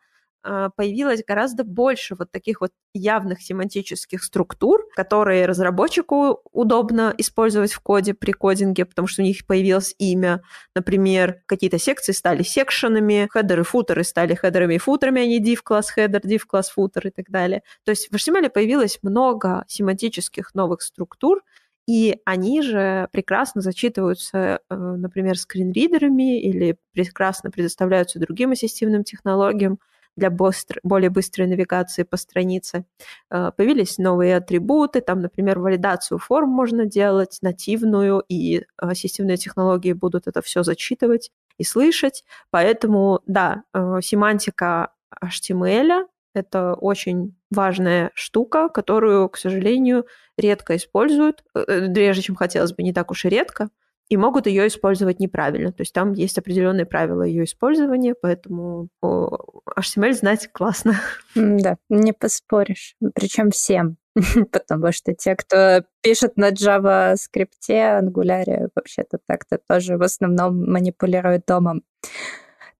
появилось 0.76 1.24
гораздо 1.26 1.64
больше 1.64 2.14
вот 2.18 2.30
таких 2.30 2.60
вот 2.60 2.70
явных 2.92 3.42
семантических 3.42 4.22
структур, 4.22 4.86
которые 4.94 5.46
разработчику 5.46 6.40
удобно 6.52 7.14
использовать 7.18 7.72
в 7.72 7.80
коде 7.80 8.14
при 8.14 8.32
кодинге, 8.32 8.84
потому 8.84 9.08
что 9.08 9.22
у 9.22 9.24
них 9.24 9.46
появилось 9.46 9.94
имя. 9.98 10.42
Например, 10.74 11.40
какие-то 11.46 11.78
секции 11.78 12.12
стали 12.12 12.42
секшенами, 12.42 13.28
хедеры, 13.32 13.64
футеры 13.64 14.04
стали 14.04 14.34
хедерами 14.34 14.74
и 14.74 14.78
футерами, 14.78 15.22
а 15.22 15.26
не 15.26 15.42
div 15.42 15.60
класс 15.62 15.90
header, 15.90 16.20
div 16.20 16.40
класс 16.46 16.70
footer 16.70 17.08
и 17.08 17.10
так 17.10 17.30
далее. 17.30 17.62
То 17.84 17.90
есть 17.90 18.08
в 18.10 18.14
HTML 18.14 18.50
появилось 18.50 18.98
много 19.02 19.64
семантических 19.68 20.54
новых 20.54 20.82
структур, 20.82 21.42
и 21.86 22.18
они 22.24 22.62
же 22.62 23.08
прекрасно 23.12 23.60
зачитываются, 23.60 24.60
э, 24.70 24.74
например, 24.74 25.38
скринридерами 25.38 26.40
или 26.40 26.78
прекрасно 26.92 27.50
предоставляются 27.50 28.18
другим 28.18 28.52
ассистивным 28.52 29.04
технологиям 29.04 29.78
для 30.16 30.30
более 30.30 31.10
быстрой 31.10 31.46
навигации 31.46 32.04
по 32.04 32.16
странице. 32.16 32.84
Э, 33.30 33.50
появились 33.56 33.98
новые 33.98 34.36
атрибуты, 34.36 35.00
там, 35.00 35.20
например, 35.20 35.58
валидацию 35.58 36.18
форм 36.18 36.50
можно 36.50 36.86
делать, 36.86 37.38
нативную, 37.42 38.22
и 38.28 38.64
ассистивные 38.76 39.36
технологии 39.36 39.92
будут 39.92 40.26
это 40.26 40.42
все 40.42 40.62
зачитывать 40.62 41.30
и 41.58 41.64
слышать. 41.64 42.24
Поэтому, 42.50 43.20
да, 43.26 43.64
э, 43.72 43.98
семантика 44.02 44.92
HTML— 45.22 46.06
это 46.34 46.74
очень 46.74 47.36
важная 47.50 48.10
штука, 48.14 48.68
которую, 48.68 49.28
к 49.28 49.36
сожалению, 49.36 50.06
редко 50.36 50.76
используют, 50.76 51.44
э, 51.54 51.92
реже, 51.92 52.22
чем 52.22 52.36
хотелось 52.36 52.72
бы, 52.72 52.82
не 52.82 52.92
так 52.92 53.10
уж 53.10 53.24
и 53.24 53.28
редко 53.28 53.70
и 54.08 54.16
могут 54.16 54.46
ее 54.46 54.66
использовать 54.66 55.20
неправильно. 55.20 55.72
То 55.72 55.82
есть 55.82 55.92
там 55.92 56.12
есть 56.12 56.38
определенные 56.38 56.86
правила 56.86 57.22
ее 57.22 57.44
использования, 57.44 58.14
поэтому 58.14 58.88
HTML 59.02 60.12
знать 60.12 60.48
классно. 60.52 61.00
Да, 61.34 61.76
не 61.88 62.12
поспоришь. 62.12 62.96
Причем 63.14 63.50
всем. 63.50 63.96
Потому 64.52 64.92
что 64.92 65.14
те, 65.14 65.34
кто 65.34 65.84
пишет 66.02 66.36
на 66.36 66.50
JavaScript, 66.50 67.68
Angular, 67.68 68.68
вообще-то 68.74 69.18
так-то 69.26 69.58
тоже 69.68 69.96
в 69.96 70.02
основном 70.02 70.70
манипулируют 70.70 71.44
домом. 71.46 71.82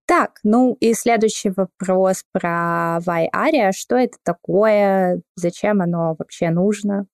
Так, 0.07 0.39
ну 0.43 0.77
и 0.81 0.93
следующий 0.93 1.51
вопрос 1.51 2.25
про 2.31 2.99
YARIA. 3.01 3.73
Что 3.73 3.97
это 3.97 4.19
такое? 4.23 5.23
Зачем 5.35 5.81
оно 5.81 6.15
вообще 6.19 6.51
нужно? 6.51 7.07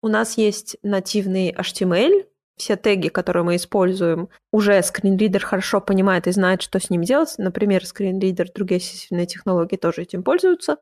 У 0.00 0.08
нас 0.08 0.38
есть 0.38 0.76
нативный 0.84 1.52
HTML, 1.52 2.26
все 2.56 2.76
теги, 2.76 3.08
которые 3.08 3.44
мы 3.44 3.56
используем, 3.56 4.28
уже 4.52 4.82
скринридер 4.82 5.44
хорошо 5.44 5.80
понимает 5.80 6.26
и 6.26 6.32
знает, 6.32 6.62
что 6.62 6.80
с 6.80 6.90
ним 6.90 7.02
делать. 7.02 7.34
Например, 7.38 7.84
скринридер, 7.84 8.48
другие 8.54 8.78
ассистивные 8.78 9.26
технологии 9.26 9.76
тоже 9.76 10.02
этим 10.02 10.22
пользуются. 10.22 10.78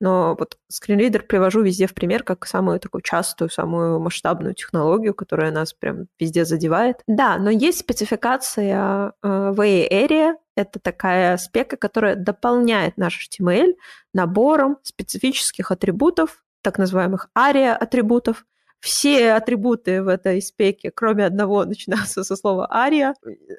Но 0.00 0.36
вот 0.38 0.56
скринридер 0.68 1.24
привожу 1.24 1.60
везде 1.62 1.86
в 1.86 1.94
пример 1.94 2.22
как 2.22 2.46
самую 2.46 2.78
такую 2.78 3.02
частую, 3.02 3.50
самую 3.50 3.98
масштабную 3.98 4.54
технологию, 4.54 5.12
которая 5.12 5.50
нас 5.50 5.72
прям 5.72 6.06
везде 6.20 6.44
задевает. 6.44 7.02
Да, 7.08 7.36
но 7.36 7.50
есть 7.50 7.80
спецификация 7.80 9.12
э, 9.22 9.28
VA 9.56 9.90
Area. 9.90 10.34
Это 10.56 10.78
такая 10.78 11.36
спека, 11.36 11.76
которая 11.76 12.14
дополняет 12.14 12.96
наш 12.96 13.28
HTML 13.28 13.74
набором 14.14 14.78
специфических 14.84 15.72
атрибутов, 15.72 16.44
так 16.62 16.78
называемых 16.78 17.28
ARIA 17.36 17.72
атрибутов, 17.72 18.44
Все 18.80 19.32
атрибуты 19.32 20.02
в 20.02 20.08
этой 20.08 20.40
спеке, 20.40 20.90
кроме 20.90 21.26
одного, 21.26 21.64
начинаются 21.66 22.24
со 22.24 22.36
слова 22.36 22.68
aria. 22.72 23.14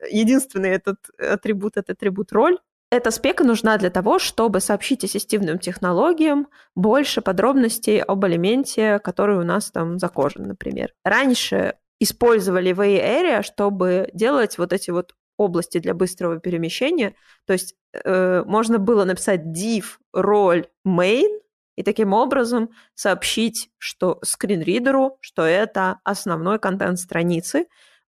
Единственный 0.09 0.69
этот 0.71 0.97
атрибут— 1.17 1.73
это 1.77 1.93
атрибут 1.93 2.31
роль. 2.31 2.57
Эта 2.91 3.11
спека 3.11 3.43
нужна 3.43 3.77
для 3.77 3.91
того, 3.91 4.17
чтобы 4.17 4.61
сообщить 4.61 5.03
ассистивным 5.03 5.59
технологиям 5.59 6.47
больше 6.75 7.21
подробностей 7.21 8.01
об 8.01 8.25
элементе, 8.25 8.97
который 8.99 9.37
у 9.37 9.43
нас 9.43 9.69
там 9.69 9.99
закожен, 9.99 10.43
например. 10.47 10.91
Раньше 11.03 11.75
использовали 11.99 12.71
VA 12.71 12.99
Area, 12.99 13.43
чтобы 13.43 14.09
делать 14.13 14.57
вот 14.57 14.73
эти 14.73 14.89
вот 14.89 15.13
области 15.37 15.77
для 15.79 15.93
быстрого 15.93 16.39
перемещения. 16.39 17.13
То 17.45 17.53
есть 17.53 17.75
э, 17.93 18.43
можно 18.45 18.79
было 18.79 19.05
написать 19.05 19.41
div 19.41 19.97
роль 20.11 20.67
main 20.85 21.38
и 21.79 21.83
таким 21.83 22.11
образом 22.11 22.71
сообщить 22.93 23.69
что 23.77 24.19
скринридеру, 24.21 25.17
что 25.21 25.43
это 25.43 26.01
основной 26.03 26.59
контент 26.59 26.99
страницы, 26.99 27.67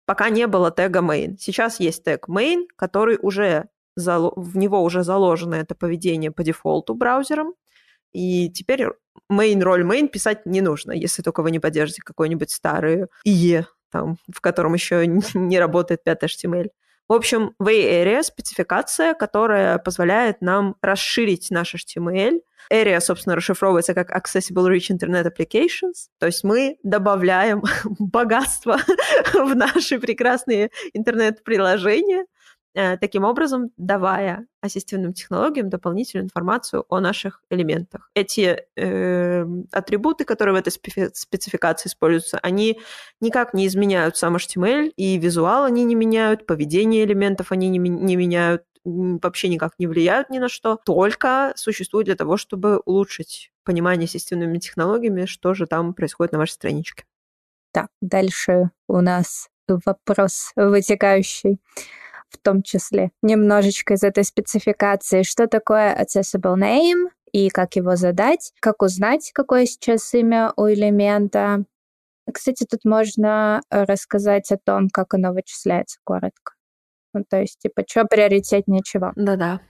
пока 0.04 0.28
не 0.28 0.46
было 0.46 0.70
тега 0.70 0.98
main. 0.98 1.36
Сейчас 1.38 1.80
есть 1.80 2.04
тег 2.04 2.28
main, 2.28 2.66
который 2.76 3.18
уже 3.22 3.68
в 3.96 4.58
него 4.58 4.82
уже 4.82 5.02
заложено 5.02 5.54
это 5.54 5.74
поведение 5.74 6.30
по 6.30 6.42
дефолту 6.42 6.94
браузером, 6.94 7.54
и 8.12 8.50
теперь 8.50 8.88
main 9.32 9.62
роль 9.62 9.82
main 9.82 10.08
писать 10.08 10.44
не 10.44 10.60
нужно, 10.60 10.92
если 10.92 11.22
только 11.22 11.42
вы 11.42 11.50
не 11.50 11.58
поддержите 11.58 12.02
какой-нибудь 12.04 12.50
старый 12.50 13.06
IE, 13.26 13.64
там, 13.90 14.18
в 14.30 14.42
котором 14.42 14.74
еще 14.74 15.06
не 15.06 15.58
работает 15.58 16.04
5 16.04 16.22
HTML. 16.24 16.68
В 17.09 17.12
общем, 17.12 17.55
way 17.62 18.02
area 18.02 18.22
спецификация, 18.22 19.14
которая 19.14 19.78
позволяет 19.78 20.40
нам 20.40 20.76
расширить 20.80 21.50
наш 21.50 21.74
HTML. 21.74 22.40
Area, 22.72 22.98
собственно, 23.00 23.36
расшифровывается 23.36 23.92
как 23.92 24.11
Accessible 24.11 24.70
Rich 24.70 24.96
Internet 24.96 25.30
Applications. 25.30 26.09
То 26.18 26.26
есть 26.26 26.44
мы 26.44 26.78
добавляем 26.82 27.62
богатство 27.98 28.78
в 29.34 29.55
наши 29.55 29.98
прекрасные 29.98 30.70
интернет-приложения, 30.94 32.24
таким 32.75 33.25
образом 33.25 33.70
давая 33.77 34.47
ассистивным 34.61 35.12
технологиям 35.12 35.68
дополнительную 35.70 36.25
информацию 36.25 36.85
о 36.89 37.01
наших 37.01 37.43
элементах. 37.51 38.11
Эти 38.14 38.64
э, 38.77 39.47
атрибуты, 39.70 40.25
которые 40.25 40.55
в 40.55 40.59
этой 40.59 40.70
спецификации 40.70 41.89
используются, 41.89 42.39
они 42.39 42.81
никак 43.20 43.55
не 43.55 43.66
изменяют 43.66 44.16
сам 44.16 44.37
HTML, 44.37 44.89
и 44.97 45.18
визуал 45.18 45.64
они 45.64 45.85
не 45.85 45.95
меняют, 45.95 46.47
поведение 46.47 47.05
элементов 47.05 47.53
они 47.53 47.68
не, 47.68 47.79
не 47.79 48.16
меняют, 48.16 48.64
вообще 48.85 49.49
никак 49.49 49.72
не 49.79 49.87
влияют 49.87 50.31
ни 50.31 50.39
на 50.39 50.49
что, 50.49 50.79
только 50.85 51.53
существуют 51.57 52.07
для 52.07 52.16
того, 52.16 52.37
чтобы 52.37 52.81
улучшить 52.85 53.51
понимание 53.64 54.07
ассистивными 54.07 54.59
технологиями, 54.59 55.27
что 55.27 55.55
же 55.55 55.66
там 55.66 55.95
происходит 55.95 56.33
на 56.33 56.39
вашей 56.39 56.53
страничке. 56.53 57.05
Так, 57.72 57.89
дальше 58.01 58.70
у 58.89 59.01
нас 59.01 59.49
вопрос 59.66 60.53
вытекающий 60.55 61.61
в 62.35 62.39
том 62.39 62.62
числе 62.62 63.11
немножечко 63.22 63.95
из 63.95 64.03
этой 64.03 64.24
спецификации, 64.24 65.22
что 65.22 65.47
такое 65.47 65.95
accessible 65.95 66.57
name 66.57 67.11
и 67.32 67.49
как 67.49 67.76
его 67.76 67.97
задать, 67.97 68.53
как 68.61 68.82
узнать, 68.82 69.30
какое 69.32 69.66
сейчас 69.66 70.12
имя 70.14 70.53
у 70.57 70.68
элемента. 70.68 71.64
Кстати, 72.32 72.64
тут 72.64 72.85
можно 72.85 73.61
рассказать 73.70 74.51
о 74.53 74.57
том, 74.57 74.89
как 74.89 75.14
оно 75.14 75.32
вычисляется 75.32 75.99
коротко. 76.05 76.55
Ну, 77.12 77.24
то 77.28 77.41
есть, 77.41 77.59
типа, 77.59 77.82
что 77.89 78.05
приоритетнее 78.05 78.82
чего. 78.85 79.12
Да-да. 79.16 79.61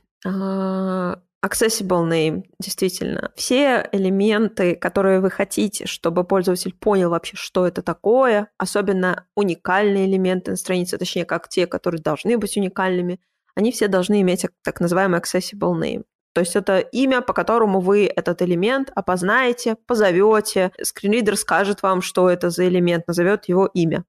Accessible 1.44 2.08
name, 2.08 2.44
действительно. 2.58 3.30
Все 3.36 3.86
элементы, 3.92 4.76
которые 4.76 5.20
вы 5.20 5.28
хотите, 5.30 5.86
чтобы 5.86 6.24
пользователь 6.24 6.72
понял 6.74 7.10
вообще, 7.10 7.36
что 7.36 7.66
это 7.66 7.82
такое, 7.82 8.48
особенно 8.56 9.26
уникальные 9.36 10.06
элементы 10.06 10.52
на 10.52 10.56
странице, 10.56 10.96
точнее, 10.96 11.26
как 11.26 11.50
те, 11.50 11.66
которые 11.66 12.00
должны 12.00 12.38
быть 12.38 12.56
уникальными, 12.56 13.20
они 13.54 13.72
все 13.72 13.88
должны 13.88 14.22
иметь 14.22 14.46
так 14.62 14.80
называемый 14.80 15.20
accessible 15.20 15.78
name. 15.78 16.04
То 16.32 16.40
есть 16.40 16.56
это 16.56 16.78
имя, 16.78 17.20
по 17.20 17.34
которому 17.34 17.80
вы 17.80 18.06
этот 18.06 18.40
элемент 18.40 18.90
опознаете, 18.94 19.76
позовете, 19.86 20.72
скринридер 20.82 21.36
скажет 21.36 21.82
вам, 21.82 22.00
что 22.00 22.30
это 22.30 22.48
за 22.48 22.66
элемент, 22.66 23.06
назовет 23.06 23.50
его 23.50 23.66
имя. 23.66 24.04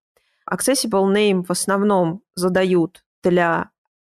Accessible 0.49 1.13
name 1.13 1.43
в 1.43 1.51
основном 1.51 2.21
задают 2.33 3.03
для 3.23 3.71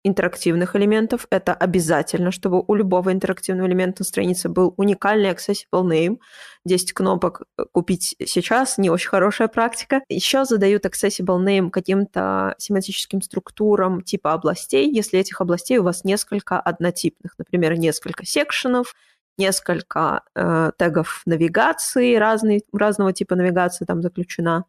интерактивных 0.06 0.76
элементов. 0.76 1.26
Это 1.30 1.52
обязательно, 1.52 2.30
чтобы 2.30 2.62
у 2.66 2.74
любого 2.74 3.12
интерактивного 3.12 3.66
элемента 3.66 4.02
на 4.02 4.04
странице 4.04 4.48
был 4.48 4.72
уникальный 4.76 5.30
accessible 5.30 5.82
name. 5.82 6.18
10 6.64 6.92
кнопок 6.92 7.42
э, 7.58 7.64
купить 7.72 8.14
сейчас 8.24 8.78
не 8.78 8.88
очень 8.88 9.08
хорошая 9.08 9.48
практика. 9.48 10.02
Еще 10.08 10.44
задают 10.44 10.86
accessible 10.86 11.44
name 11.44 11.70
каким-то 11.70 12.54
семантическим 12.58 13.20
структурам 13.20 14.02
типа 14.02 14.32
областей, 14.32 14.88
если 14.92 15.18
этих 15.18 15.40
областей 15.40 15.78
у 15.78 15.82
вас 15.82 16.04
несколько 16.04 16.60
однотипных. 16.60 17.34
Например, 17.38 17.76
несколько 17.76 18.24
секшенов, 18.24 18.94
несколько 19.38 20.22
э, 20.36 20.70
тегов 20.78 21.22
навигации, 21.26 22.14
разный, 22.14 22.62
разного 22.72 23.12
типа 23.12 23.34
навигации 23.34 23.84
там 23.84 24.02
заключена. 24.02 24.64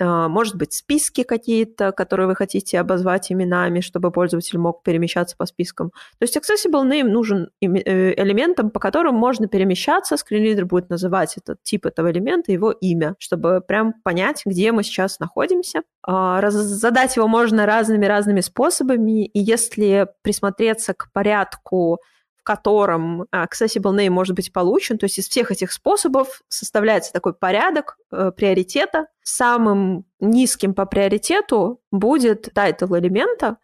А, 0.00 0.28
может 0.28 0.56
быть, 0.56 0.72
списки 0.72 1.22
какие-то, 1.22 1.92
которые 1.92 2.26
вы 2.26 2.34
хотите 2.34 2.80
обозвать 2.80 3.30
именами, 3.30 3.80
чтобы 3.80 4.10
пользователь 4.10 4.58
мог 4.58 4.82
перемещаться 4.82 5.36
по 5.36 5.46
спискам. 5.46 5.90
То 6.18 6.22
есть 6.22 6.36
accessible 6.36 6.88
name 6.88 7.08
нужен 7.08 7.50
э, 7.60 7.66
элементом, 8.22 8.70
по 8.70 8.80
которым 8.80 9.14
можно 9.14 9.48
перемещаться. 9.48 10.16
Скринридер 10.16 10.64
будет 10.64 10.88
называть 10.88 11.36
этот 11.36 11.62
тип 11.62 11.86
этого 11.86 12.10
элемента, 12.10 12.52
его 12.52 12.72
имя, 12.72 13.14
чтобы 13.18 13.60
прям 13.60 13.94
понять, 14.02 14.42
где 14.46 14.72
мы 14.72 14.82
сейчас 14.82 15.18
находимся. 15.20 15.82
А, 16.06 16.50
задать 16.50 17.16
его 17.16 17.28
можно 17.28 17.66
разными-разными 17.66 18.40
способами, 18.40 19.26
и 19.26 19.38
если 19.40 20.08
присмотреться 20.22 20.94
к 20.94 21.10
порядку 21.12 21.98
в 22.42 22.44
котором 22.44 23.22
accessible 23.32 23.96
name 23.96 24.10
может 24.10 24.34
быть 24.34 24.52
получен. 24.52 24.98
То 24.98 25.04
есть 25.04 25.16
из 25.16 25.28
всех 25.28 25.52
этих 25.52 25.70
способов 25.70 26.42
составляется 26.48 27.12
такой 27.12 27.34
порядок 27.34 27.96
э, 28.10 28.32
приоритета. 28.36 29.06
Самым 29.22 30.04
низким 30.18 30.74
по 30.74 30.84
приоритету 30.84 31.80
будет 31.92 32.48
title 32.48 32.98
элемента. 32.98 33.58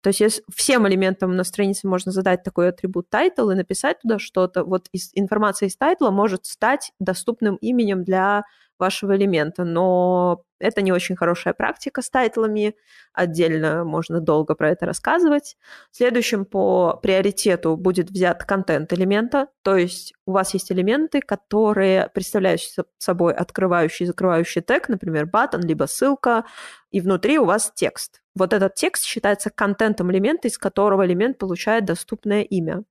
То 0.00 0.08
есть 0.08 0.18
если 0.18 0.42
всем 0.52 0.86
элементам 0.88 1.36
на 1.36 1.44
странице 1.44 1.86
можно 1.86 2.10
задать 2.10 2.42
такой 2.42 2.70
атрибут 2.70 3.06
title 3.08 3.52
и 3.52 3.56
написать 3.56 4.00
туда 4.00 4.18
что-то. 4.18 4.64
Вот 4.64 4.88
из, 4.90 5.12
информация 5.14 5.68
из 5.68 5.76
тайтла 5.76 6.10
может 6.10 6.44
стать 6.44 6.90
доступным 6.98 7.54
именем 7.56 8.02
для 8.02 8.42
вашего 8.80 9.16
элемента, 9.16 9.62
но 9.62 10.42
это 10.64 10.82
не 10.82 10.92
очень 10.92 11.14
хорошая 11.14 11.54
практика 11.54 12.02
с 12.02 12.10
тайтлами, 12.10 12.74
отдельно 13.12 13.84
можно 13.84 14.20
долго 14.20 14.54
про 14.54 14.70
это 14.70 14.86
рассказывать. 14.86 15.56
Следующим 15.90 16.44
по 16.44 16.98
приоритету 17.02 17.76
будет 17.76 18.10
взят 18.10 18.44
контент 18.44 18.92
элемента, 18.92 19.48
то 19.62 19.76
есть 19.76 20.14
у 20.26 20.32
вас 20.32 20.54
есть 20.54 20.72
элементы, 20.72 21.20
которые 21.20 22.08
представляют 22.14 22.62
собой 22.98 23.34
открывающий 23.34 24.04
и 24.04 24.06
закрывающий 24.06 24.62
тег, 24.62 24.88
например, 24.88 25.26
button, 25.26 25.60
либо 25.60 25.84
ссылка, 25.84 26.44
и 26.90 27.00
внутри 27.00 27.38
у 27.38 27.44
вас 27.44 27.72
текст. 27.74 28.22
Вот 28.34 28.52
этот 28.52 28.74
текст 28.74 29.04
считается 29.04 29.50
контентом 29.50 30.10
элемента, 30.10 30.48
из 30.48 30.58
которого 30.58 31.04
элемент 31.04 31.38
получает 31.38 31.84
доступное 31.84 32.42
имя. 32.42 32.84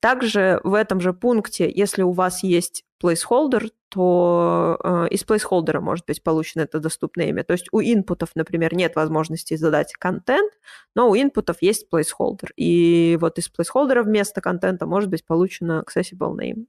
Также 0.00 0.60
в 0.64 0.74
этом 0.74 1.00
же 1.00 1.12
пункте, 1.12 1.70
если 1.70 2.02
у 2.02 2.12
вас 2.12 2.42
есть 2.42 2.84
placeholder, 3.02 3.70
то 3.90 4.78
э, 4.82 5.08
из 5.10 5.24
placeholder 5.24 5.80
может 5.80 6.06
быть 6.06 6.22
получено 6.22 6.62
это 6.62 6.80
доступное 6.80 7.26
имя. 7.26 7.44
То 7.44 7.52
есть 7.52 7.66
у 7.72 7.80
инпутов, 7.80 8.30
например, 8.34 8.74
нет 8.74 8.96
возможности 8.96 9.56
задать 9.56 9.92
контент, 9.94 10.52
но 10.94 11.10
у 11.10 11.16
инпутов 11.16 11.58
есть 11.60 11.86
placeholder. 11.92 12.48
И 12.56 13.18
вот 13.20 13.38
из 13.38 13.50
placeholder 13.50 14.02
вместо 14.02 14.40
контента 14.40 14.86
может 14.86 15.10
быть 15.10 15.26
получено 15.26 15.84
accessible 15.86 16.34
name. 16.36 16.66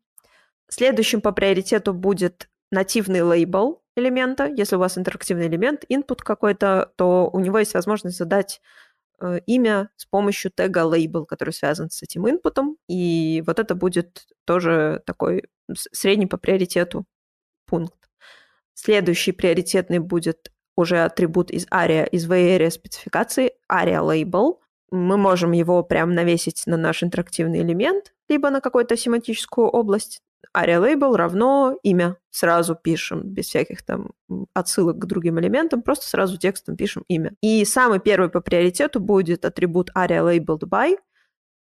Следующим 0.68 1.22
по 1.22 1.32
приоритету 1.32 1.94
будет 1.94 2.50
нативный 2.72 3.22
лейбл 3.22 3.82
элемента. 3.96 4.48
Если 4.48 4.76
у 4.76 4.80
вас 4.80 4.98
интерактивный 4.98 5.48
элемент, 5.48 5.84
input 5.90 6.20
какой-то, 6.24 6.92
то 6.96 7.30
у 7.32 7.40
него 7.40 7.60
есть 7.60 7.74
возможность 7.74 8.18
задать 8.18 8.62
Э, 9.22 9.40
имя 9.46 9.90
с 9.98 10.06
помощью 10.06 10.52
тега 10.52 10.82
label, 10.82 11.26
который 11.26 11.52
связан 11.54 11.92
с 11.92 12.02
этим 12.02 12.28
инпутом. 12.28 12.78
И 12.88 13.44
вот 13.46 13.60
это 13.60 13.76
будет 13.76 14.26
тоже 14.46 15.04
такой 15.06 15.44
средний 15.76 16.28
по 16.28 16.38
приоритету 16.38 17.06
пункт. 17.66 18.10
Следующий 18.74 19.32
приоритетный 19.32 20.00
будет 20.00 20.52
уже 20.76 21.04
атрибут 21.04 21.52
из 21.52 21.68
ARIA, 21.68 22.08
из 22.08 22.28
VARIA 22.30 22.70
спецификации, 22.70 23.54
ARIA 23.72 24.02
label. 24.02 24.58
Мы 24.90 25.18
можем 25.18 25.52
его 25.52 25.84
прям 25.84 26.14
навесить 26.14 26.64
на 26.66 26.78
наш 26.78 27.04
интерактивный 27.04 27.62
элемент, 27.62 28.14
либо 28.28 28.50
на 28.50 28.62
какую-то 28.62 28.98
семантическую 28.98 29.68
область 29.68 30.22
aria 30.56 30.82
label 30.82 31.16
равно 31.16 31.78
имя. 31.84 32.18
Сразу 32.30 32.76
пишем, 32.76 33.24
без 33.24 33.48
всяких 33.48 33.84
там 33.84 34.12
отсылок 34.54 34.98
к 34.98 35.06
другим 35.06 35.40
элементам, 35.40 35.82
просто 35.82 36.08
сразу 36.08 36.38
текстом 36.38 36.76
пишем 36.76 37.04
имя. 37.08 37.34
И 37.42 37.66
самый 37.66 38.00
первый 38.00 38.30
по 38.30 38.42
приоритету 38.42 39.00
будет 39.00 39.46
атрибут 39.46 39.92
aria 39.96 40.24
labeled 40.26 40.64
by, 40.64 40.98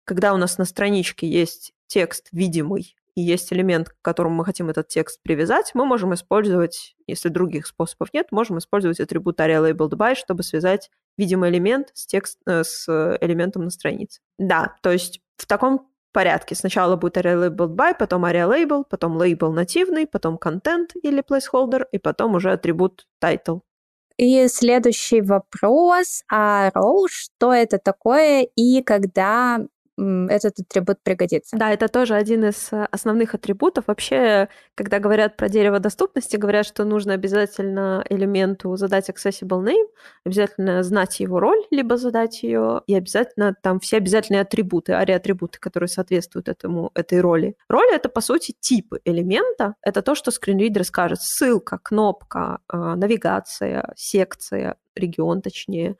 когда 0.04 0.32
у 0.32 0.36
нас 0.36 0.58
на 0.58 0.64
страничке 0.64 1.28
есть 1.28 1.72
текст 1.86 2.28
видимый 2.32 2.96
и 3.14 3.20
есть 3.20 3.52
элемент, 3.52 3.90
к 3.90 3.96
которому 4.02 4.36
мы 4.36 4.44
хотим 4.44 4.70
этот 4.70 4.88
текст 4.88 5.20
привязать, 5.22 5.72
мы 5.74 5.84
можем 5.84 6.14
использовать, 6.14 6.96
если 7.06 7.28
других 7.28 7.66
способов 7.66 8.12
нет, 8.12 8.28
можем 8.30 8.58
использовать 8.58 9.00
атрибут 9.00 9.40
aria_labeled_by, 9.40 10.14
чтобы 10.14 10.42
связать 10.42 10.90
видимый 11.16 11.50
элемент 11.50 11.90
с, 11.94 12.06
текст, 12.06 12.38
э, 12.46 12.64
с 12.64 12.88
элементом 13.20 13.64
на 13.64 13.70
странице. 13.70 14.20
Да, 14.38 14.76
то 14.82 14.90
есть 14.90 15.20
в 15.36 15.46
таком 15.46 15.90
порядке. 16.12 16.54
Сначала 16.54 16.96
будет 16.96 17.16
aria_labeled_by, 17.16 17.94
потом 17.98 18.24
aria_label, 18.24 18.84
потом 18.88 19.20
label 19.20 19.50
нативный, 19.52 20.06
потом 20.06 20.36
content 20.36 20.88
или 21.02 21.22
placeholder, 21.22 21.84
и 21.92 21.98
потом 21.98 22.34
уже 22.34 22.52
атрибут 22.52 23.06
title. 23.22 23.60
И 24.16 24.48
следующий 24.48 25.22
вопрос. 25.22 26.24
А 26.30 26.70
row, 26.70 27.06
что 27.08 27.52
это 27.52 27.78
такое 27.78 28.46
и 28.54 28.82
когда 28.82 29.60
этот 30.00 30.58
атрибут 30.60 30.98
пригодится. 31.02 31.56
Да, 31.56 31.70
это 31.70 31.88
тоже 31.88 32.14
один 32.14 32.44
из 32.44 32.72
э, 32.72 32.86
основных 32.90 33.34
атрибутов. 33.34 33.84
Вообще, 33.86 34.48
когда 34.74 34.98
говорят 34.98 35.36
про 35.36 35.48
дерево 35.48 35.78
доступности, 35.78 36.36
говорят, 36.36 36.66
что 36.66 36.84
нужно 36.84 37.14
обязательно 37.14 38.04
элементу 38.08 38.76
задать 38.76 39.10
accessible 39.10 39.64
name, 39.64 39.86
обязательно 40.24 40.82
знать 40.82 41.20
его 41.20 41.40
роль, 41.40 41.62
либо 41.70 41.96
задать 41.96 42.42
ее, 42.42 42.82
и 42.86 42.94
обязательно 42.94 43.54
там 43.62 43.80
все 43.80 43.98
обязательные 43.98 44.42
атрибуты, 44.42 44.94
ари-атрибуты, 44.94 45.58
которые 45.58 45.88
соответствуют 45.88 46.48
этому, 46.48 46.90
этой 46.94 47.20
роли. 47.20 47.56
Роль— 47.68 47.88
это, 47.92 48.08
по 48.08 48.20
сути, 48.20 48.54
типы 48.58 49.00
элемента. 49.04 49.74
Это 49.82 50.02
то, 50.02 50.14
что 50.14 50.30
скринридер 50.30 50.84
скажет. 50.84 51.20
Ссылка, 51.20 51.78
кнопка, 51.82 52.60
э, 52.72 52.76
навигация, 52.76 53.92
секция, 53.96 54.76
регион 54.94 55.42
точнее, 55.42 55.96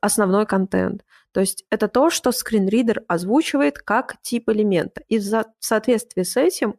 основной 0.00 0.46
контент. 0.46 1.04
То 1.32 1.40
есть 1.40 1.64
это 1.70 1.88
то, 1.88 2.10
что 2.10 2.32
скринридер 2.32 3.02
озвучивает 3.08 3.78
как 3.78 4.20
тип 4.20 4.48
элемента. 4.50 5.02
И 5.08 5.18
в 5.18 5.44
соответствии 5.58 6.22
с 6.22 6.36
этим 6.36 6.76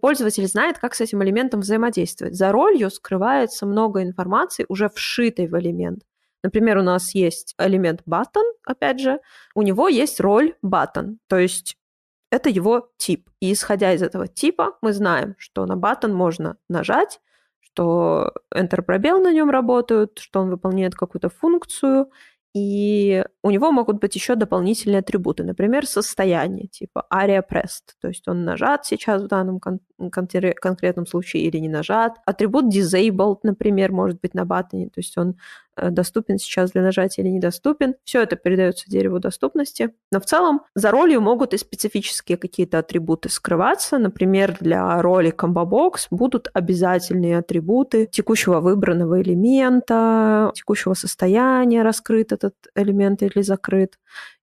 пользователь 0.00 0.46
знает, 0.46 0.78
как 0.78 0.94
с 0.94 1.00
этим 1.00 1.22
элементом 1.22 1.60
взаимодействовать. 1.60 2.34
За 2.34 2.52
ролью 2.52 2.90
скрывается 2.90 3.66
много 3.66 4.02
информации, 4.02 4.66
уже 4.68 4.88
вшитой 4.88 5.46
в 5.46 5.58
элемент. 5.58 6.02
Например, 6.42 6.78
у 6.78 6.82
нас 6.82 7.14
есть 7.14 7.54
элемент 7.58 8.02
button, 8.08 8.44
опять 8.64 9.00
же, 9.00 9.20
у 9.54 9.62
него 9.62 9.88
есть 9.88 10.20
роль 10.20 10.54
button, 10.64 11.16
то 11.26 11.36
есть 11.36 11.76
это 12.30 12.48
его 12.48 12.90
тип. 12.96 13.28
И 13.40 13.52
исходя 13.52 13.92
из 13.92 14.02
этого 14.02 14.28
типа, 14.28 14.76
мы 14.80 14.92
знаем, 14.92 15.34
что 15.38 15.66
на 15.66 15.72
button 15.72 16.12
можно 16.12 16.56
нажать, 16.68 17.20
что 17.78 18.32
Enter 18.54 18.84
на 19.20 19.32
нем 19.32 19.50
работают, 19.50 20.18
что 20.18 20.40
он 20.40 20.50
выполняет 20.50 20.94
какую-то 20.94 21.28
функцию, 21.28 22.10
и 22.54 23.24
у 23.42 23.50
него 23.50 23.70
могут 23.70 24.00
быть 24.00 24.16
еще 24.16 24.34
дополнительные 24.34 25.00
атрибуты, 25.00 25.44
например, 25.44 25.86
состояние, 25.86 26.66
типа 26.66 27.06
aria 27.12 27.42
pressed, 27.48 27.94
то 28.00 28.08
есть 28.08 28.26
он 28.26 28.44
нажат 28.44 28.84
сейчас 28.86 29.22
в 29.22 29.28
данном 29.28 29.60
кон- 29.60 29.80
конкретном 29.98 31.06
случае 31.06 31.42
или 31.44 31.58
не 31.58 31.68
нажат. 31.68 32.16
Атрибут 32.24 32.74
disabled, 32.74 33.38
например, 33.42 33.92
может 33.92 34.20
быть 34.20 34.34
на 34.34 34.44
баттоне, 34.44 34.86
то 34.86 34.98
есть 34.98 35.16
он 35.18 35.36
Э, 35.78 35.90
доступен 35.90 36.38
сейчас 36.38 36.72
для 36.72 36.82
нажатия 36.82 37.24
или 37.24 37.30
недоступен. 37.30 37.94
Все 38.04 38.22
это 38.22 38.36
передается 38.36 38.90
дереву 38.90 39.18
доступности. 39.20 39.94
Но 40.10 40.20
в 40.20 40.24
целом 40.24 40.62
за 40.74 40.90
ролью 40.90 41.20
могут 41.20 41.54
и 41.54 41.58
специфические 41.58 42.36
какие-то 42.36 42.78
атрибуты 42.78 43.28
скрываться. 43.28 43.98
Например, 43.98 44.56
для 44.60 45.00
роли 45.00 45.32
Combo 45.32 45.64
Box 45.64 46.08
будут 46.10 46.48
обязательные 46.52 47.38
атрибуты 47.38 48.06
текущего 48.06 48.60
выбранного 48.60 49.22
элемента, 49.22 50.50
текущего 50.54 50.94
состояния, 50.94 51.82
раскрыт 51.82 52.32
этот 52.32 52.54
элемент 52.74 53.22
или 53.22 53.42
закрыт 53.42 53.98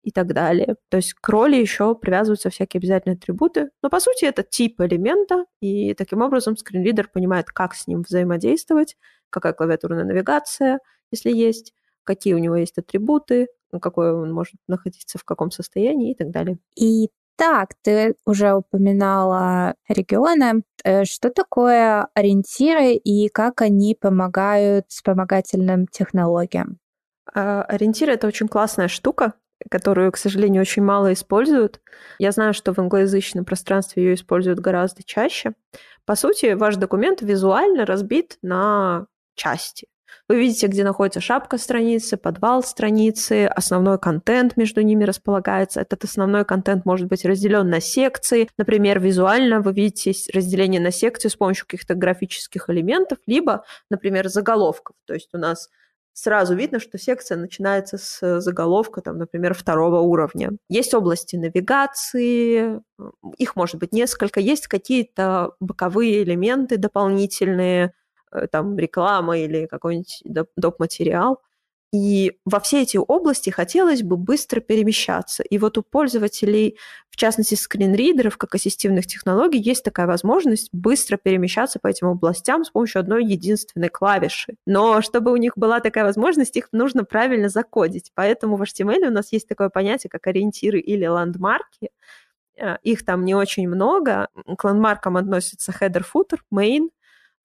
и 0.06 0.12
так 0.12 0.34
далее. 0.34 0.76
То 0.90 0.98
есть 0.98 1.14
к 1.14 1.28
роли 1.30 1.56
еще 1.56 1.96
привязываются 1.96 2.50
всякие 2.50 2.80
обязательные 2.80 3.16
атрибуты. 3.16 3.70
Но 3.82 3.90
по 3.90 4.00
сути 4.00 4.26
это 4.26 4.44
тип 4.44 4.80
элемента, 4.82 5.46
и 5.60 5.94
таким 5.94 6.22
образом 6.22 6.56
скринридер 6.56 7.10
понимает, 7.10 7.48
как 7.48 7.76
с 7.76 7.88
ним 7.88 8.04
взаимодействовать, 8.04 8.96
какая 9.30 9.54
клавиатурная 9.54 10.06
навигация– 10.06 10.80
если 11.12 11.32
есть, 11.32 11.74
какие 12.04 12.34
у 12.34 12.40
него 12.40 12.56
есть 12.56 12.78
атрибуты, 12.78 13.48
какой 13.82 14.14
он 14.14 14.32
может 14.32 14.56
находиться 14.68 15.18
в 15.18 15.24
каком 15.24 15.52
состоянии 15.52 16.12
и 16.12 16.16
так 16.16 16.32
далее. 16.32 16.58
И 16.76 17.10
так, 17.38 17.74
ты 17.82 18.16
уже 18.26 18.54
упоминала 18.54 19.76
регионы. 19.90 20.64
Э, 20.86 21.04
что 21.04 21.30
такое 21.30 22.08
ориентиры 22.14 22.94
и 22.94 23.28
как 23.28 23.62
они 23.62 23.96
помогают 24.00 24.86
вспомогательным 24.88 25.88
технологиям? 25.88 26.78
А, 27.34 27.64
ориентиры— 27.64 28.14
это 28.14 28.28
очень 28.28 28.48
классная 28.48 28.88
штука, 28.88 29.34
которую, 29.70 30.12
к 30.12 30.18
сожалению, 30.18 30.62
очень 30.62 30.84
мало 30.84 31.14
используют. 31.14 31.82
Я 32.20 32.32
знаю, 32.32 32.54
что 32.54 32.74
в 32.74 32.80
англоязычном 32.80 33.46
пространстве 33.46 34.04
ее 34.04 34.14
используют 34.16 34.60
гораздо 34.60 35.04
чаще. 35.04 35.54
По 36.06 36.16
сути, 36.16 36.54
ваш 36.54 36.76
документ 36.76 37.22
визуально 37.22 37.86
разбит 37.86 38.38
на 38.42 39.08
части. 39.36 39.88
Вы 40.28 40.40
видите, 40.40 40.68
где 40.68 40.84
находится 40.84 41.22
шапка 41.22 41.58
страницы, 41.60 42.18
подвал 42.18 42.64
страницы, 42.64 43.46
основной 43.46 44.00
контент 44.00 44.58
между 44.58 44.82
ними 44.82 45.04
располагается. 45.04 45.82
Этот 45.82 46.04
основной 46.04 46.46
контент 46.46 46.84
может 46.84 47.08
быть 47.08 47.26
разделен 47.26 47.70
на 47.70 47.80
секции. 47.80 48.50
Например, 48.58 49.00
визуально 49.00 49.62
вы 49.62 49.74
видите 49.74 50.14
разделение 50.34 50.82
на 50.82 50.92
секции 50.92 51.28
с 51.28 51.36
помощью 51.36 51.68
каких-то 51.68 51.94
графических 51.94 52.70
элементов, 52.70 53.20
либо, 53.28 53.66
например, 53.92 54.28
заголовков. 54.28 54.96
То 55.06 55.14
есть 55.14 55.30
у 55.34 55.38
нас 55.38 55.70
сразу 56.16 56.56
видно, 56.56 56.80
что 56.80 56.98
секция 56.98 57.38
начинается 57.38 58.00
с 58.00 58.42
заголовка, 58.42 59.02
там, 59.02 59.20
например, 59.20 59.54
второго 59.54 60.00
уровня. 60.00 60.52
Есть 60.70 60.96
области 60.96 61.36
навигации, 61.36 62.82
их 63.38 63.56
может 63.56 63.76
быть 63.76 63.92
несколько, 63.94 64.40
есть 64.40 64.68
какие-то 64.68 65.52
боковые 65.60 66.24
элементы 66.24 66.78
дополнительные, 66.78 67.94
Э, 68.36 68.48
там 68.48 68.78
реклама 68.78 69.38
или 69.38 69.66
какой-нибудь 69.68 70.22
доп. 70.26 70.80
материал. 70.80 71.42
И 71.94 72.40
во 72.46 72.60
все 72.60 72.82
эти 72.82 72.98
области 72.98 73.50
хотелось 73.50 74.04
бы 74.04 74.18
быстро 74.18 74.60
перемещаться. 74.60 75.44
И 75.44 75.58
вот 75.58 75.78
у 75.78 75.84
пользователей, 75.84 76.78
в 77.10 77.16
частности 77.16 77.56
скринридеров, 77.56 78.38
как 78.38 78.56
ассистивных 78.56 79.08
технологий, 79.08 79.60
есть 79.60 79.84
такая 79.84 80.06
возможность 80.06 80.70
быстро 80.74 81.18
перемещаться 81.18 81.80
по 81.80 81.88
этим 81.88 82.08
областям 82.08 82.66
с 82.66 82.70
помощью 82.70 83.00
одной 83.00 83.24
единственной 83.24 83.90
клавиши. 83.90 84.56
Но 84.66 85.02
чтобы 85.02 85.32
у 85.32 85.38
них 85.38 85.54
была 85.58 85.80
такая 85.80 86.04
возможность, 86.04 86.58
их 86.58 86.68
нужно 86.74 87.06
правильно 87.06 87.48
закодить. 87.48 88.12
Поэтому 88.14 88.58
в 88.58 88.64
HTML 88.64 89.08
у 89.08 89.12
нас 89.12 89.32
есть 89.32 89.48
такое 89.48 89.70
понятие, 89.70 90.10
как 90.10 90.28
ориентиры 90.28 90.80
или 90.80 91.06
ландмарки. 91.06 91.92
Э, 92.58 92.78
их 92.84 93.06
там 93.06 93.24
не 93.24 93.36
очень 93.36 93.68
много. 93.70 94.28
К 94.58 94.64
ландмаркам 94.66 95.18
относятся 95.18 95.72
header, 95.72 96.04
footer, 96.04 96.40
main, 96.54 96.90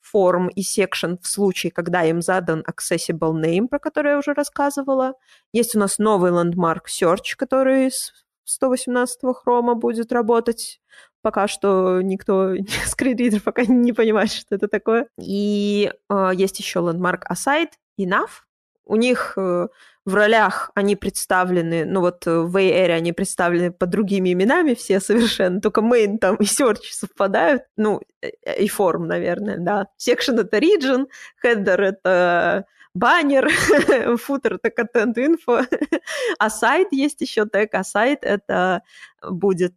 форм 0.00 0.48
и 0.48 0.62
section 0.62 1.18
в 1.20 1.26
случае, 1.26 1.72
когда 1.72 2.04
им 2.04 2.22
задан 2.22 2.64
accessible 2.68 3.32
name, 3.32 3.68
про 3.68 3.78
который 3.78 4.12
я 4.12 4.18
уже 4.18 4.32
рассказывала. 4.32 5.14
Есть 5.52 5.76
у 5.76 5.78
нас 5.78 5.98
новый 5.98 6.30
landmark 6.30 6.86
search, 6.88 7.36
который 7.36 7.90
с 7.90 8.12
118 8.44 9.20
хрома 9.34 9.74
будет 9.74 10.12
работать. 10.12 10.80
Пока 11.22 11.48
что 11.48 12.00
никто, 12.02 12.54
скринридер 12.86 13.40
пока 13.40 13.64
не 13.64 13.92
понимает, 13.92 14.32
что 14.32 14.54
это 14.54 14.68
такое. 14.68 15.08
И 15.18 15.92
э, 16.08 16.30
есть 16.34 16.58
еще 16.58 16.80
landmark 16.80 17.22
aside, 17.30 17.70
enough. 17.98 18.42
У 18.90 18.96
них 18.96 19.34
э, 19.36 19.68
в 20.04 20.14
ролях 20.14 20.72
они 20.74 20.96
представлены, 20.96 21.84
ну 21.84 22.00
вот 22.00 22.26
э, 22.26 22.40
в 22.40 22.56
A-Area 22.56 22.96
они 22.96 23.12
представлены 23.12 23.70
под 23.70 23.90
другими 23.90 24.32
именами 24.32 24.74
все 24.74 24.98
совершенно, 24.98 25.60
только 25.60 25.80
main 25.80 26.18
там 26.18 26.34
и 26.36 26.44
search 26.44 26.90
совпадают, 26.90 27.62
ну, 27.76 28.00
э, 28.20 28.64
и 28.64 28.66
форм, 28.66 29.06
наверное, 29.06 29.58
да. 29.58 29.86
Section— 29.96 30.40
это 30.42 30.58
region, 30.58 31.06
header— 31.44 31.76
это 31.80 32.64
баннер, 32.92 33.48
футер— 34.16 34.58
это 34.62 35.02
info, 35.20 35.64
а 36.40 36.50
сайт 36.50 36.88
есть 36.90 37.20
еще 37.20 37.46
тег, 37.46 37.72
а 37.74 37.84
сайт— 37.84 38.18
это 38.22 38.82
будет 39.22 39.74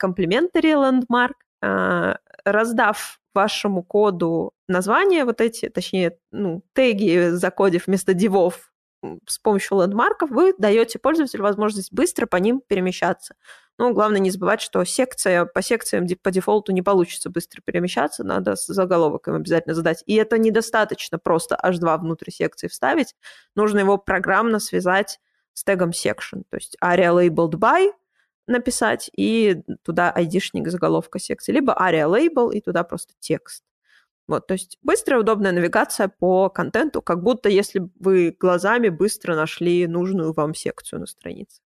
complimentary 0.00 0.74
landmark, 0.76 1.34
э, 1.60 2.14
раздав 2.44 3.18
вашему 3.34 3.82
коду 3.82 4.52
название 4.72 5.24
вот 5.24 5.40
эти, 5.40 5.68
точнее, 5.68 6.18
ну, 6.30 6.62
теги 6.72 7.30
закодив 7.30 7.86
вместо 7.86 8.14
дивов 8.14 8.72
с 9.26 9.38
помощью 9.38 9.80
лендмарков 9.80 10.30
вы 10.30 10.54
даете 10.58 10.98
пользователю 10.98 11.42
возможность 11.42 11.92
быстро 11.92 12.26
по 12.26 12.36
ним 12.36 12.62
перемещаться. 12.66 13.34
Ну, 13.78 13.92
главное 13.92 14.20
не 14.20 14.30
забывать, 14.30 14.60
что 14.60 14.84
секция 14.84 15.44
по 15.44 15.62
секциям 15.62 16.06
по 16.22 16.30
дефолту 16.30 16.72
не 16.72 16.82
получится 16.82 17.30
быстро 17.30 17.62
перемещаться, 17.62 18.22
надо 18.22 18.54
заголовок 18.54 19.28
им 19.28 19.34
обязательно 19.34 19.74
задать. 19.74 20.04
И 20.06 20.14
это 20.14 20.38
недостаточно 20.38 21.18
просто 21.18 21.58
H2 21.62 21.98
внутрь 21.98 22.30
секции 22.30 22.68
вставить, 22.68 23.14
нужно 23.56 23.80
его 23.80 23.98
программно 23.98 24.60
связать 24.60 25.18
с 25.54 25.64
тегом 25.64 25.90
section, 25.90 26.44
то 26.48 26.56
есть 26.56 26.76
aria 26.82 27.12
labeled 27.12 27.54
by 27.54 27.90
написать 28.46 29.10
и 29.16 29.62
туда 29.82 30.10
айдишник 30.10 30.68
заголовка 30.68 31.18
секции, 31.18 31.52
либо 31.52 31.72
aria 31.72 32.08
label 32.08 32.52
и 32.52 32.60
туда 32.60 32.84
просто 32.84 33.14
текст. 33.20 33.64
Вот, 34.28 34.46
то 34.46 34.54
есть 34.54 34.78
быстрая, 34.82 35.20
удобная 35.20 35.52
навигация 35.52 36.08
по 36.08 36.48
контенту, 36.48 37.02
как 37.02 37.22
будто 37.22 37.48
если 37.48 37.88
вы 37.98 38.34
глазами 38.38 38.88
быстро 38.88 39.34
нашли 39.34 39.86
нужную 39.86 40.32
вам 40.32 40.54
секцию 40.54 41.00
на 41.00 41.06
странице. 41.06 41.60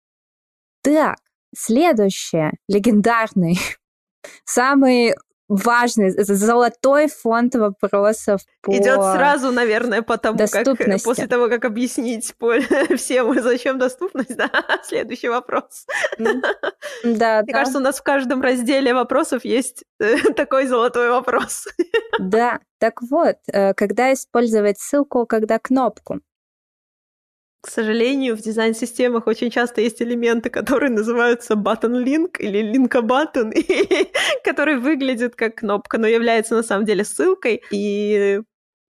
Так, 0.82 1.18
следующее. 1.56 2.51
Легендарный 2.68 3.58
Самый 4.45 5.14
важный, 5.54 6.12
золотой 6.12 7.08
фонд 7.08 7.56
вопросов 7.56 8.41
по 8.62 8.76
Идет 8.76 9.01
сразу, 9.01 9.51
наверное, 9.51 10.01
потому 10.01 10.38
как 10.38 10.66
после 11.04 11.28
того, 11.28 11.49
как 11.49 11.66
объяснить 11.66 12.34
всем, 12.97 13.41
зачем 13.41 13.78
доступность, 13.78 14.36
да, 14.38 14.49
следующий 14.84 15.30
вопрос. 15.30 15.86
Да, 17.04 17.41
Мне 17.41 17.51
да. 17.51 17.54
кажется, 17.54 17.80
у 17.80 17.82
нас 17.82 17.99
в 17.99 18.04
каждом 18.04 18.41
разделе 18.41 18.93
вопросов 18.93 19.45
есть 19.45 19.84
э, 19.99 20.18
такой 20.36 20.68
золотой 20.68 21.10
вопрос. 21.10 21.66
Да, 22.20 22.60
так 22.80 23.01
вот, 23.01 23.38
э, 23.51 23.74
когда 23.74 24.14
использовать 24.14 24.80
ссылку, 24.80 25.26
когда 25.26 25.60
кнопку? 25.60 26.20
К 27.64 27.70
сожалению, 27.70 28.36
в 28.36 28.41
дизайн-системах 28.41 29.26
очень 29.26 29.49
часто 29.49 29.80
есть 29.80 30.01
элементы, 30.01 30.49
которые 30.49 30.89
называются 30.91 31.53
button 31.53 32.03
link 32.03 32.38
или 32.39 32.61
link 32.61 32.91
button, 33.01 33.53
который 34.43 34.80
выглядит 34.80 35.36
как 35.38 35.55
кнопка, 35.55 35.97
но 35.97 36.05
является 36.05 36.55
на 36.55 36.64
самом 36.64 36.84
деле 36.84 37.05
ссылкой. 37.05 37.64
И, 37.72 38.41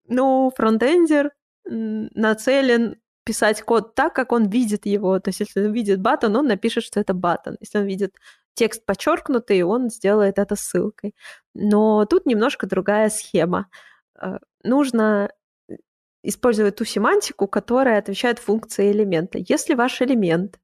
ну, 0.08 0.50
фронтендер 0.56 1.30
нацелен 1.64 2.96
писать 3.24 3.62
код 3.62 3.94
так, 3.94 4.12
как 4.14 4.32
он 4.32 4.48
видит 4.48 4.84
его. 4.84 5.20
То 5.20 5.28
есть, 5.28 5.38
если 5.38 5.64
он 5.64 5.72
видит 5.72 6.00
батон, 6.00 6.34
он 6.34 6.48
напишет, 6.48 6.82
что 6.82 6.98
это 6.98 7.14
батон. 7.14 7.56
Если 7.60 7.78
он 7.78 7.84
видит 7.84 8.16
текст 8.54 8.84
подчеркнутый, 8.84 9.62
он 9.62 9.90
сделает 9.90 10.40
это 10.40 10.56
ссылкой. 10.56 11.14
Но 11.54 12.04
тут 12.04 12.26
немножко 12.26 12.66
другая 12.66 13.10
схема. 13.10 13.68
Э, 14.20 14.38
нужно 14.64 15.30
использовать 16.28 16.76
ту 16.76 16.84
семантику, 16.84 17.46
которая 17.46 17.98
отвечает 17.98 18.38
функции 18.38 18.90
элемента. 18.92 19.38
Если 19.48 19.74
ваш 19.74 20.02
элемент 20.02 20.58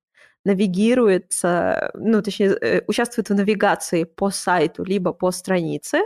навигируется, 0.45 1.91
ну, 1.95 2.23
точнее, 2.23 2.57
э, 2.61 2.83
участвует 2.87 3.29
в 3.29 3.35
навигации 3.35 4.05
по 4.05 4.31
сайту, 4.31 4.85
либо 4.85 5.13
по 5.13 5.31
странице, 5.31 6.03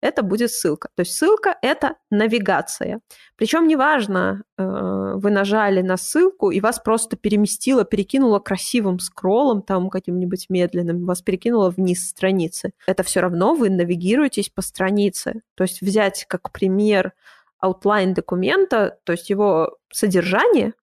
это 0.00 0.22
будет 0.22 0.52
ссылка. 0.52 0.88
То 0.94 1.00
есть 1.00 1.16
ссылка— 1.16 1.56
это 1.62 1.96
навигация. 2.10 3.00
Причем 3.36 3.66
неважно, 3.66 4.42
э, 4.56 4.62
вы 5.16 5.30
нажали 5.30 5.82
на 5.82 5.96
ссылку, 5.96 6.50
и 6.50 6.60
вас 6.60 6.78
просто 6.78 7.16
переместило, 7.16 7.84
перекинуло 7.84 8.38
красивым 8.38 9.00
скроллом, 9.00 9.62
там 9.62 9.90
каким-нибудь 9.90 10.46
медленным, 10.50 11.04
вас 11.04 11.22
перекинуло 11.22 11.70
вниз 11.70 12.08
страницы. 12.08 12.70
Это 12.86 13.02
все 13.02 13.20
равно 13.20 13.54
вы 13.54 13.70
навигируетесь 13.70 14.50
по 14.50 14.62
странице. 14.62 15.40
То 15.56 15.64
есть 15.64 15.82
взять 15.82 16.26
как 16.28 16.52
пример 16.52 17.12
outline 17.64 18.14
документа, 18.14 18.98
то 19.04 19.12
есть 19.12 19.30
его 19.30 19.78
содержание, 19.92 20.74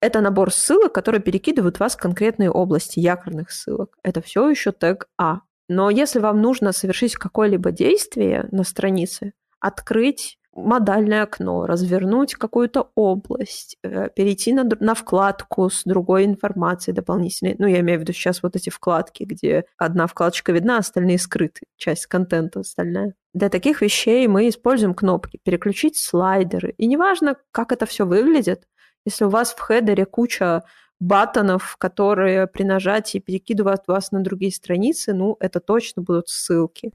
это 0.00 0.20
набор 0.20 0.52
ссылок, 0.52 0.92
которые 0.92 1.20
перекидывают 1.20 1.78
вас 1.78 1.94
в 1.94 2.00
конкретные 2.00 2.50
области 2.50 2.98
якорных 2.98 3.50
ссылок. 3.50 3.96
Это 4.02 4.20
все 4.20 4.48
еще 4.48 4.72
тег 4.72 5.08
А. 5.16 5.40
Но 5.68 5.90
если 5.90 6.18
вам 6.18 6.42
нужно 6.42 6.72
совершить 6.72 7.14
какое-либо 7.14 7.70
действие 7.70 8.48
на 8.50 8.64
странице, 8.64 9.32
открыть 9.60 10.38
модальное 10.54 11.22
окно, 11.22 11.66
развернуть 11.66 12.34
какую-то 12.34 12.90
область, 12.94 13.78
э, 13.82 14.10
перейти 14.14 14.52
на, 14.52 14.64
на 14.80 14.94
вкладку 14.94 15.70
с 15.70 15.84
другой 15.84 16.26
информацией 16.26 16.94
дополнительной. 16.94 17.56
Ну, 17.58 17.66
я 17.66 17.80
имею 17.80 17.98
в 17.98 18.02
виду 18.02 18.12
сейчас 18.12 18.42
вот 18.42 18.54
эти 18.56 18.70
вкладки, 18.70 19.24
где 19.24 19.64
одна 19.78 20.06
вкладочка 20.06 20.52
видна, 20.52 20.78
остальные 20.78 21.18
скрыты, 21.18 21.62
часть 21.76 22.06
контента 22.06 22.60
остальная. 22.60 23.14
Для 23.34 23.48
таких 23.48 23.80
вещей 23.80 24.26
мы 24.28 24.48
используем 24.48 24.94
кнопки 24.94 25.38
«Переключить 25.42 25.96
слайдеры». 25.96 26.74
И 26.76 26.86
неважно, 26.86 27.36
как 27.50 27.72
это 27.72 27.86
все 27.86 28.04
выглядит, 28.04 28.66
если 29.04 29.24
у 29.24 29.30
вас 29.30 29.52
в 29.52 29.60
хедере 29.60 30.04
куча 30.04 30.62
батонов, 31.00 31.76
которые 31.78 32.46
при 32.46 32.62
нажатии 32.62 33.18
перекидывают 33.18 33.82
вас 33.86 34.12
на 34.12 34.20
другие 34.20 34.52
страницы, 34.52 35.14
ну, 35.14 35.36
это 35.40 35.60
точно 35.60 36.02
будут 36.02 36.28
ссылки. 36.28 36.92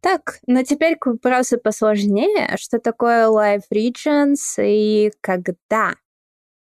Так, 0.00 0.38
но 0.46 0.64
теперь 0.64 0.96
к 0.96 1.06
вопросу 1.06 1.58
посложнее. 1.58 2.56
Что 2.56 2.78
такое 2.80 3.28
Live 3.28 3.64
Regions 3.72 4.56
и 4.58 5.12
когда 5.20 5.94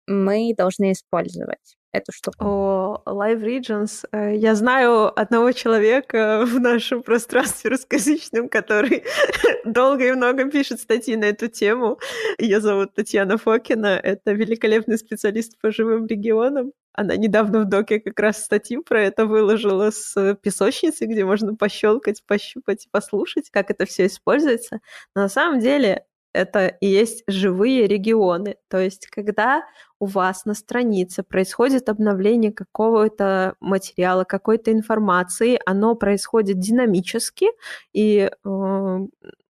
мы 0.06 0.54
должны 0.56 0.92
использовать? 0.92 1.76
эту 1.92 2.12
штуку? 2.12 2.44
О, 2.44 3.02
Live 3.06 3.42
Regions. 3.42 4.04
Э, 4.12 4.34
я 4.36 4.54
знаю 4.54 5.18
одного 5.18 5.52
человека 5.52 6.44
в 6.46 6.60
нашем 6.60 7.02
пространстве 7.02 7.70
русскоязычном, 7.70 8.48
который 8.48 9.04
долго 9.64 10.08
и 10.08 10.12
много 10.12 10.48
пишет 10.50 10.80
статьи 10.80 11.16
на 11.16 11.26
эту 11.26 11.48
тему. 11.48 11.98
Ее 12.38 12.60
зовут 12.60 12.94
Татьяна 12.94 13.38
Фокина. 13.38 13.98
Это 14.02 14.32
великолепный 14.32 14.98
специалист 14.98 15.60
по 15.60 15.70
живым 15.70 16.06
регионам. 16.06 16.72
Она 16.92 17.16
недавно 17.16 17.60
в 17.60 17.68
доке 17.68 18.00
как 18.00 18.18
раз 18.18 18.44
статью 18.44 18.82
про 18.82 19.02
это 19.02 19.24
выложила 19.24 19.90
с 19.90 20.34
песочницы, 20.42 21.06
где 21.06 21.24
можно 21.24 21.54
пощелкать, 21.54 22.22
пощупать, 22.26 22.88
послушать, 22.90 23.50
как 23.50 23.70
это 23.70 23.86
все 23.86 24.06
используется. 24.06 24.80
Но 25.14 25.22
на 25.22 25.28
самом 25.28 25.60
деле 25.60 26.04
это 26.32 26.66
и 26.66 26.86
есть 26.86 27.24
живые 27.26 27.86
регионы. 27.86 28.56
То 28.68 28.78
есть, 28.78 29.06
когда 29.06 29.64
у 30.00 30.06
вас 30.06 30.46
на 30.46 30.54
странице 30.54 31.22
происходит 31.22 31.88
обновление 31.88 32.52
какого-то 32.52 33.54
материала, 33.60 34.24
какой-то 34.24 34.72
информации, 34.72 35.60
оно 35.66 35.94
происходит 35.94 36.58
динамически, 36.58 37.48
и 37.92 38.30
э, 38.44 38.98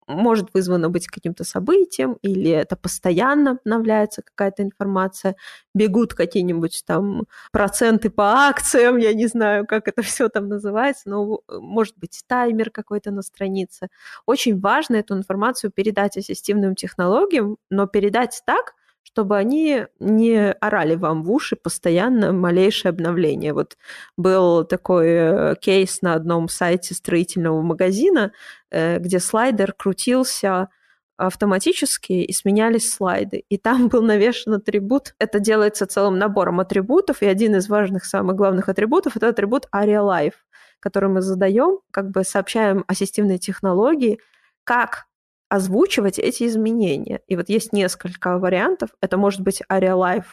может 0.06 0.54
вызвано 0.54 0.88
быть 0.88 1.08
каким-то 1.08 1.44
событием, 1.44 2.16
или 2.22 2.50
это 2.50 2.76
постоянно 2.76 3.52
обновляется 3.52 4.22
какая-то 4.22 4.62
информация, 4.62 5.36
бегут 5.74 6.14
какие-нибудь 6.14 6.84
там 6.86 7.24
проценты 7.52 8.10
по 8.10 8.46
акциям, 8.48 8.98
я 8.98 9.12
не 9.14 9.26
знаю, 9.26 9.66
как 9.66 9.88
это 9.88 10.02
все 10.02 10.28
там 10.28 10.48
называется, 10.48 11.10
но 11.10 11.40
может 11.48 11.98
быть 11.98 12.22
таймер 12.26 12.70
какой-то 12.70 13.10
на 13.10 13.22
странице. 13.22 13.88
Очень 14.26 14.60
важно 14.60 14.96
эту 14.96 15.14
информацию 15.16 15.70
передать 15.72 16.16
ассистивным 16.16 16.74
технологиям, 16.76 17.58
но 17.70 17.86
передать 17.86 18.42
так, 18.46 18.74
чтобы 19.06 19.36
они 19.36 19.86
не 20.00 20.50
орали 20.50 20.96
вам 20.96 21.22
в 21.22 21.30
уши 21.30 21.54
постоянно 21.54 22.32
малейшее 22.32 22.90
обновление. 22.90 23.52
Вот 23.52 23.76
был 24.16 24.64
такой 24.64 25.06
э, 25.08 25.54
кейс 25.60 26.02
на 26.02 26.14
одном 26.14 26.48
сайте 26.48 26.92
строительного 26.92 27.62
магазина, 27.62 28.32
э, 28.70 28.98
где 28.98 29.20
слайдер 29.20 29.72
крутился 29.72 30.68
автоматически 31.16 32.14
и 32.14 32.32
сменялись 32.32 32.92
слайды. 32.92 33.44
И 33.48 33.58
там 33.58 33.88
был 33.92 34.02
навешен 34.02 34.54
атрибут. 34.54 35.14
Это 35.20 35.38
делается 35.38 35.86
целым 35.86 36.18
набором 36.18 36.58
атрибутов, 36.58 37.22
и 37.22 37.26
один 37.26 37.54
из 37.54 37.68
важных, 37.68 38.04
самых 38.04 38.34
главных 38.34 38.68
атрибутов— 38.68 39.16
это 39.16 39.28
атрибут 39.28 39.68
Aria 39.72 40.02
Life, 40.02 40.34
который 40.80 41.08
мы 41.08 41.22
задаем, 41.22 41.78
как 41.92 42.10
бы 42.10 42.24
сообщаем 42.24 42.84
ассистивной 42.88 43.38
технологии, 43.38 44.18
как 44.64 45.06
озвучивать 45.48 46.18
эти 46.18 46.46
изменения. 46.46 47.20
И 47.26 47.36
вот 47.36 47.48
есть 47.48 47.72
несколько 47.72 48.38
вариантов. 48.38 48.90
Это 49.00 49.16
может 49.16 49.40
быть 49.40 49.62
Aria 49.70 49.94
Life 49.94 50.26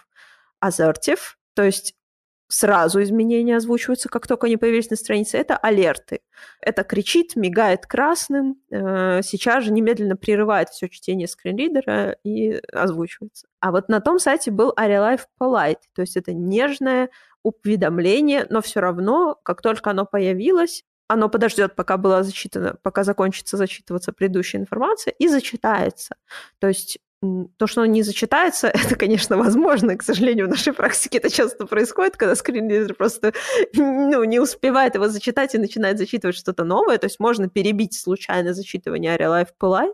Assertive, 0.64 1.20
то 1.54 1.64
есть 1.64 1.96
сразу 2.48 3.02
изменения 3.02 3.58
озвучиваются, 3.58 4.10
как 4.10 4.28
только 4.28 4.46
они 4.46 4.58
появились 4.58 4.90
на 4.90 4.96
странице. 4.96 5.38
Это 5.38 5.58
алерты. 5.58 6.20
Это 6.62 6.84
кричит, 6.84 7.36
мигает 7.36 7.88
красным, 7.88 8.58
э, 8.70 9.22
сейчас 9.24 9.64
же 9.64 9.72
немедленно 9.72 10.16
прерывает 10.16 10.70
все 10.70 10.88
чтение 10.88 11.28
скринридера 11.28 12.18
и 12.24 12.62
озвучивается. 12.72 13.48
А 13.60 13.72
вот 13.72 13.90
на 13.90 14.02
том 14.02 14.20
сайте 14.20 14.52
был 14.52 14.72
Aria 14.78 15.18
Life 15.18 15.26
Polite, 15.42 15.82
то 15.96 16.02
есть 16.02 16.16
это 16.16 16.34
нежное 16.34 17.10
уведомление, 17.44 18.46
но 18.50 18.62
все 18.62 18.82
равно, 18.82 19.36
как 19.44 19.62
только 19.62 19.90
оно 19.90 20.06
появилось, 20.06 20.84
оно 21.14 21.30
подождет, 21.30 21.76
пока 21.76 21.98
была 21.98 22.24
зачитана, 22.24 22.76
пока 22.82 23.04
закончится 23.04 23.58
зачитываться 23.58 24.12
предыдущая 24.12 24.62
информация, 24.62 25.12
и 25.12 25.28
зачитается. 25.28 26.16
То 26.60 26.68
есть 26.68 27.00
то, 27.58 27.68
что 27.68 27.82
оно 27.82 27.92
не 27.92 28.04
зачитается, 28.04 28.68
это, 28.74 28.96
конечно, 28.96 29.38
возможно. 29.38 29.96
К 29.98 30.04
сожалению, 30.04 30.48
в 30.48 30.50
нашей 30.50 30.74
практике 30.74 31.20
это 31.20 31.30
часто 31.30 31.66
происходит, 31.66 32.18
когда 32.18 32.36
скринридер 32.36 32.94
просто 32.94 33.34
ну, 33.74 34.24
не 34.24 34.40
успевает 34.40 34.96
его 34.96 35.08
зачитать 35.08 35.56
и 35.56 35.58
начинает 35.60 35.98
зачитывать 35.98 36.36
что-то 36.36 36.64
новое. 36.64 36.98
То 36.98 37.06
есть 37.06 37.20
можно 37.20 37.50
перебить 37.50 37.94
случайное 37.94 38.54
зачитывание 38.54 39.16
Aria 39.16 39.30
Life 39.30 39.52
Polite, 39.60 39.94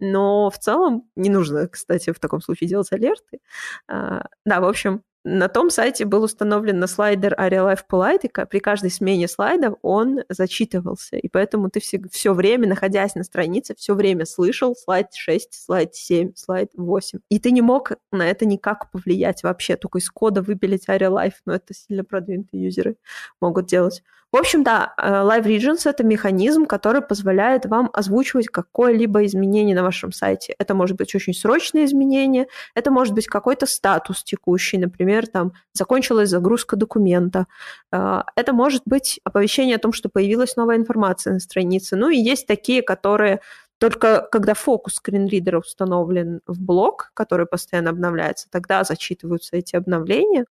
но 0.00 0.50
в 0.50 0.58
целом 0.58 1.08
не 1.16 1.30
нужно, 1.30 1.68
кстати, 1.68 2.12
в 2.12 2.18
таком 2.18 2.40
случае 2.40 2.68
делать 2.68 2.92
алерты. 2.92 3.40
А, 3.88 4.26
да, 4.44 4.60
в 4.60 4.64
общем, 4.64 5.02
на 5.26 5.48
том 5.48 5.70
сайте 5.70 6.04
был 6.04 6.22
установлен 6.22 6.86
слайдер 6.86 7.32
Aria 7.34 7.64
Life 7.64 7.84
Polite, 7.90 8.20
и 8.24 8.46
при 8.46 8.58
каждой 8.58 8.90
смене 8.90 9.26
слайдов 9.26 9.78
он 9.80 10.20
зачитывался. 10.28 11.16
И 11.16 11.28
поэтому 11.28 11.70
ты 11.70 11.80
все, 11.80 12.00
все 12.10 12.34
время, 12.34 12.68
находясь 12.68 13.14
на 13.14 13.24
странице, 13.24 13.74
все 13.74 13.94
время 13.94 14.26
слышал 14.26 14.76
слайд 14.76 15.14
6, 15.14 15.54
слайд 15.64 15.94
7, 15.94 16.32
слайд 16.36 16.70
8. 16.74 17.20
И 17.30 17.38
ты 17.38 17.52
не 17.52 17.62
мог 17.62 17.92
на 18.12 18.28
это 18.28 18.44
никак 18.44 18.90
повлиять 18.90 19.42
вообще, 19.42 19.76
только 19.76 19.98
из 19.98 20.10
кода 20.10 20.42
выпилить 20.42 20.88
Aria 20.90 21.10
Life, 21.10 21.36
но 21.46 21.54
это 21.54 21.72
сильно 21.72 22.04
продвинутые 22.04 22.62
юзеры 22.62 22.96
могут 23.40 23.66
делать. 23.66 24.02
В 24.34 24.36
общем, 24.36 24.64
да, 24.64 24.94
э, 24.96 25.08
Live 25.08 25.44
Regions— 25.44 25.82
это 25.84 26.02
механизм, 26.02 26.66
который 26.66 27.02
позволяет 27.02 27.66
вам 27.66 27.88
озвучивать 27.92 28.48
какое-либо 28.48 29.24
изменение 29.26 29.76
на 29.76 29.84
вашем 29.84 30.10
сайте. 30.10 30.56
Это 30.58 30.74
может 30.74 30.96
быть 30.96 31.14
очень 31.14 31.32
срочное 31.32 31.84
изменение, 31.84 32.48
это 32.74 32.90
может 32.90 33.14
быть 33.14 33.28
какой-то 33.28 33.66
статус 33.66 34.24
текущий, 34.24 34.76
например, 34.76 35.28
там 35.28 35.52
закончилась 35.72 36.30
загрузка 36.30 36.74
документа. 36.74 37.46
Э, 37.92 38.22
это 38.34 38.52
может 38.52 38.82
быть 38.86 39.20
оповещение 39.22 39.76
о 39.76 39.78
том, 39.78 39.92
что 39.92 40.08
появилась 40.08 40.56
новая 40.56 40.78
информация 40.78 41.34
на 41.34 41.38
странице. 41.38 41.94
Ну 41.94 42.08
и 42.08 42.16
есть 42.16 42.48
такие, 42.48 42.82
которые 42.82 43.38
только 43.78 44.26
когда 44.32 44.54
фокус 44.54 44.94
скринридера 44.94 45.60
установлен 45.60 46.40
в 46.48 46.60
блок, 46.60 47.12
который 47.14 47.46
постоянно 47.46 47.90
обновляется, 47.90 48.48
тогда 48.50 48.82
зачитываются 48.82 49.56
эти 49.56 49.76
обновления. 49.76 50.46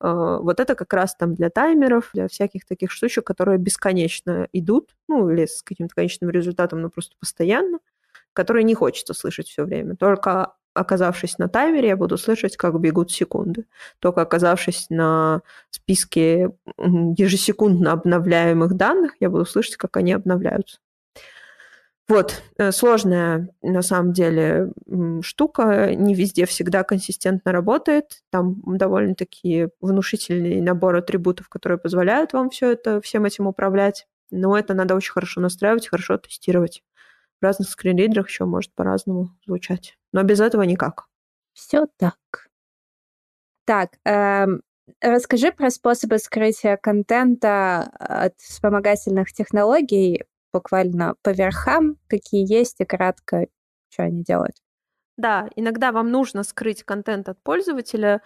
А, 0.00 0.38
вот 0.38 0.60
это 0.60 0.74
как 0.74 0.92
раз 0.92 1.14
там 1.16 1.34
для 1.34 1.50
таймеров, 1.50 2.10
для 2.14 2.28
всяких 2.28 2.66
таких 2.66 2.90
штучек, 2.90 3.24
которые 3.26 3.58
бесконечно 3.58 4.48
идут, 4.52 4.94
ну, 5.08 5.28
или 5.30 5.46
с 5.46 5.62
каким-то 5.62 5.94
конечным 5.94 6.30
результатом, 6.30 6.82
но 6.82 6.90
просто 6.90 7.16
постоянно, 7.20 7.78
которые 8.32 8.64
не 8.64 8.74
хочется 8.74 9.14
слышать 9.14 9.48
все 9.48 9.64
время. 9.64 9.96
Только 9.96 10.54
оказавшись 10.74 11.38
на 11.38 11.48
таймере, 11.48 11.88
я 11.88 11.96
буду 11.96 12.18
слышать, 12.18 12.56
как 12.56 12.78
бегут 12.80 13.10
секунды. 13.10 13.66
Только 13.98 14.22
оказавшись 14.22 14.86
на 14.90 15.40
списке 15.70 16.50
ежесекундно 16.78 17.92
обновляемых 17.92 18.74
данных, 18.74 19.12
я 19.20 19.30
буду 19.30 19.46
слышать, 19.46 19.76
как 19.76 19.96
они 19.96 20.12
обновляются. 20.12 20.78
Вот, 22.08 22.40
э, 22.58 22.70
сложная 22.70 23.48
на 23.62 23.82
самом 23.82 24.12
деле 24.12 24.72
штука, 25.22 25.92
не 25.96 26.14
везде 26.14 26.46
всегда 26.46 26.84
консистентно 26.84 27.50
работает. 27.50 28.22
Там 28.30 28.62
довольно-таки 28.64 29.68
внушительный 29.80 30.60
набор 30.60 30.96
атрибутов, 30.96 31.48
которые 31.48 31.78
позволяют 31.78 32.32
вам 32.32 32.50
все 32.50 32.70
это, 32.72 33.00
всем 33.00 33.24
этим 33.24 33.48
управлять. 33.48 34.06
Но 34.30 34.56
это 34.56 34.74
надо 34.74 34.94
очень 34.94 35.12
хорошо 35.12 35.40
настраивать, 35.40 35.88
хорошо 35.88 36.16
тестировать. 36.16 36.84
В 37.40 37.44
разных 37.44 37.68
скринридерах 37.68 38.28
еще 38.28 38.44
может 38.44 38.72
по-разному 38.74 39.30
звучать. 39.44 39.98
Но 40.12 40.22
без 40.22 40.40
этого 40.40 40.62
никак. 40.62 41.06
Все 41.54 41.86
так. 41.98 42.16
Так, 43.64 43.90
эм, 44.04 44.62
расскажи 45.00 45.50
про 45.50 45.70
способы 45.70 46.18
скрытия 46.18 46.76
контента 46.76 47.90
от 47.98 48.38
вспомогательных 48.38 49.32
технологий 49.32 50.24
буквально 50.56 51.14
по 51.22 51.30
верхам, 51.30 51.96
какие 52.08 52.50
есть, 52.50 52.80
и 52.80 52.84
кратко, 52.84 53.46
что 53.90 54.04
они 54.04 54.22
делают. 54.22 54.56
Да, 55.18 55.48
иногда 55.54 55.92
вам 55.92 56.10
нужно 56.10 56.44
скрыть 56.44 56.82
контент 56.82 57.28
от 57.28 57.42
пользователя. 57.42 58.22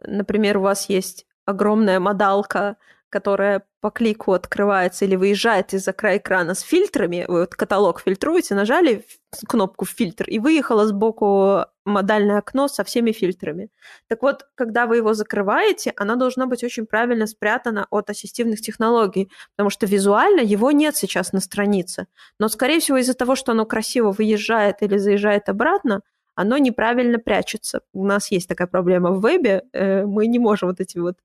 Например, 0.00 0.58
у 0.58 0.62
вас 0.62 0.88
есть 0.88 1.26
огромная 1.46 1.98
модалка, 1.98 2.76
которая 3.12 3.62
по 3.82 3.90
клику 3.90 4.32
открывается 4.32 5.04
или 5.04 5.16
выезжает 5.16 5.74
из-за 5.74 5.92
края 5.92 6.16
экрана 6.16 6.54
с 6.54 6.60
фильтрами, 6.60 7.26
вы 7.28 7.40
вот 7.40 7.54
каталог 7.54 8.00
фильтруете, 8.00 8.54
нажали 8.54 9.04
кнопку 9.46 9.84
«фильтр» 9.84 10.24
и 10.28 10.38
выехало 10.38 10.86
сбоку 10.86 11.66
модальное 11.84 12.38
окно 12.38 12.68
со 12.68 12.84
всеми 12.84 13.12
фильтрами. 13.12 13.68
Так 14.08 14.22
вот, 14.22 14.46
когда 14.54 14.86
вы 14.86 14.96
его 14.96 15.12
закрываете, 15.12 15.92
оно 15.96 16.16
должно 16.16 16.46
быть 16.46 16.64
очень 16.64 16.86
правильно 16.86 17.26
спрятано 17.26 17.86
от 17.90 18.08
ассистивных 18.08 18.62
технологий, 18.62 19.30
потому 19.56 19.68
что 19.68 19.84
визуально 19.86 20.40
его 20.40 20.70
нет 20.70 20.96
сейчас 20.96 21.32
на 21.32 21.40
странице. 21.40 22.06
Но, 22.38 22.48
скорее 22.48 22.80
всего, 22.80 22.96
из-за 22.96 23.14
того, 23.14 23.36
что 23.36 23.52
оно 23.52 23.66
красиво 23.66 24.12
выезжает 24.12 24.76
или 24.80 24.96
заезжает 24.96 25.50
обратно, 25.50 26.00
оно 26.34 26.56
неправильно 26.56 27.18
прячется. 27.18 27.82
У 27.92 28.06
нас 28.06 28.30
есть 28.30 28.48
такая 28.48 28.68
проблема 28.68 29.10
в 29.10 29.20
вебе, 29.20 29.64
э, 29.72 30.06
мы 30.06 30.26
не 30.28 30.38
можем 30.38 30.70
вот 30.70 30.80
эти 30.80 30.96
вот 30.96 31.18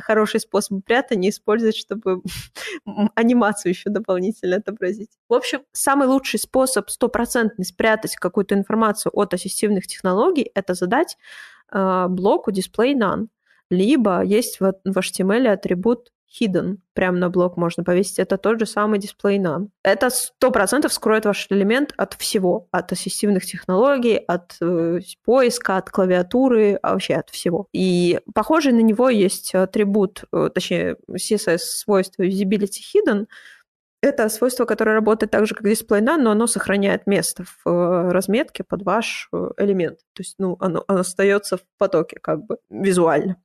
хороший 0.00 0.40
способ 0.40 0.84
прятания 0.84 1.30
использовать, 1.30 1.76
чтобы 1.76 2.22
анимацию 3.14 3.72
еще 3.72 3.90
дополнительно 3.90 4.56
отобразить. 4.56 5.10
В 5.28 5.34
общем, 5.34 5.60
самый 5.72 6.08
лучший 6.08 6.38
способ 6.38 6.90
стопроцентно 6.90 7.64
спрятать 7.64 8.16
какую-то 8.16 8.54
информацию 8.54 9.12
от 9.14 9.34
ассистивных 9.34 9.86
технологий– 9.86 10.50
это 10.54 10.74
задать 10.74 11.16
э, 11.72 12.06
блоку 12.08 12.50
display 12.50 12.94
none. 12.94 13.28
Либо 13.70 14.22
есть 14.22 14.60
в, 14.60 14.74
в 14.84 14.98
HTML 14.98 15.48
атрибут 15.48 16.12
hidden, 16.28 16.78
прямо 16.92 17.18
на 17.18 17.30
блок 17.30 17.56
можно 17.56 17.84
повесить. 17.84 18.18
Это 18.18 18.38
тот 18.38 18.60
же 18.60 18.66
самый 18.66 18.98
display 18.98 19.38
none. 19.38 19.68
Это 19.82 20.10
сто 20.10 20.50
процентов 20.50 20.92
скроет 20.92 21.24
ваш 21.24 21.46
элемент 21.50 21.92
от 21.96 22.14
всего, 22.14 22.68
от 22.70 22.92
ассистивных 22.92 23.44
технологий, 23.44 24.16
от 24.16 24.56
э, 24.60 25.00
поиска, 25.24 25.76
от 25.76 25.90
клавиатуры, 25.90 26.78
а 26.82 26.92
вообще 26.92 27.14
от 27.14 27.30
всего. 27.30 27.68
И 27.72 28.20
похожий 28.34 28.72
на 28.72 28.80
него 28.80 29.08
есть 29.08 29.54
атрибут, 29.54 30.24
э, 30.32 30.50
точнее, 30.54 30.96
CSS 31.10 31.58
свойство 31.58 32.22
visibility 32.22 32.80
hidden, 32.94 33.26
это 34.02 34.28
свойство, 34.28 34.66
которое 34.66 34.92
работает 34.92 35.32
так 35.32 35.46
же, 35.46 35.54
как 35.54 35.66
display 35.66 36.00
none, 36.00 36.18
но 36.18 36.30
оно 36.30 36.46
сохраняет 36.46 37.06
место 37.06 37.44
в 37.44 37.68
э, 37.68 38.12
разметке 38.12 38.62
под 38.62 38.82
ваш 38.82 39.28
э, 39.32 39.50
элемент. 39.56 39.98
То 40.12 40.22
есть, 40.22 40.36
ну, 40.38 40.56
оно, 40.60 40.84
оно 40.86 41.00
остается 41.00 41.56
в 41.56 41.62
потоке 41.78 42.18
как 42.20 42.44
бы 42.44 42.58
визуально. 42.70 43.36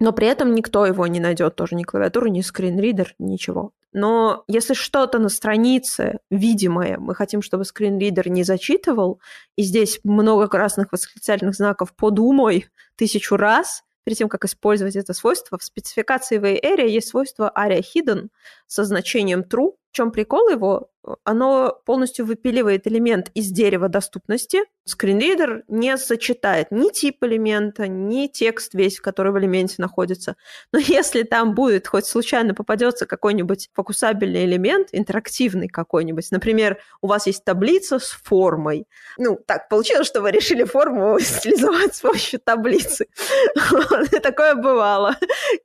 Но 0.00 0.12
при 0.12 0.26
этом 0.26 0.54
никто 0.54 0.86
его 0.86 1.06
не 1.06 1.20
найдет, 1.20 1.56
тоже 1.56 1.76
ни 1.76 1.82
клавиатуру, 1.82 2.28
ни 2.28 2.40
скринридер, 2.40 3.14
ничего. 3.18 3.72
Но 3.92 4.44
если 4.48 4.72
что-то 4.72 5.18
на 5.18 5.28
странице 5.28 6.20
видимое, 6.30 6.96
мы 6.98 7.14
хотим, 7.14 7.42
чтобы 7.42 7.64
скринридер 7.64 8.28
не 8.28 8.42
зачитывал, 8.42 9.20
и 9.56 9.62
здесь 9.62 10.00
много 10.02 10.48
красных 10.48 10.90
восклицательных 10.92 11.54
знаков 11.54 11.94
«подумай» 11.94 12.68
тысячу 12.96 13.36
раз, 13.36 13.82
перед 14.04 14.16
тем, 14.16 14.28
как 14.28 14.44
использовать 14.44 14.96
это 14.96 15.12
свойство, 15.12 15.58
в 15.58 15.62
спецификации 15.62 16.38
в 16.38 16.44
area 16.44 16.88
есть 16.88 17.08
свойство 17.08 17.52
aria 17.54 17.82
hidden 17.82 18.28
со 18.70 18.84
значением 18.84 19.40
true. 19.40 19.72
В 19.90 19.96
чем 19.96 20.12
прикол 20.12 20.48
его? 20.48 20.90
Оно 21.24 21.80
полностью 21.84 22.24
выпиливает 22.24 22.86
элемент 22.86 23.30
из 23.34 23.48
дерева 23.48 23.88
доступности. 23.88 24.60
Скринридер 24.84 25.64
не 25.66 25.96
сочетает 25.96 26.70
ни 26.70 26.90
тип 26.90 27.24
элемента, 27.24 27.88
ни 27.88 28.28
текст 28.28 28.74
весь, 28.74 29.00
который 29.00 29.32
в 29.32 29.38
элементе 29.38 29.76
находится. 29.78 30.36
Но 30.72 30.78
если 30.86 31.24
там 31.24 31.54
будет, 31.54 31.88
хоть 31.88 32.06
случайно 32.06 32.54
попадется 32.54 33.06
какой-нибудь 33.06 33.70
фокусабельный 33.72 34.44
элемент, 34.44 34.90
интерактивный 34.92 35.66
какой-нибудь, 35.66 36.30
например, 36.30 36.78
у 37.00 37.08
вас 37.08 37.26
есть 37.26 37.44
таблица 37.44 37.98
с 37.98 38.10
формой. 38.10 38.86
Ну, 39.18 39.40
так 39.44 39.68
получилось, 39.68 40.06
что 40.06 40.20
вы 40.20 40.30
решили 40.30 40.62
форму 40.62 41.18
стилизовать 41.20 41.96
с 41.96 42.00
помощью 42.02 42.38
таблицы. 42.38 43.06
Такое 44.22 44.54
бывало. 44.54 45.16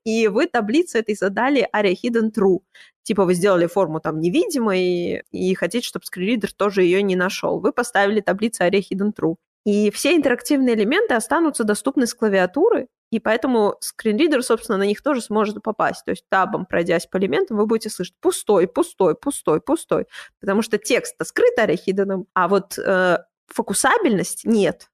И 0.03 0.28
вы 0.28 0.47
таблице 0.47 0.97
этой 0.97 1.14
задали 1.14 1.68
aria 1.76 1.93
hidden 1.93 2.32
true 2.36 2.62
типа 3.06 3.24
вы 3.24 3.36
сделали 3.36 3.68
форму 3.68 3.99
там 3.99 4.20
невидимой 4.20 5.24
и 5.32 5.56
хотите, 5.56 5.88
чтобы 5.88 6.06
скринридер 6.06 6.51
тоже 6.51 6.84
ее 6.84 7.01
не 7.03 7.16
нашел. 7.16 7.60
Вы 7.60 7.72
поставили 7.72 8.20
таблицу 8.20 8.64
array 8.64 8.82
hidden 8.82 9.14
true. 9.18 9.36
И 9.64 9.89
все 9.91 10.16
интерактивные 10.16 10.76
элементы 10.76 11.14
останутся 11.14 11.64
доступны 11.64 12.06
с 12.06 12.14
клавиатуры, 12.14 12.88
и 13.12 13.20
поэтому 13.20 13.76
скринридер, 13.80 14.43
собственно, 14.43 14.78
на 14.78 14.84
них 14.84 15.01
тоже 15.01 15.22
сможет 15.22 15.62
попасть. 15.64 16.03
То 16.06 16.12
есть 16.12 16.26
табом, 16.30 16.66
пройдясь 16.66 17.08
по 17.08 17.18
элементам, 17.18 17.58
вы 17.58 17.66
будете 17.66 17.89
слышать 17.89 18.16
пустой, 18.20 18.68
пустой, 18.68 19.16
пустой, 19.16 19.62
пустой. 19.62 20.06
Потому 20.39 20.62
что 20.62 20.78
текст 20.78 21.16
скрыт 21.24 21.58
арехиденом, 21.58 22.28
а 22.34 22.47
вот 22.47 22.78
э, 22.78 23.20
фокусабельность 23.47 24.45
нет. 24.45 24.89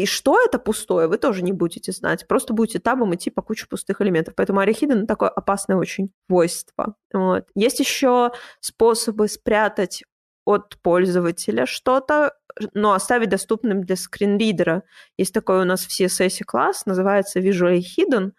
И 0.00 0.06
что 0.06 0.40
это 0.42 0.58
пустое, 0.58 1.08
вы 1.08 1.18
тоже 1.18 1.42
не 1.42 1.52
будете 1.52 1.92
знать. 1.92 2.26
Просто 2.26 2.54
будете 2.54 2.78
табом 2.78 3.14
идти 3.14 3.28
по 3.28 3.42
куче 3.42 3.66
пустых 3.66 4.00
элементов. 4.00 4.34
Поэтому 4.34 4.60
орехиден 4.60 5.06
такое 5.06 5.28
опасное 5.28 5.76
очень 5.76 6.10
свойство. 6.26 6.94
Вот. 7.12 7.44
Есть 7.54 7.80
еще 7.80 8.32
способы 8.60 9.28
спрятать 9.28 10.04
от 10.46 10.78
пользователя 10.78 11.66
что-то, 11.66 12.32
но 12.72 12.94
оставить 12.94 13.28
доступным 13.28 13.82
для 13.84 13.96
скринридера. 13.96 14.84
Есть 15.18 15.34
такой 15.34 15.60
у 15.60 15.64
нас 15.64 15.84
в 15.84 15.90
CSS 15.90 16.44
класс, 16.46 16.86
называется 16.86 17.40
Visual 17.40 17.78
Hidden, 17.78 18.30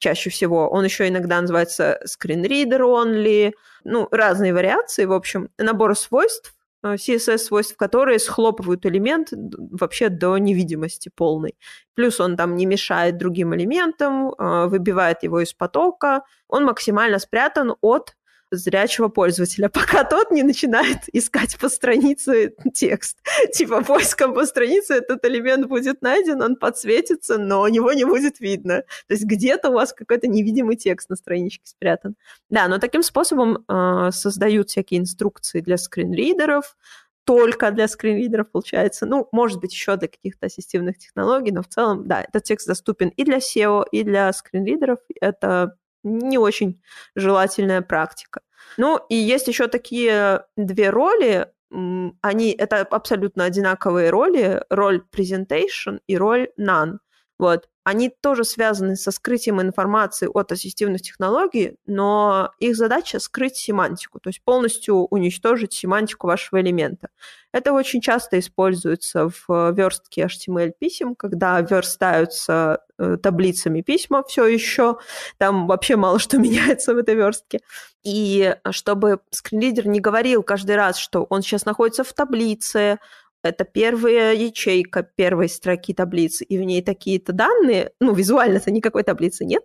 чаще 0.00 0.30
всего. 0.30 0.68
Он 0.68 0.82
еще 0.82 1.06
иногда 1.06 1.40
называется 1.40 2.00
Screen 2.06 2.42
Only. 2.42 3.52
Ну, 3.84 4.08
разные 4.10 4.52
вариации, 4.52 5.04
в 5.04 5.12
общем. 5.12 5.48
Набор 5.58 5.96
свойств, 5.96 6.53
CSS-свойств, 6.84 7.76
которые 7.76 8.18
схлопывают 8.18 8.86
элемент 8.86 9.28
вообще 9.32 10.08
до 10.08 10.36
невидимости 10.38 11.10
полной. 11.14 11.56
Плюс 11.94 12.20
он 12.20 12.36
там 12.36 12.56
не 12.56 12.66
мешает 12.66 13.16
другим 13.16 13.54
элементам, 13.54 14.32
э, 14.32 14.66
выбивает 14.66 15.22
его 15.22 15.40
из 15.40 15.52
потока. 15.54 16.22
Он 16.48 16.64
максимально 16.64 17.18
спрятан 17.18 17.74
от 17.80 18.14
зрячего 18.50 19.08
пользователя, 19.08 19.68
пока 19.72 20.04
тот 20.04 20.30
не 20.30 20.42
начинает 20.42 21.08
искать 21.12 21.58
по 21.58 21.68
странице 21.68 22.54
текст. 22.72 23.18
Типа 23.52 23.82
поиском 23.82 24.34
по 24.34 24.46
странице 24.46 24.94
этот 24.94 25.24
элемент 25.24 25.66
будет 25.66 26.02
найден, 26.02 26.42
он 26.42 26.56
подсветится, 26.56 27.38
но 27.38 27.68
него 27.68 27.92
не 27.92 28.04
будет 28.04 28.40
видно. 28.40 28.82
То 29.08 29.14
есть 29.14 29.24
где-то 29.24 29.70
у 29.70 29.74
вас 29.74 29.92
какой-то 29.92 30.26
невидимый 30.26 30.76
текст 30.76 31.10
на 31.10 31.16
страничке 31.16 31.66
спрятан. 31.66 32.16
Да, 32.50 32.68
но 32.68 32.78
таким 32.78 33.02
способом 33.02 33.64
э, 33.68 34.10
создают 34.12 34.70
всякие 34.70 35.00
инструкции 35.00 35.60
для 35.60 35.76
скринридеров, 35.76 36.76
только 37.24 37.70
для 37.70 37.88
скринридеров 37.88 38.50
получается. 38.50 39.06
Ну, 39.06 39.28
может 39.32 39.60
быть, 39.60 39.72
еще 39.72 39.96
для 39.96 40.08
каких-то 40.08 40.46
ассистивных 40.46 40.98
технологий, 40.98 41.52
но 41.52 41.62
в 41.62 41.68
целом, 41.68 42.06
да, 42.06 42.22
этот 42.22 42.44
текст 42.44 42.66
доступен 42.66 43.08
и 43.08 43.24
для 43.24 43.38
SEO, 43.38 43.84
и 43.90 44.02
для 44.02 44.32
скринридеров. 44.32 44.98
Это 45.20 45.76
не 46.04 46.38
очень 46.38 46.80
желательная 47.16 47.82
практика. 47.82 48.40
Ну, 48.76 49.00
и 49.08 49.14
есть 49.14 49.48
еще 49.48 49.66
такие 49.68 50.44
две 50.56 50.90
роли, 50.90 51.48
они, 51.70 52.52
это 52.52 52.80
абсолютно 52.82 53.44
одинаковые 53.44 54.10
роли, 54.10 54.62
роль 54.70 55.04
presentation 55.12 55.98
и 56.06 56.16
роль 56.16 56.50
none. 56.58 56.98
Вот 57.38 57.68
они 57.84 58.08
тоже 58.08 58.44
связаны 58.44 58.96
со 58.96 59.10
скрытием 59.10 59.60
информации 59.60 60.28
от 60.32 60.50
ассистивных 60.50 61.02
технологий, 61.02 61.76
но 61.86 62.50
их 62.58 62.76
задача 62.76 63.20
скрыть 63.20 63.56
семантику, 63.56 64.18
то 64.20 64.28
есть 64.28 64.42
полностью 64.42 65.06
уничтожить 65.10 65.74
семантику 65.74 66.26
вашего 66.26 66.62
элемента. 66.62 67.08
Это 67.52 67.72
очень 67.74 68.00
часто 68.00 68.38
используется 68.38 69.28
в 69.28 69.72
верстке 69.72 70.24
HTML-писем, 70.24 71.14
когда 71.14 71.60
верстаются 71.60 72.80
э, 72.98 73.18
таблицами 73.22 73.82
письма 73.82 74.24
все 74.26 74.46
еще, 74.46 74.98
там 75.36 75.66
вообще 75.66 75.96
мало 75.96 76.18
что 76.18 76.38
меняется 76.38 76.94
в 76.94 76.98
этой 76.98 77.14
верстке. 77.14 77.60
И 78.02 78.56
чтобы 78.70 79.20
скринридер 79.30 79.86
не 79.86 80.00
говорил 80.00 80.42
каждый 80.42 80.76
раз, 80.76 80.96
что 80.96 81.24
он 81.28 81.42
сейчас 81.42 81.66
находится 81.66 82.02
в 82.02 82.12
таблице, 82.14 82.98
это 83.44 83.64
первая 83.64 84.34
ячейка 84.34 85.02
первой 85.02 85.48
строки 85.48 85.94
таблицы, 85.94 86.44
и 86.44 86.58
в 86.58 86.62
ней 86.62 86.82
такие-то 86.82 87.32
данные, 87.32 87.92
ну, 88.00 88.14
визуально-то 88.14 88.70
никакой 88.70 89.02
таблицы 89.02 89.44
нет, 89.44 89.62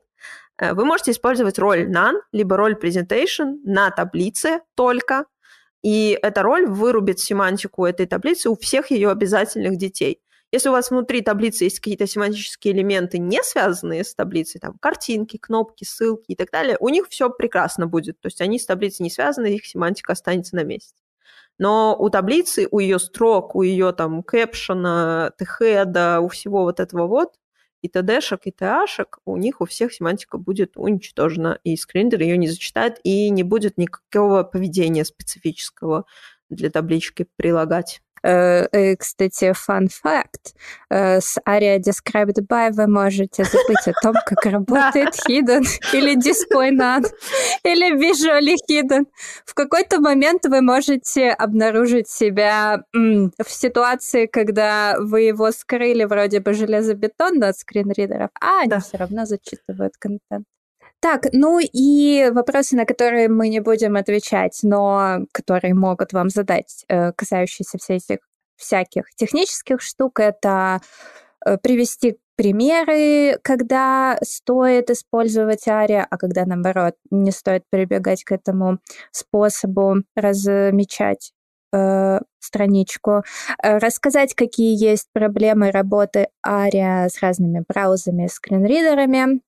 э, 0.57 0.73
вы 0.73 0.85
можете 0.85 1.11
использовать 1.11 1.59
роль 1.59 1.89
none, 1.89 2.19
либо 2.31 2.57
роль 2.57 2.77
presentation 2.81 3.57
на 3.63 3.91
таблице 3.91 4.61
только, 4.75 5.25
и 5.81 6.17
эта 6.21 6.41
роль 6.41 6.67
вырубит 6.67 7.19
семантику 7.19 7.85
этой 7.85 8.05
таблицы 8.05 8.49
у 8.49 8.55
всех 8.55 8.91
ее 8.91 9.09
обязательных 9.09 9.77
детей. 9.77 10.21
Если 10.51 10.69
у 10.69 10.71
вас 10.71 10.89
внутри 10.89 11.21
таблицы 11.21 11.65
есть 11.65 11.79
какие-то 11.79 12.07
семантические 12.07 12.73
элементы, 12.73 13.19
не 13.19 13.43
связанные 13.43 14.03
с 14.03 14.15
таблицей, 14.15 14.59
там 14.59 14.77
картинки, 14.79 15.37
кнопки, 15.37 15.83
ссылки 15.83 16.31
и 16.31 16.35
так 16.35 16.49
далее, 16.49 16.75
у 16.79 16.89
них 16.89 17.07
все 17.09 17.29
прекрасно 17.29 17.85
будет. 17.85 18.19
То 18.19 18.27
есть 18.27 18.41
они 18.41 18.57
с 18.57 18.65
таблицей 18.65 19.03
не 19.03 19.11
связаны, 19.11 19.53
их 19.53 19.65
семантика 19.65 20.13
останется 20.13 20.55
на 20.55 20.63
месте. 20.63 20.95
Но 21.59 21.95
у 21.99 22.09
таблицы, 22.09 22.67
у 22.71 22.79
ее 22.79 22.99
строк, 22.99 23.55
у 23.55 23.61
ее 23.61 23.91
там 23.91 24.23
кэпшена, 24.23 25.33
тхеда, 25.37 26.21
у 26.21 26.29
всего 26.29 26.63
вот 26.63 26.79
этого 26.79 27.05
вот, 27.07 27.33
и 27.81 27.89
ТДшек, 27.89 28.41
и 28.45 28.51
ТАшек, 28.51 29.19
у 29.25 29.37
них 29.37 29.61
у 29.61 29.65
всех 29.65 29.93
семантика 29.93 30.37
будет 30.37 30.73
уничтожена, 30.75 31.59
и 31.63 31.75
скриндер 31.77 32.21
ее 32.21 32.37
не 32.37 32.47
зачитает, 32.47 32.99
и 33.03 33.29
не 33.29 33.43
будет 33.43 33.77
никакого 33.77 34.43
поведения 34.43 35.05
специфического 35.05 36.05
для 36.49 36.69
таблички 36.69 37.27
прилагать. 37.35 38.01
Э, 38.23 38.67
э, 38.71 38.95
кстати, 38.95 39.53
fun 39.53 39.87
fact. 39.87 40.53
Э, 40.89 41.19
с 41.19 41.37
ARIA 41.47 41.79
Described 41.79 42.47
By 42.47 42.71
вы 42.71 42.87
можете 42.87 43.43
забыть 43.43 43.87
о 43.87 43.93
том, 44.01 44.15
как 44.25 44.45
работает 44.45 45.15
Hidden 45.27 45.63
или 45.93 46.17
Display 46.17 46.71
None 46.71 47.05
или 47.63 47.95
Visually 47.95 48.55
Hidden. 48.69 49.05
В 49.45 49.53
какой-то 49.53 49.99
момент 50.01 50.45
вы 50.45 50.61
можете 50.61 51.29
обнаружить 51.29 52.09
себя 52.09 52.83
в 52.93 53.49
ситуации, 53.49 54.25
когда 54.25 54.95
вы 54.99 55.21
его 55.21 55.51
скрыли 55.51 56.03
вроде 56.05 56.39
бы 56.39 56.53
железобетонно 56.53 57.49
от 57.49 57.57
скринридеров, 57.57 58.29
а 58.41 58.61
они 58.61 58.79
все 58.79 58.97
равно 58.97 59.25
зачитывают 59.25 59.93
контент. 59.97 60.45
Так, 61.01 61.27
ну 61.31 61.59
и 61.61 62.29
вопросы, 62.33 62.75
на 62.75 62.85
которые 62.85 63.29
мы 63.29 63.47
не 63.47 63.61
будем 63.61 63.95
отвечать, 63.95 64.59
но 64.63 65.19
которые 65.31 65.73
могут 65.73 66.11
вам 66.11 66.29
задать, 66.29 66.83
э, 66.89 67.13
касающиеся 67.13 67.77
всех 67.77 68.19
всяких 68.57 69.03
технических 69.15 69.81
штук, 69.81 70.19
это 70.19 70.81
э, 71.45 71.57
привести 71.57 72.17
примеры, 72.35 73.39
когда 73.43 74.17
стоит 74.21 74.89
использовать 74.89 75.65
ария, 75.69 76.05
а 76.09 76.17
когда, 76.17 76.45
наоборот, 76.45 76.95
не 77.11 77.31
стоит 77.31 77.63
прибегать 77.69 78.25
к 78.25 78.33
этому 78.33 78.79
способу 79.11 80.03
размечать 80.17 81.31
э, 81.73 82.19
страничку, 82.39 83.23
рассказать, 83.63 84.33
какие 84.35 84.75
есть 84.77 85.07
проблемы 85.13 85.71
работы 85.71 86.27
ария 86.45 87.07
с 87.07 87.21
разными 87.21 87.63
браузерами, 87.67 88.27
скринридерами, 88.27 89.41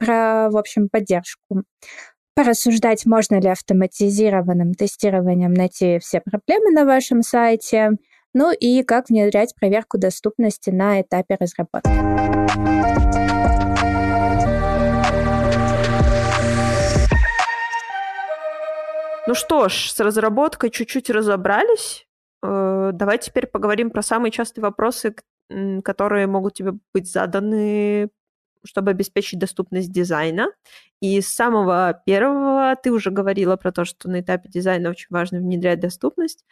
про, 0.00 0.48
в 0.50 0.56
общем, 0.56 0.88
поддержку. 0.88 1.62
Порассуждать, 2.34 3.04
можно 3.06 3.38
ли 3.38 3.48
автоматизированным 3.48 4.72
тестированием 4.72 5.52
найти 5.52 5.98
все 5.98 6.20
проблемы 6.20 6.70
на 6.72 6.84
вашем 6.84 7.22
сайте, 7.22 7.90
ну 8.32 8.50
и 8.52 8.82
как 8.82 9.10
внедрять 9.10 9.54
проверку 9.54 9.98
доступности 9.98 10.70
на 10.70 11.02
этапе 11.02 11.36
разработки. 11.38 11.90
Ну 19.26 19.34
что 19.34 19.68
ж, 19.68 19.90
с 19.90 20.00
разработкой 20.00 20.70
чуть-чуть 20.70 21.10
разобрались. 21.10 22.06
Э, 22.42 22.90
давай 22.92 23.18
теперь 23.18 23.46
поговорим 23.46 23.90
про 23.90 24.02
самые 24.02 24.32
частые 24.32 24.62
вопросы, 24.62 25.14
которые 25.84 26.26
могут 26.26 26.54
тебе 26.54 26.72
быть 26.94 27.10
заданы 27.10 28.08
чтобы 28.64 28.90
обеспечить 28.90 29.38
доступность 29.38 29.92
дизайна. 29.92 30.48
И 31.00 31.20
с 31.20 31.28
самого 31.28 32.00
первого 32.06 32.76
ты 32.82 32.90
уже 32.92 33.10
говорила 33.10 33.56
про 33.56 33.72
то, 33.72 33.84
что 33.84 34.08
на 34.08 34.20
этапе 34.20 34.48
дизайна 34.48 34.90
очень 34.90 35.08
важно 35.10 35.38
внедрять 35.38 35.80
доступность. 35.80 36.44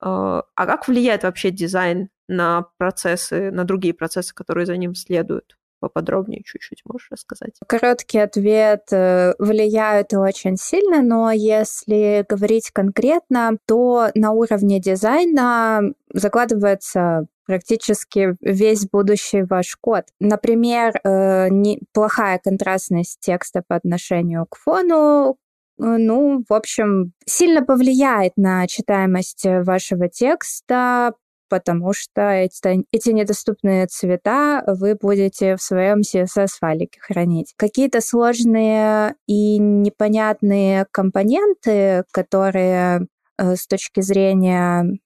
А, 0.00 0.44
а 0.54 0.66
как 0.66 0.88
влияет 0.88 1.24
вообще 1.24 1.50
дизайн 1.50 2.08
на 2.28 2.66
процессы, 2.78 3.50
на 3.50 3.64
другие 3.64 3.94
процессы, 3.94 4.34
которые 4.34 4.66
за 4.66 4.76
ним 4.76 4.94
следуют? 4.94 5.58
поподробнее 5.80 6.42
чуть-чуть 6.44 6.82
можешь 6.84 7.08
рассказать? 7.10 7.52
Короткий 7.66 8.18
ответ. 8.18 8.84
Э, 8.90 9.34
влияют 9.38 10.12
очень 10.12 10.56
сильно, 10.56 11.02
но 11.02 11.30
если 11.30 12.24
говорить 12.28 12.70
конкретно, 12.72 13.58
то 13.66 14.08
на 14.14 14.32
уровне 14.32 14.80
дизайна 14.80 15.92
закладывается 16.12 17.26
практически 17.48 18.36
весь 18.42 18.86
будущий 18.86 19.42
ваш 19.42 19.74
код. 19.80 20.04
Например, 20.20 20.92
э, 21.02 21.48
не, 21.48 21.80
плохая 21.94 22.38
контрастность 22.38 23.20
текста 23.20 23.62
по 23.66 23.74
отношению 23.74 24.44
к 24.44 24.56
фону, 24.56 25.30
э, 25.30 25.34
ну, 25.78 26.44
в 26.46 26.52
общем, 26.52 27.14
сильно 27.24 27.64
повлияет 27.64 28.34
на 28.36 28.66
читаемость 28.66 29.46
вашего 29.64 30.10
текста, 30.10 31.14
потому 31.48 31.94
что 31.94 32.20
эти, 32.20 32.84
эти 32.92 33.10
недоступные 33.10 33.86
цвета 33.86 34.62
вы 34.66 34.94
будете 34.94 35.56
в 35.56 35.62
своем 35.62 36.00
CSS-файлике 36.00 37.00
хранить. 37.00 37.54
Какие-то 37.56 38.02
сложные 38.02 39.14
и 39.26 39.58
непонятные 39.58 40.86
компоненты, 40.90 42.04
которые 42.12 43.06
э, 43.38 43.56
с 43.56 43.66
точки 43.66 44.02
зрения 44.02 44.98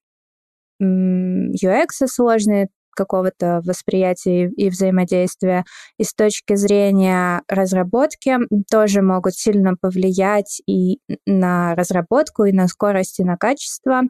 UX 0.83 2.07
сложные, 2.07 2.69
какого-то 2.95 3.63
восприятия 3.65 4.49
и 4.49 4.69
взаимодействия, 4.69 5.65
и 5.99 6.05
с 6.05 6.15
точки 6.15 6.55
зрения 6.55 7.43
разработки 7.49 8.37
тоже 8.71 9.03
могут 9.03 9.35
сильно 9.35 9.75
повлиять 9.81 10.61
и 10.67 10.99
на 11.27 11.75
разработку, 11.75 12.45
и 12.45 12.53
на 12.53 12.69
скорость, 12.69 13.21
и 13.21 13.25
на 13.25 13.37
качество, 13.37 14.03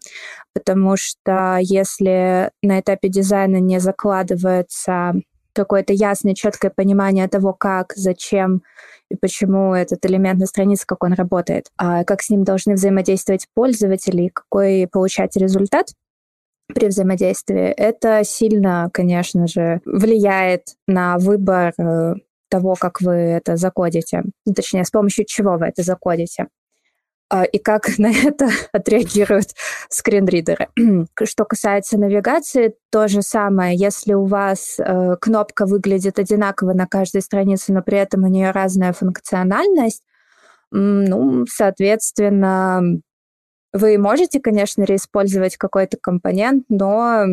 потому 0.55 0.97
что 0.97 1.59
если 1.61 2.51
на 2.63 2.81
этапе 2.81 3.09
дизайна 3.09 3.59
не 3.61 3.79
закладывается 3.79 5.15
какое-то 5.55 5.93
ясное, 5.93 6.35
четкое 6.35 6.73
понимание 6.75 7.29
того, 7.29 7.53
как, 7.53 7.93
зачем 7.95 8.63
и 9.11 9.17
почему 9.17 9.75
этот 9.75 10.05
элемент 10.07 10.41
на 10.41 10.47
странице, 10.47 10.85
как 10.87 11.05
он 11.05 11.13
работает, 11.13 11.67
а 11.77 12.05
как 12.05 12.23
с 12.23 12.31
ним 12.31 12.45
должны 12.45 12.75
взаимодействовать 12.75 13.47
пользователи, 13.55 14.29
какой 14.29 14.89
получать 14.91 15.37
результат, 15.37 15.89
при 16.75 16.87
взаимодействии. 16.87 17.69
Это 17.69 18.23
сильно, 18.25 18.91
конечно 18.93 19.47
же, 19.47 19.81
влияет 19.85 20.75
на 20.87 21.19
выбор 21.19 21.73
э, 21.79 22.15
того, 22.49 22.75
как 22.79 23.01
вы 23.01 23.13
это 23.13 23.57
закодите. 23.57 24.23
Ну, 24.45 24.55
точнее, 24.55 24.85
с 24.85 24.91
помощью 24.91 25.25
чего 25.27 25.57
вы 25.57 25.67
это 25.67 25.83
закодите. 25.83 26.49
А, 27.33 27.45
и 27.45 27.59
как 27.59 27.89
на 27.99 28.13
это 28.13 28.51
отреагируют 28.73 29.49
скринридеры. 29.89 30.69
Что 31.25 31.45
касается 31.45 31.99
навигации, 31.99 32.75
то 32.91 33.09
же 33.09 33.23
самое. 33.23 33.75
Если 33.77 34.13
у 34.13 34.27
вас 34.27 34.79
э, 34.79 35.17
кнопка 35.19 35.65
выглядит 35.65 36.19
одинаково 36.19 36.75
на 36.75 36.87
каждой 36.87 37.23
странице, 37.23 37.73
но 37.73 37.83
при 37.83 37.99
этом 37.99 38.25
у 38.25 38.29
нее 38.29 38.51
разная 38.51 38.93
функциональность, 38.93 40.03
ну, 40.71 41.45
соответственно, 41.47 43.01
вы 43.73 43.97
можете, 43.99 44.41
конечно, 44.41 44.83
реиспользовать 44.83 45.57
какой-то 45.57 45.97
компонент, 46.01 46.65
но 46.69 47.25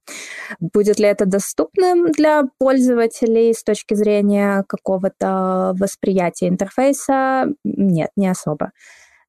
будет 0.60 0.98
ли 0.98 1.06
это 1.06 1.26
доступным 1.26 2.12
для 2.12 2.44
пользователей 2.58 3.54
с 3.54 3.62
точки 3.62 3.94
зрения 3.94 4.64
какого-то 4.68 5.74
восприятия 5.78 6.48
интерфейса? 6.48 7.46
Нет, 7.64 8.10
не 8.16 8.28
особо. 8.28 8.72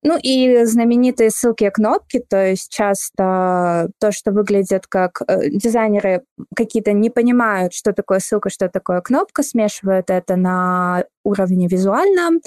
Ну 0.02 0.18
и 0.22 0.64
знаменитые 0.64 1.30
ссылки 1.30 1.66
и 1.66 1.70
кнопки, 1.70 2.24
то 2.30 2.46
есть 2.46 2.72
часто 2.72 3.90
то, 4.00 4.14
что 4.14 4.32
выглядит 4.32 4.88
как 4.88 5.22
э, 5.28 5.50
дизайнеры 5.50 6.24
какие-то 6.56 6.94
не 6.94 7.10
понимают, 7.10 7.74
что 7.74 7.92
такое 7.92 8.20
ссылка, 8.20 8.50
что 8.50 8.70
такое 8.70 9.02
кнопка, 9.02 9.44
смешивают 9.44 10.10
это 10.10 10.38
на 10.38 11.04
уровне 11.26 11.68
визуальном, 11.68 12.40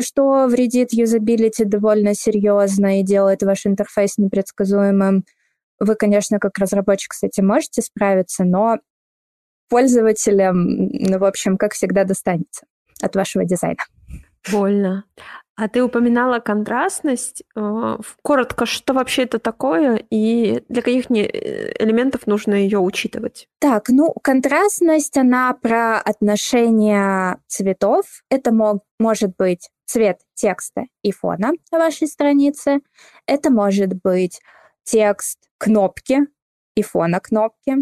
что 0.00 0.46
вредит 0.46 0.92
юзабилити 0.92 1.64
довольно 1.64 2.14
серьезно 2.14 3.00
и 3.00 3.02
делает 3.02 3.42
ваш 3.42 3.66
интерфейс 3.66 4.18
непредсказуемым. 4.18 5.24
Вы, 5.78 5.94
конечно, 5.96 6.38
как 6.38 6.58
разработчик 6.58 7.12
с 7.12 7.22
этим 7.22 7.46
можете 7.46 7.82
справиться, 7.82 8.44
но 8.44 8.78
пользователям, 9.68 10.88
ну, 10.92 11.18
в 11.18 11.24
общем, 11.24 11.56
как 11.56 11.72
всегда, 11.72 12.04
достанется 12.04 12.66
от 13.00 13.16
вашего 13.16 13.44
дизайна. 13.44 13.82
Больно. 14.50 15.04
А 15.54 15.68
ты 15.68 15.82
упоминала 15.82 16.40
контрастность. 16.40 17.44
Э, 17.54 17.98
коротко, 18.22 18.64
что 18.64 18.94
вообще 18.94 19.24
это 19.24 19.38
такое 19.38 20.02
и 20.10 20.62
для 20.68 20.82
каких 20.82 21.10
э, 21.10 21.74
элементов 21.78 22.26
нужно 22.26 22.54
ее 22.54 22.78
учитывать? 22.78 23.48
Так, 23.60 23.88
ну, 23.88 24.14
контрастность, 24.22 25.16
она 25.16 25.52
про 25.52 25.98
отношение 25.98 27.38
цветов. 27.48 28.06
Это 28.30 28.52
мог, 28.52 28.82
может 28.98 29.36
быть 29.36 29.68
цвет 29.92 30.20
текста 30.34 30.84
и 31.02 31.12
фона 31.12 31.52
на 31.70 31.78
вашей 31.78 32.08
странице. 32.08 32.80
Это 33.26 33.50
может 33.50 33.92
быть 34.02 34.40
текст 34.84 35.38
кнопки 35.58 36.20
и 36.74 36.82
фона 36.82 37.20
кнопки. 37.20 37.76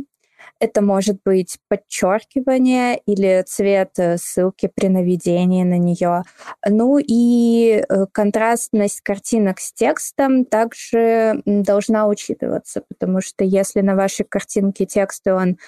Это 0.59 0.83
может 0.83 1.19
быть 1.25 1.59
подчеркивание 1.69 2.99
или 3.07 3.45
цвет 3.47 3.91
э, 3.99 4.17
ссылки 4.17 4.71
при 4.75 4.89
наведении 4.89 5.63
на 5.63 5.79
нее. 5.79 6.23
Ну 6.67 6.99
и 6.99 7.85
э, 7.87 8.07
контрастность 8.11 9.03
картинок 9.03 9.61
с 9.61 9.73
текстом 9.73 10.45
также 10.47 11.43
должна 11.45 12.09
учитываться, 12.09 12.83
потому 12.89 13.21
что 13.21 13.45
если 13.45 13.83
на 13.83 13.95
вашей 13.95 14.25
картинке 14.25 14.87
текст, 14.87 15.27
и 15.27 15.31
он 15.31 15.59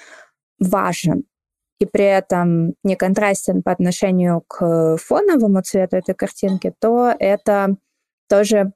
важен, 0.58 1.24
и 1.82 1.86
при 1.86 2.04
этом 2.04 2.74
не 2.84 2.94
контрастен 2.96 3.62
по 3.62 3.72
отношению 3.72 4.42
к 4.46 4.96
фоновому 4.98 5.62
цвету 5.62 5.96
этой 5.96 6.14
картинки, 6.14 6.72
то 6.80 7.12
это 7.18 7.76
тоже 8.28 8.72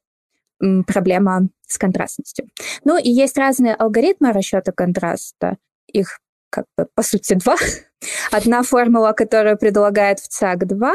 проблема 0.86 1.48
с 1.68 1.78
контрастностью. 1.78 2.48
Ну 2.84 2.98
и 2.98 3.10
есть 3.10 3.38
разные 3.38 3.74
алгоритмы 3.74 4.32
расчета 4.32 4.72
контраста 4.72 5.56
их 5.86 6.18
как 6.50 6.64
бы, 6.76 6.86
по 6.94 7.02
сути, 7.02 7.34
два. 7.34 7.56
Одна 8.32 8.62
формула, 8.62 9.12
которую 9.12 9.58
предлагает 9.58 10.20
в 10.20 10.28
ЦАК-2, 10.28 10.92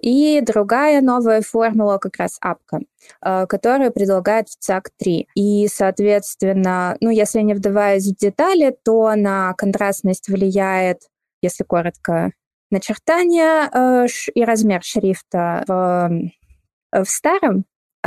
и 0.00 0.40
другая 0.40 1.00
новая 1.00 1.42
формула, 1.42 1.98
как 1.98 2.16
раз 2.16 2.38
апка, 2.40 2.80
э, 3.24 3.46
которую 3.46 3.92
предлагает 3.92 4.48
в 4.48 4.58
ЦАК-3. 4.58 5.26
И, 5.34 5.68
соответственно, 5.68 6.96
ну, 7.00 7.10
если 7.10 7.40
не 7.40 7.54
вдаваясь 7.54 8.06
в 8.06 8.16
детали, 8.16 8.76
то 8.84 9.14
на 9.16 9.54
контрастность 9.54 10.28
влияет, 10.28 11.02
если 11.42 11.64
коротко, 11.64 12.32
начертание 12.70 13.68
э, 13.72 14.06
и 14.34 14.44
размер 14.44 14.82
шрифта 14.82 15.64
в, 15.66 17.04
в 17.04 17.08
старом 17.08 17.64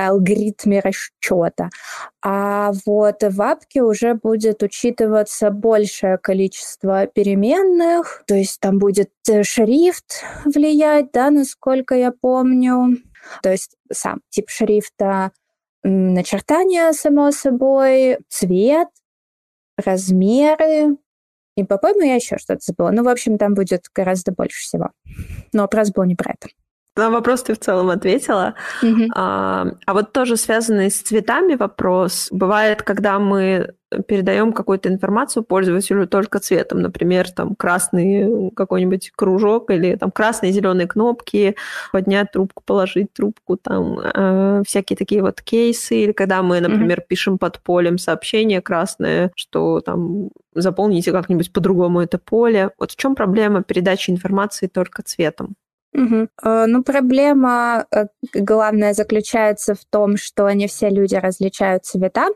алгоритме 0.07 0.79
расчета. 0.79 1.69
А 2.23 2.71
вот 2.85 3.21
в 3.21 3.41
апке 3.41 3.81
уже 3.81 4.13
будет 4.13 4.63
учитываться 4.63 5.51
большее 5.51 6.17
количество 6.17 7.05
переменных, 7.07 8.23
то 8.27 8.35
есть 8.35 8.59
там 8.59 8.79
будет 8.79 9.11
э, 9.27 9.43
шрифт 9.43 10.23
влиять, 10.45 11.11
да, 11.11 11.29
насколько 11.31 11.95
я 11.95 12.11
помню. 12.11 12.97
То 13.43 13.51
есть 13.51 13.75
сам 13.91 14.21
тип 14.29 14.49
шрифта, 14.49 15.31
начертание, 15.83 16.93
само 16.93 17.31
собой, 17.31 18.19
цвет, 18.29 18.87
размеры, 19.77 20.97
и, 21.59 21.63
по-моему, 21.63 22.01
я 22.01 22.15
еще 22.15 22.37
что-то 22.37 22.61
забыла. 22.61 22.91
Ну, 22.91 23.03
в 23.03 23.07
общем, 23.07 23.37
там 23.37 23.53
будет 23.53 23.85
гораздо 23.93 24.31
больше 24.31 24.61
всего. 24.61 24.89
Но 25.53 25.63
вопрос 25.63 25.91
был 25.91 26.03
не 26.03 26.15
про 26.15 26.33
это. 26.33 26.47
На 26.95 27.09
вопрос 27.09 27.43
ты 27.43 27.53
в 27.53 27.59
целом 27.59 27.89
ответила. 27.89 28.55
Mm-hmm. 28.81 29.07
А, 29.15 29.67
а 29.85 29.93
вот 29.93 30.11
тоже 30.11 30.35
связанный 30.35 30.91
с 30.91 31.01
цветами 31.01 31.55
вопрос. 31.55 32.27
Бывает, 32.31 32.83
когда 32.83 33.19
мы 33.19 33.73
передаем 34.07 34.53
какую-то 34.53 34.89
информацию 34.89 35.43
пользователю 35.43 36.07
только 36.07 36.39
цветом, 36.39 36.81
например, 36.81 37.29
там 37.31 37.55
красный 37.55 38.51
какой-нибудь 38.51 39.11
кружок 39.15 39.71
или 39.71 39.95
там 39.95 40.11
красные 40.11 40.51
зеленые 40.51 40.87
кнопки, 40.87 41.55
поднять 41.91 42.31
трубку, 42.31 42.63
положить 42.65 43.11
трубку, 43.13 43.57
там 43.57 43.99
э, 43.99 44.63
всякие 44.65 44.97
такие 44.97 45.21
вот 45.21 45.41
кейсы, 45.41 46.03
или 46.03 46.11
когда 46.11 46.43
мы, 46.43 46.59
например, 46.59 46.99
mm-hmm. 46.99 47.07
пишем 47.07 47.37
под 47.37 47.59
полем 47.61 47.97
сообщение 47.97 48.61
красное, 48.61 49.31
что 49.35 49.81
там 49.81 50.29
заполните 50.53 51.11
как-нибудь 51.11 51.51
по-другому 51.51 52.01
это 52.01 52.19
поле. 52.19 52.71
Вот 52.77 52.91
в 52.91 52.95
чем 52.95 53.15
проблема 53.15 53.63
передачи 53.63 54.11
информации 54.11 54.67
только 54.67 55.01
цветом? 55.01 55.55
Угу. 55.93 56.27
Ну, 56.43 56.83
проблема 56.83 57.85
э, 57.91 58.05
главная 58.35 58.93
заключается 58.93 59.73
в 59.73 59.85
том, 59.89 60.17
что 60.17 60.49
не 60.51 60.67
все 60.67 60.89
люди 60.89 61.15
различают 61.15 61.85
цвета, 61.85 62.27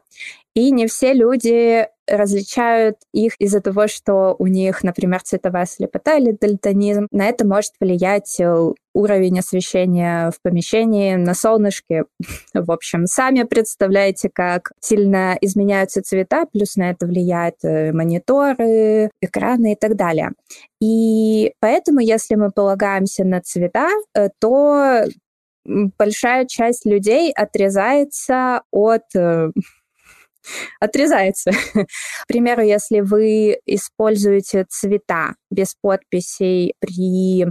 и 0.55 0.71
не 0.71 0.87
все 0.87 1.13
люди 1.13 1.87
различают 2.07 2.97
их 3.13 3.35
из-за 3.39 3.61
того, 3.61 3.87
что 3.87 4.35
у 4.37 4.47
них, 4.47 4.83
например, 4.83 5.21
цветовая 5.21 5.65
слепота 5.65 6.17
или 6.17 6.31
дальтонизм. 6.31 7.07
На 7.11 7.27
это 7.27 7.47
может 7.47 7.71
влиять 7.79 8.39
э, 8.39 8.73
уровень 8.93 9.39
освещения 9.39 10.31
в 10.31 10.41
помещении 10.41 11.15
на 11.15 11.33
солнышке. 11.33 12.03
В 12.53 12.71
общем, 12.71 13.07
сами 13.07 13.43
представляете, 13.43 14.29
как 14.33 14.73
сильно 14.81 15.37
изменяются 15.39 16.01
цвета, 16.01 16.45
плюс 16.51 16.75
на 16.75 16.91
это 16.91 17.05
влияют 17.05 17.55
э, 17.63 17.93
мониторы, 17.93 19.09
экраны 19.21 19.73
и 19.73 19.75
так 19.75 19.95
далее. 19.95 20.31
И 20.81 21.53
поэтому, 21.59 21.99
если 21.99 22.35
мы 22.35 22.51
полагаемся 22.51 23.23
на 23.23 23.41
цвета, 23.41 23.87
э, 24.13 24.27
то 24.39 25.05
большая 25.65 26.45
часть 26.45 26.85
людей 26.85 27.31
отрезается 27.31 28.63
от 28.71 29.03
отрезается. 30.79 31.51
К 31.73 32.27
примеру, 32.27 32.61
если 32.61 33.01
вы 33.01 33.57
используете 33.65 34.65
цвета 34.69 35.35
без 35.49 35.75
подписей 35.81 36.73
при 36.79 37.45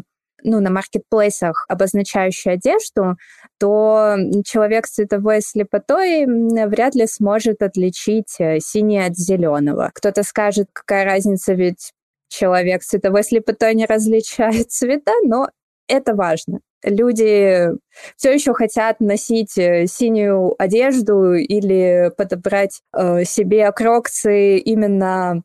ну, 0.44 0.60
на 0.60 0.70
маркетплейсах, 0.70 1.64
обозначающие 1.68 2.54
одежду, 2.54 3.16
то 3.58 4.16
человек 4.44 4.86
с 4.86 4.94
цветовой 4.94 5.40
слепотой 5.40 6.26
вряд 6.26 6.94
ли 6.94 7.06
сможет 7.06 7.62
отличить 7.62 8.34
э, 8.40 8.58
синий 8.60 8.98
от 8.98 9.14
зеленого. 9.16 9.90
Кто-то 9.94 10.22
скажет, 10.24 10.68
какая 10.72 11.04
разница, 11.04 11.54
ведь 11.54 11.92
человек 12.28 12.82
с 12.82 12.88
цветовой 12.88 13.22
слепотой 13.22 13.74
не 13.74 13.86
различает 13.86 14.70
цвета, 14.70 15.12
но 15.24 15.48
это 15.88 16.14
важно 16.14 16.60
люди 16.84 17.68
все 18.16 18.32
еще 18.32 18.54
хотят 18.54 19.00
носить 19.00 19.56
э, 19.58 19.86
синюю 19.86 20.54
одежду 20.58 21.34
или 21.34 22.10
подобрать 22.16 22.82
э, 22.94 23.24
себе 23.24 23.70
кроксы 23.72 24.58
именно 24.58 25.42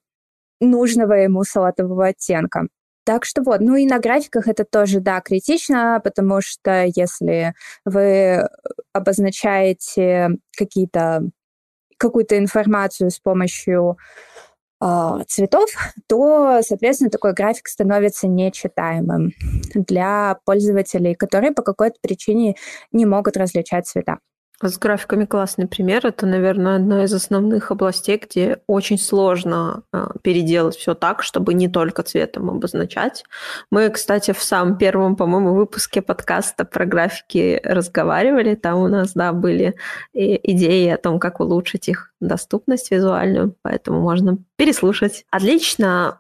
нужного 0.60 1.14
ему 1.14 1.44
салатового 1.44 2.08
оттенка. 2.08 2.68
Так 3.06 3.24
что 3.24 3.42
вот, 3.42 3.62
ну 3.62 3.76
и 3.76 3.86
на 3.86 4.00
графиках 4.00 4.48
это 4.48 4.66
тоже, 4.66 5.00
да, 5.00 5.22
критично, 5.22 6.02
потому 6.04 6.42
что 6.42 6.86
если 6.94 7.54
вы 7.86 8.48
обозначаете 8.92 10.32
какие-то 10.58 11.22
какую-то 11.98 12.38
информацию 12.38 13.10
с 13.10 13.20
помощью 13.20 13.98
цветов, 14.80 15.70
то, 16.08 16.62
соответственно, 16.62 17.10
такой 17.10 17.34
график 17.34 17.68
становится 17.68 18.28
нечитаемым 18.28 19.34
для 19.74 20.40
пользователей, 20.46 21.16
которые 21.16 21.52
по 21.52 21.62
какой-то 21.64 21.98
причине 22.02 22.56
не 22.92 23.06
могут 23.06 23.38
различать 23.38 23.88
цвета. 23.88 24.20
С 24.60 24.80
графиками 24.80 25.26
классный 25.26 25.68
пример. 25.68 26.08
Это, 26.08 26.26
наверное, 26.26 26.78
одна 26.78 27.04
из 27.04 27.14
основных 27.14 27.70
областей, 27.70 28.18
где 28.18 28.60
очень 28.66 28.98
сложно 28.98 29.84
э, 29.94 30.08
переделать 30.24 30.76
все 30.76 30.96
так, 30.96 31.22
чтобы 31.22 31.54
не 31.54 31.68
только 31.68 32.02
цветом 32.02 32.50
обозначать. 32.50 33.24
Мы, 33.70 33.90
кстати, 33.90 34.32
в 34.32 34.42
самом 34.42 34.80
первом, 34.80 35.16
по-моему, 35.16 35.54
выпуске 35.54 36.02
подкаста 36.02 36.66
про 36.66 36.86
графики 36.86 37.62
разговаривали. 37.64 38.56
Там 38.56 38.80
у 38.80 38.88
нас, 38.88 39.14
да, 39.14 39.32
были 39.32 39.76
идеи 40.14 40.90
о 40.90 40.98
том, 40.98 41.20
как 41.20 41.40
улучшить 41.40 41.88
их 41.88 42.14
доступность 42.20 42.90
визуальную, 42.90 43.56
поэтому 43.62 44.02
можно 44.02 44.40
переслушать. 44.56 45.26
Отлично. 45.30 46.20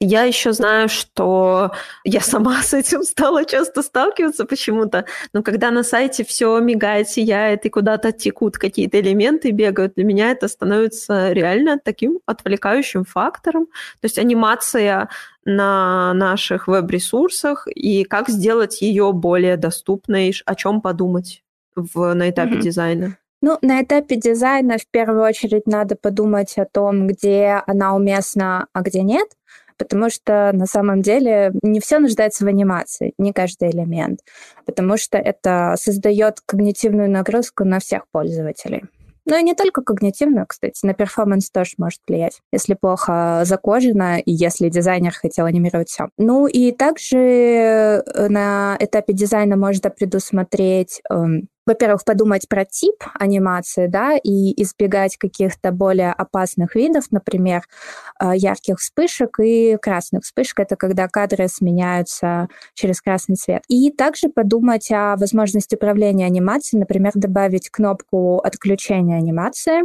Я 0.00 0.22
еще 0.22 0.52
знаю, 0.52 0.88
что 0.88 1.72
я 2.02 2.20
сама 2.20 2.62
с 2.62 2.72
этим 2.72 3.02
стала 3.02 3.44
часто 3.44 3.82
сталкиваться 3.82 4.46
почему-то, 4.46 5.04
но 5.34 5.42
когда 5.42 5.70
на 5.70 5.82
сайте 5.82 6.24
все 6.24 6.58
мигает, 6.60 7.10
сияет 7.10 7.41
и 7.50 7.68
куда-то 7.68 8.12
текут 8.12 8.58
какие-то 8.58 9.00
элементы, 9.00 9.50
бегают, 9.50 9.94
для 9.94 10.04
меня 10.04 10.30
это 10.30 10.48
становится 10.48 11.32
реально 11.32 11.78
таким 11.82 12.20
отвлекающим 12.26 13.04
фактором. 13.04 13.66
То 13.66 14.04
есть 14.04 14.18
анимация 14.18 15.08
на 15.44 16.14
наших 16.14 16.68
веб-ресурсах 16.68 17.66
и 17.66 18.04
как 18.04 18.28
сделать 18.28 18.80
ее 18.82 19.12
более 19.12 19.56
доступной, 19.56 20.34
о 20.46 20.54
чем 20.54 20.80
подумать 20.80 21.42
в, 21.74 22.14
на 22.14 22.30
этапе 22.30 22.54
mm-hmm. 22.54 22.60
дизайна. 22.60 23.16
Ну, 23.44 23.58
на 23.60 23.82
этапе 23.82 24.14
дизайна 24.16 24.78
в 24.78 24.86
первую 24.88 25.22
очередь 25.22 25.66
надо 25.66 25.96
подумать 25.96 26.56
о 26.58 26.64
том, 26.64 27.08
где 27.08 27.60
она 27.66 27.96
уместна, 27.96 28.68
а 28.72 28.82
где 28.82 29.02
нет. 29.02 29.28
Потому 29.76 30.10
что 30.10 30.50
на 30.52 30.66
самом 30.66 31.02
деле 31.02 31.52
не 31.62 31.80
все 31.80 31.98
нуждается 31.98 32.44
в 32.44 32.48
анимации, 32.48 33.12
не 33.18 33.32
каждый 33.32 33.70
элемент, 33.70 34.20
потому 34.66 34.96
что 34.96 35.18
это 35.18 35.74
создает 35.78 36.40
когнитивную 36.44 37.10
нагрузку 37.10 37.64
на 37.64 37.80
всех 37.80 38.02
пользователей. 38.10 38.84
Ну 39.24 39.38
и 39.38 39.42
не 39.42 39.54
только 39.54 39.82
когнитивную, 39.82 40.46
кстати, 40.48 40.84
на 40.84 40.94
перформанс 40.94 41.50
тоже 41.50 41.74
может 41.78 42.00
влиять, 42.08 42.40
если 42.52 42.74
плохо 42.74 43.42
закожено 43.44 44.18
и 44.18 44.32
если 44.32 44.68
дизайнер 44.68 45.12
хотел 45.12 45.46
анимировать 45.46 45.88
все. 45.88 46.08
Ну 46.18 46.48
и 46.48 46.72
также 46.72 47.18
э, 47.18 48.28
на 48.28 48.76
этапе 48.80 49.12
дизайна 49.12 49.56
можно 49.56 49.90
предусмотреть 49.90 51.00
эм, 51.08 51.48
во-первых, 51.66 52.04
подумать 52.04 52.48
про 52.48 52.64
тип 52.64 52.96
анимации, 53.14 53.86
да, 53.86 54.16
и 54.16 54.60
избегать 54.62 55.16
каких-то 55.16 55.70
более 55.72 56.12
опасных 56.12 56.74
видов, 56.74 57.04
например, 57.10 57.62
э, 58.20 58.32
ярких 58.34 58.78
вспышек 58.78 59.38
и 59.40 59.76
красных 59.80 60.24
вспышек. 60.24 60.60
Это 60.60 60.76
когда 60.76 61.08
кадры 61.08 61.48
сменяются 61.48 62.48
через 62.74 63.00
красный 63.00 63.36
цвет. 63.36 63.62
И 63.68 63.90
также 63.90 64.28
подумать 64.28 64.90
о 64.90 65.16
возможности 65.16 65.76
управления 65.76 66.26
анимацией, 66.26 66.80
например, 66.80 67.12
добавить 67.14 67.70
кнопку 67.70 68.38
отключения 68.38 69.16
анимации, 69.16 69.82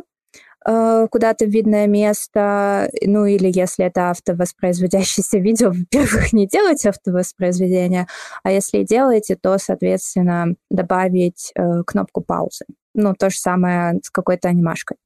куда-то 0.66 1.46
в 1.46 1.50
видное 1.50 1.88
место, 1.88 2.90
ну 3.02 3.26
или 3.26 3.50
если 3.54 3.86
это 3.86 4.10
автовоспроизводящееся 4.12 5.38
видео, 5.40 5.70
во-первых, 5.70 6.34
не 6.34 6.48
делайте 6.48 6.90
автовоспроизведение, 6.90 8.08
а 8.44 8.52
если 8.52 8.84
делаете, 8.84 9.38
то, 9.42 9.58
соответственно, 9.58 10.56
добавить 10.70 11.52
э, 11.56 11.84
кнопку 11.86 12.22
паузы. 12.22 12.66
Ну, 12.94 13.14
то 13.14 13.30
же 13.30 13.38
самое 13.38 14.00
с 14.04 14.10
какой-то 14.10 14.50
анимашкой. 14.50 14.98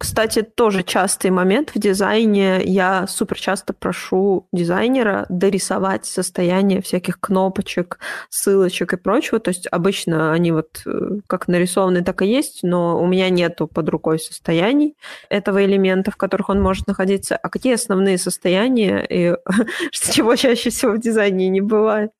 Кстати, 0.00 0.40
тоже 0.40 0.82
частый 0.82 1.30
момент 1.30 1.72
в 1.74 1.78
дизайне. 1.78 2.62
Я 2.64 3.06
супер 3.06 3.38
часто 3.38 3.74
прошу 3.74 4.48
дизайнера 4.50 5.26
дорисовать 5.28 6.06
состояние 6.06 6.80
всяких 6.80 7.20
кнопочек, 7.20 7.98
ссылочек 8.30 8.94
и 8.94 8.96
прочего. 8.96 9.40
То 9.40 9.50
есть 9.50 9.68
обычно 9.70 10.32
они 10.32 10.52
вот 10.52 10.80
э, 10.86 11.18
как 11.26 11.48
нарисованы, 11.48 12.02
так 12.02 12.22
и 12.22 12.26
есть, 12.26 12.60
но 12.62 12.98
у 12.98 13.06
меня 13.06 13.28
нету 13.28 13.66
под 13.66 13.90
рукой 13.90 14.18
состояний 14.18 14.96
этого 15.28 15.62
элемента, 15.62 16.10
в 16.10 16.16
которых 16.16 16.48
он 16.48 16.62
может 16.62 16.86
находиться. 16.86 17.36
А 17.36 17.50
какие 17.50 17.74
основные 17.74 18.16
состояния 18.16 19.04
и 19.06 19.36
чего 19.92 20.34
чаще 20.34 20.70
всего 20.70 20.92
в 20.92 20.98
дизайне 20.98 21.50
не 21.50 21.60
бывает? 21.60 22.10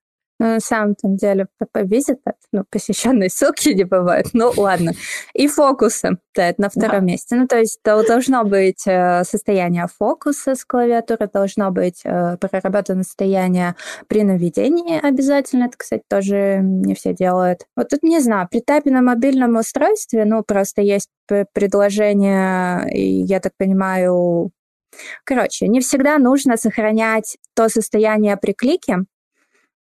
Ну, 0.40 0.46
на 0.46 0.60
самом 0.60 0.96
деле, 1.02 1.48
визита, 1.74 2.32
ну, 2.50 2.64
посещенные 2.70 3.28
ссылки 3.28 3.68
не 3.74 3.84
бывают, 3.84 4.28
ну, 4.32 4.50
ладно. 4.56 4.92
И 5.34 5.46
фокусы, 5.46 6.16
да, 6.34 6.48
это 6.48 6.62
на 6.62 6.70
втором 6.70 7.00
да. 7.00 7.12
месте. 7.12 7.36
Ну, 7.36 7.46
то 7.46 7.58
есть 7.58 7.78
должно 7.84 8.44
быть 8.44 8.86
э, 8.86 9.22
состояние 9.24 9.86
фокуса 9.98 10.54
с 10.54 10.64
клавиатуры, 10.64 11.28
должно 11.30 11.70
быть 11.70 12.00
э, 12.04 12.38
проработано 12.38 13.02
состояние 13.02 13.76
при 14.08 14.22
наведении 14.22 14.98
обязательно. 15.06 15.64
Это, 15.64 15.76
кстати, 15.76 16.04
тоже 16.08 16.60
не 16.62 16.94
все 16.94 17.12
делают. 17.12 17.66
Вот 17.76 17.90
тут, 17.90 18.02
не 18.02 18.20
знаю, 18.20 18.48
при 18.50 18.60
тапе 18.60 18.90
на 18.90 19.02
мобильном 19.02 19.56
устройстве, 19.56 20.24
ну, 20.24 20.42
просто 20.42 20.80
есть 20.80 21.10
предложение, 21.52 22.90
и, 22.90 23.20
я 23.24 23.40
так 23.40 23.52
понимаю, 23.58 24.52
Короче, 25.24 25.68
не 25.68 25.80
всегда 25.80 26.18
нужно 26.18 26.56
сохранять 26.56 27.38
то 27.54 27.68
состояние 27.68 28.36
при 28.36 28.52
клике, 28.52 29.04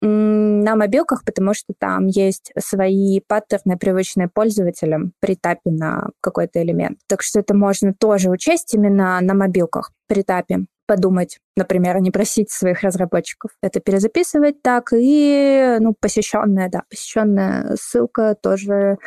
на 0.02 0.76
мобилках, 0.76 1.24
потому 1.26 1.53
что 1.53 1.74
там 1.78 2.07
есть 2.07 2.52
свои 2.57 3.19
паттерны, 3.28 3.78
привычные 3.78 4.28
пользователям 4.28 5.14
при 5.19 5.36
тапе 5.36 5.72
на 5.72 6.10
какой-то 6.22 6.61
элемент. 6.61 6.99
Так 7.07 7.24
что 7.24 7.40
это 7.40 7.56
можно 7.56 7.94
тоже 7.94 8.30
учесть 8.30 8.74
именно 8.74 9.19
на 9.22 9.34
мобилках 9.34 9.91
при 10.07 10.22
тапе 10.22 10.65
подумать, 10.88 11.40
например, 11.56 11.99
не 11.99 12.11
просить 12.11 12.49
своих 12.49 12.82
разработчиков 12.82 13.52
это 13.61 13.80
перезаписывать 13.80 14.61
так, 14.61 14.94
и, 14.94 15.78
ну, 15.80 15.94
посещенная, 15.99 16.69
да, 16.69 16.84
посещенная 16.90 17.76
ссылка 17.80 18.36
тоже 18.41 18.98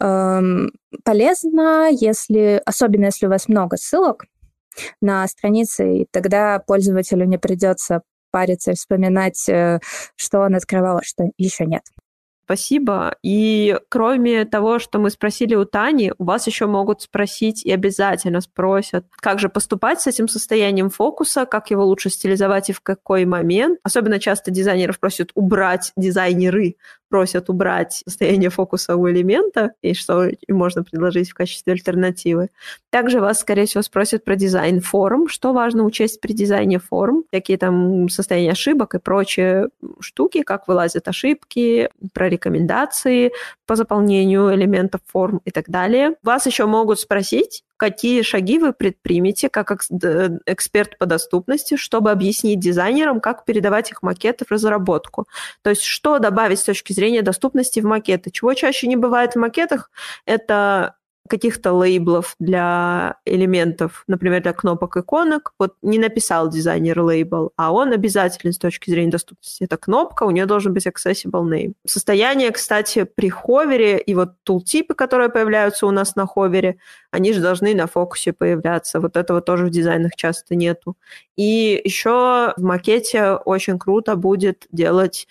эм, 0.00 0.72
полезна, 1.04 1.88
если, 1.90 2.60
особенно 2.66 3.06
если 3.06 3.26
у 3.26 3.30
вас 3.30 3.48
много 3.48 3.76
ссылок 3.76 4.24
на 5.00 5.26
странице, 5.28 5.98
и 5.98 6.06
тогда 6.10 6.58
пользователю 6.58 7.24
не 7.26 7.38
придется 7.38 8.02
париться 8.32 8.72
вспоминать, 8.72 9.48
э, 9.48 9.78
что 10.16 10.40
он 10.40 10.56
открывал, 10.56 10.98
а 10.98 11.04
что 11.04 11.24
еще 11.38 11.66
нет. 11.66 11.82
Спасибо. 12.44 13.16
И 13.22 13.78
кроме 13.88 14.44
того, 14.44 14.78
что 14.78 14.98
мы 14.98 15.10
спросили 15.10 15.54
у 15.54 15.64
Тани, 15.64 16.12
у 16.18 16.24
вас 16.24 16.46
еще 16.46 16.66
могут 16.66 17.00
спросить 17.00 17.64
и 17.64 17.70
обязательно 17.70 18.40
спросят, 18.40 19.06
как 19.16 19.38
же 19.38 19.48
поступать 19.48 20.02
с 20.02 20.06
этим 20.06 20.28
состоянием 20.28 20.90
фокуса, 20.90 21.46
как 21.46 21.70
его 21.70 21.84
лучше 21.84 22.10
стилизовать 22.10 22.68
и 22.68 22.72
в 22.72 22.80
какой 22.80 23.24
момент. 23.24 23.78
Особенно 23.84 24.18
часто 24.18 24.50
дизайнеров 24.50 24.98
просят 24.98 25.30
убрать, 25.34 25.92
дизайнеры 25.96 26.76
просят 27.12 27.50
убрать 27.50 28.02
состояние 28.06 28.48
фокуса 28.48 28.96
у 28.96 29.06
элемента, 29.06 29.72
и 29.82 29.92
что 29.92 30.30
можно 30.48 30.82
предложить 30.82 31.30
в 31.30 31.34
качестве 31.34 31.74
альтернативы. 31.74 32.48
Также 32.88 33.20
вас, 33.20 33.40
скорее 33.40 33.66
всего, 33.66 33.82
спросят 33.82 34.24
про 34.24 34.34
дизайн 34.34 34.80
форм, 34.80 35.28
что 35.28 35.52
важно 35.52 35.84
учесть 35.84 36.22
при 36.22 36.32
дизайне 36.32 36.78
форм, 36.78 37.24
какие 37.30 37.58
там 37.58 38.08
состояния 38.08 38.52
ошибок 38.52 38.94
и 38.94 38.98
прочие 38.98 39.68
штуки, 40.00 40.40
как 40.42 40.68
вылазят 40.68 41.06
ошибки, 41.06 41.90
про 42.14 42.30
рекомендации 42.30 43.32
по 43.66 43.76
заполнению 43.76 44.54
элементов 44.54 45.02
форм 45.06 45.42
и 45.44 45.50
так 45.50 45.68
далее. 45.68 46.14
Вас 46.22 46.46
еще 46.46 46.64
могут 46.64 46.98
спросить, 46.98 47.62
какие 47.82 48.22
шаги 48.22 48.60
вы 48.60 48.72
предпримете 48.72 49.48
как 49.48 49.72
эксперт 50.46 50.98
по 50.98 51.06
доступности, 51.06 51.76
чтобы 51.76 52.12
объяснить 52.12 52.60
дизайнерам, 52.60 53.20
как 53.20 53.44
передавать 53.44 53.90
их 53.90 54.04
макеты 54.04 54.44
в 54.44 54.52
разработку. 54.52 55.26
То 55.62 55.70
есть 55.70 55.82
что 55.82 56.20
добавить 56.20 56.60
с 56.60 56.62
точки 56.62 56.92
зрения 56.92 57.22
доступности 57.22 57.80
в 57.80 57.84
макеты. 57.84 58.30
Чего 58.30 58.54
чаще 58.54 58.86
не 58.86 58.94
бывает 58.94 59.32
в 59.32 59.38
макетах, 59.40 59.90
это 60.26 60.94
каких-то 61.32 61.72
лейблов 61.72 62.34
для 62.38 63.16
элементов, 63.24 64.04
например, 64.06 64.42
для 64.42 64.52
кнопок 64.52 64.98
иконок. 64.98 65.54
Вот 65.58 65.76
не 65.80 65.98
написал 65.98 66.50
дизайнер 66.50 67.00
лейбл, 67.00 67.52
а 67.56 67.72
он 67.72 67.92
обязателен 67.92 68.52
с 68.52 68.58
точки 68.58 68.90
зрения 68.90 69.10
доступности. 69.10 69.64
Это 69.64 69.78
кнопка, 69.78 70.24
у 70.24 70.30
нее 70.30 70.44
должен 70.44 70.74
быть 70.74 70.86
accessible 70.86 71.48
name. 71.48 71.72
Состояние, 71.86 72.50
кстати, 72.50 73.04
при 73.04 73.30
ховере 73.30 73.98
и 73.98 74.14
вот 74.14 74.32
тултипы, 74.42 74.92
которые 74.92 75.30
появляются 75.30 75.86
у 75.86 75.90
нас 75.90 76.16
на 76.16 76.26
ховере, 76.26 76.76
они 77.10 77.32
же 77.32 77.40
должны 77.40 77.74
на 77.74 77.86
фокусе 77.86 78.34
появляться. 78.34 79.00
Вот 79.00 79.16
этого 79.16 79.40
тоже 79.40 79.64
в 79.64 79.70
дизайнах 79.70 80.12
часто 80.14 80.54
нету. 80.54 80.98
И 81.36 81.80
еще 81.82 82.52
в 82.56 82.62
макете 82.62 83.32
очень 83.32 83.78
круто 83.78 84.16
будет 84.16 84.66
делать 84.70 85.26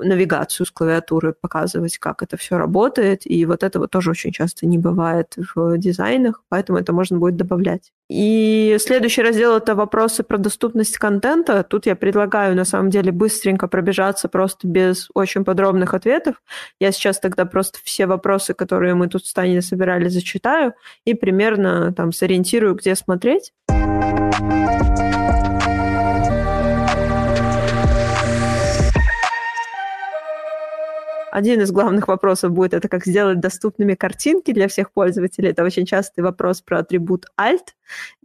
навигацию 0.00 0.66
с 0.66 0.70
клавиатуры, 0.70 1.34
показывать, 1.38 1.98
как 1.98 2.22
это 2.22 2.36
все 2.36 2.58
работает. 2.58 3.22
И 3.24 3.44
вот 3.46 3.62
этого 3.62 3.88
тоже 3.88 4.10
очень 4.10 4.32
часто 4.32 4.66
не 4.66 4.78
бывает 4.78 5.34
в 5.54 5.78
дизайнах, 5.78 6.42
поэтому 6.48 6.78
это 6.78 6.92
можно 6.92 7.18
будет 7.18 7.36
добавлять. 7.36 7.92
И 8.08 8.76
следующий 8.80 9.22
раздел– 9.22 9.56
это 9.56 9.74
вопросы 9.74 10.22
про 10.22 10.36
доступность 10.36 10.98
контента. 10.98 11.62
Тут 11.62 11.86
я 11.86 11.96
предлагаю, 11.96 12.54
на 12.54 12.64
самом 12.64 12.90
деле, 12.90 13.12
быстренько 13.12 13.66
пробежаться 13.66 14.28
просто 14.28 14.68
без 14.68 15.08
очень 15.14 15.44
подробных 15.44 15.94
ответов. 15.94 16.42
Я 16.78 16.92
сейчас 16.92 17.18
тогда 17.18 17.46
просто 17.46 17.78
все 17.82 18.06
вопросы, 18.06 18.52
которые 18.52 18.94
мы 18.94 19.08
тут 19.08 19.26
с 19.26 19.32
Таней 19.32 19.62
собирали, 19.62 20.08
зачитаю 20.08 20.74
и 21.04 21.14
примерно 21.14 21.92
там 21.92 22.12
сориентирую, 22.12 22.74
где 22.74 22.94
смотреть. 22.94 23.52
Один 31.34 31.60
из 31.60 31.72
главных 31.72 32.06
вопросов 32.06 32.52
будет 32.52 32.74
это 32.74 32.88
как 32.88 33.04
сделать 33.04 33.40
доступными 33.40 33.94
картинки 33.94 34.52
для 34.52 34.68
всех 34.68 34.92
пользователей. 34.92 35.48
Это 35.48 35.64
очень 35.64 35.84
частый 35.84 36.22
вопрос 36.22 36.60
про 36.60 36.78
атрибут 36.78 37.26
Alt. 37.36 37.74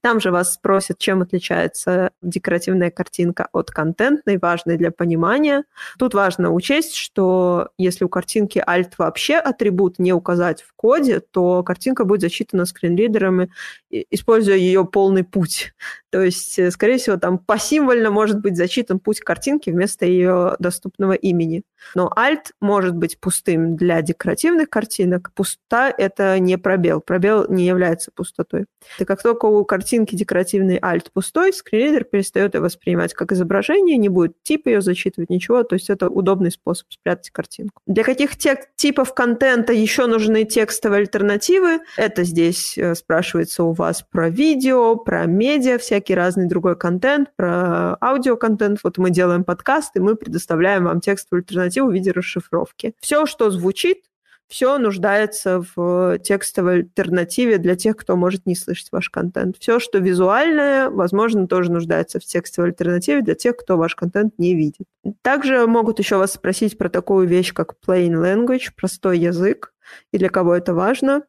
Там 0.01 0.19
же 0.21 0.29
вас 0.31 0.53
спросят, 0.53 0.99
чем 0.99 1.23
отличается 1.23 2.11
декоративная 2.21 2.91
картинка 2.91 3.49
от 3.51 3.71
контентной, 3.71 4.37
важной 4.37 4.77
для 4.77 4.91
понимания. 4.91 5.63
Тут 5.97 6.13
важно 6.13 6.51
учесть, 6.51 6.93
что 6.93 7.69
если 7.79 8.05
у 8.05 8.09
картинки 8.09 8.63
alt 8.65 8.91
вообще 8.99 9.37
атрибут 9.37 9.97
не 9.97 10.13
указать 10.13 10.61
в 10.61 10.73
коде, 10.75 11.19
то 11.19 11.63
картинка 11.63 12.05
будет 12.05 12.21
зачитана 12.21 12.65
скринридерами, 12.65 13.51
используя 13.89 14.55
ее 14.55 14.85
полный 14.85 15.23
путь. 15.23 15.73
То 16.11 16.21
есть, 16.23 16.57
э, 16.57 16.71
скорее 16.71 16.97
всего, 16.97 17.17
там 17.17 17.37
посимвольно 17.37 18.09
может 18.09 18.41
быть 18.41 18.57
зачитан 18.57 18.99
путь 18.99 19.19
картинки 19.19 19.69
вместо 19.69 20.05
ее 20.05 20.55
доступного 20.59 21.13
имени. 21.13 21.63
Но 21.95 22.11
alt 22.17 22.51
может 22.59 22.95
быть 22.95 23.19
пустым 23.19 23.75
для 23.75 24.01
декоративных 24.01 24.69
картинок. 24.69 25.31
Пуста– 25.35 25.93
это 25.97 26.37
не 26.39 26.57
пробел. 26.57 26.99
Пробел 26.99 27.45
не 27.49 27.65
является 27.65 28.11
пустотой. 28.13 28.65
И 28.97 29.05
как 29.05 29.21
только 29.21 29.45
у 29.45 29.63
картинки 29.65 30.15
декоративный 30.15 30.79
альт 30.81 31.11
пустой, 31.11 31.53
скринридер 31.53 32.03
перестает 32.03 32.55
ее 32.55 32.61
воспринимать 32.61 33.13
как 33.13 33.31
изображение, 33.31 33.97
не 33.97 34.09
будет 34.09 34.33
тип 34.43 34.67
ее 34.67 34.81
зачитывать, 34.81 35.29
ничего. 35.29 35.63
То 35.63 35.75
есть 35.75 35.89
это 35.89 36.09
удобный 36.09 36.51
способ 36.51 36.87
спрятать 36.91 37.29
картинку. 37.29 37.81
Для 37.85 38.03
каких 38.03 38.35
тех 38.37 38.59
типов 38.75 39.13
контента 39.13 39.73
еще 39.73 40.07
нужны 40.07 40.43
текстовые 40.43 41.01
альтернативы? 41.01 41.81
Это 41.97 42.23
здесь 42.23 42.77
э, 42.77 42.95
спрашивается 42.95 43.63
у 43.63 43.73
вас 43.73 44.03
про 44.09 44.29
видео, 44.29 44.95
про 44.95 45.25
медиа, 45.25 45.77
всякие 45.77 45.98
всякий 45.99 46.15
разный 46.15 46.47
другой 46.47 46.77
контент, 46.77 47.29
про 47.35 47.97
аудиоконтент. 48.01 48.79
Вот 48.83 48.97
мы 48.97 49.09
делаем 49.09 49.43
подкаст, 49.43 49.97
и 49.97 49.99
мы 49.99 50.15
предоставляем 50.15 50.85
вам 50.85 51.01
текстовую 51.01 51.41
альтернативу 51.41 51.89
в 51.89 51.93
виде 51.93 52.11
расшифровки. 52.11 52.93
Все, 53.01 53.25
что 53.25 53.51
звучит, 53.51 54.05
все 54.47 54.77
нуждается 54.77 55.61
в 55.75 56.17
текстовой 56.19 56.75
альтернативе 56.75 57.57
для 57.57 57.75
тех, 57.75 57.97
кто 57.97 58.15
может 58.15 58.45
не 58.45 58.55
слышать 58.55 58.87
ваш 58.93 59.09
контент. 59.09 59.57
Все, 59.59 59.79
что 59.79 59.97
визуальное, 59.97 60.89
возможно, 60.89 61.47
тоже 61.47 61.69
нуждается 61.69 62.21
в 62.21 62.23
текстовой 62.23 62.69
альтернативе 62.69 63.21
для 63.21 63.35
тех, 63.35 63.57
кто 63.57 63.75
ваш 63.75 63.95
контент 63.95 64.39
не 64.39 64.55
видит. 64.55 64.87
Также 65.21 65.67
могут 65.67 65.99
еще 65.99 66.15
вас 66.15 66.31
спросить 66.31 66.77
про 66.77 66.87
такую 66.87 67.27
вещь, 67.27 67.53
как 67.53 67.75
plain 67.85 68.13
language, 68.13 68.69
простой 68.77 69.19
язык, 69.19 69.73
и 70.13 70.17
для 70.17 70.29
кого 70.29 70.55
это 70.55 70.73
важно. 70.73 71.23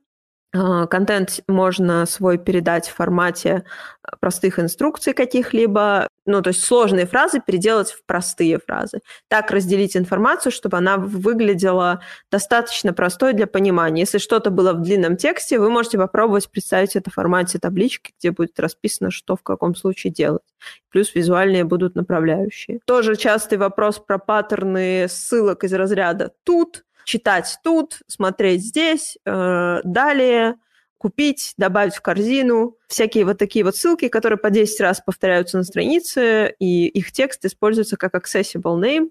А, 0.52 0.86
контент 0.86 1.40
можно 1.46 2.06
свой 2.06 2.36
передать 2.36 2.88
в 2.88 2.94
формате 2.94 3.64
а, 4.02 4.16
простых 4.16 4.58
инструкций 4.58 5.12
каких-либо, 5.12 6.08
ну, 6.26 6.42
то 6.42 6.48
есть 6.48 6.64
сложные 6.64 7.06
фразы 7.06 7.40
переделать 7.44 7.92
в 7.92 8.04
простые 8.04 8.58
фразы. 8.58 9.00
Так 9.28 9.52
разделить 9.52 9.96
информацию, 9.96 10.50
чтобы 10.50 10.76
она 10.76 10.96
выглядела 10.96 12.00
достаточно 12.32 12.92
простой 12.92 13.32
для 13.32 13.46
понимания. 13.46 14.00
Если 14.00 14.18
что-то 14.18 14.50
было 14.50 14.72
в 14.72 14.82
длинном 14.82 15.16
тексте, 15.16 15.60
вы 15.60 15.70
можете 15.70 15.98
попробовать 15.98 16.50
представить 16.50 16.96
это 16.96 17.10
в 17.10 17.14
формате 17.14 17.60
таблички, 17.60 18.12
где 18.18 18.32
будет 18.32 18.58
расписано, 18.58 19.12
что 19.12 19.36
в 19.36 19.42
каком 19.42 19.76
случае 19.76 20.12
делать. 20.12 20.42
Плюс 20.90 21.14
визуальные 21.14 21.62
будут 21.62 21.94
направляющие. 21.94 22.80
Тоже 22.86 23.14
частый 23.14 23.56
вопрос 23.56 24.00
про 24.00 24.18
паттерны 24.18 25.06
ссылок 25.08 25.62
из 25.62 25.72
разряда 25.72 26.32
«тут», 26.42 26.84
читать 27.04 27.58
тут, 27.62 28.00
смотреть 28.06 28.62
здесь, 28.62 29.18
э, 29.24 29.80
далее, 29.84 30.56
купить, 30.98 31.54
добавить 31.56 31.94
в 31.94 32.02
корзину. 32.02 32.76
Всякие 32.86 33.24
вот 33.24 33.38
такие 33.38 33.64
вот 33.64 33.74
ссылки, 33.74 34.08
которые 34.08 34.38
по 34.38 34.50
10 34.50 34.80
раз 34.80 35.00
повторяются 35.00 35.56
на 35.56 35.64
странице, 35.64 36.54
и 36.58 36.86
их 36.88 37.10
текст 37.10 37.44
используется 37.44 37.96
как 37.96 38.14
accessible 38.14 38.78
name, 38.78 39.10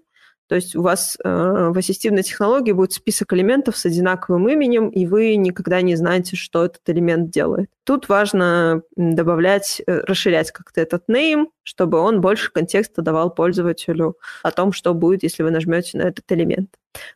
то 0.50 0.56
есть 0.56 0.74
у 0.74 0.82
вас 0.82 1.16
э, 1.22 1.70
в 1.72 1.78
ассистивной 1.78 2.24
технологии 2.24 2.72
будет 2.72 2.92
список 2.92 3.32
элементов 3.34 3.76
с 3.76 3.86
одинаковым 3.86 4.48
именем, 4.48 4.88
и 4.88 5.06
вы 5.06 5.36
никогда 5.36 5.80
не 5.80 5.94
знаете, 5.94 6.34
что 6.34 6.64
этот 6.64 6.80
элемент 6.86 7.30
делает. 7.30 7.70
Тут 7.84 8.08
важно 8.08 8.82
добавлять, 8.96 9.80
э, 9.86 10.00
расширять 10.00 10.50
как-то 10.50 10.80
этот 10.80 11.08
name, 11.08 11.46
чтобы 11.62 11.98
он 11.98 12.20
больше 12.20 12.50
контекста 12.50 13.00
давал 13.00 13.32
пользователю 13.32 14.16
о 14.42 14.50
том, 14.50 14.72
что 14.72 14.92
будет, 14.92 15.22
если 15.22 15.44
вы 15.44 15.52
нажмете 15.52 15.98
на 15.98 16.02
этот 16.02 16.24
элемент. 16.32 16.70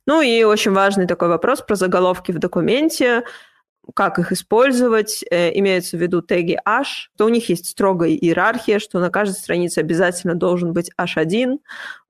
Ну 0.06 0.22
и 0.22 0.44
очень 0.44 0.70
важный 0.70 1.08
такой 1.08 1.26
вопрос 1.26 1.60
про 1.60 1.74
заголовки 1.74 2.30
в 2.30 2.38
документе 2.38 3.24
как 3.94 4.18
их 4.18 4.32
использовать, 4.32 5.22
э, 5.30 5.56
имеются 5.58 5.96
в 5.96 6.00
виду 6.00 6.22
теги 6.22 6.58
H, 6.64 7.10
то 7.16 7.26
у 7.26 7.28
них 7.28 7.48
есть 7.48 7.66
строгая 7.66 8.10
иерархия, 8.10 8.78
что 8.78 8.98
на 8.98 9.10
каждой 9.10 9.34
странице 9.34 9.80
обязательно 9.80 10.34
должен 10.34 10.72
быть 10.72 10.90
H1. 10.98 11.58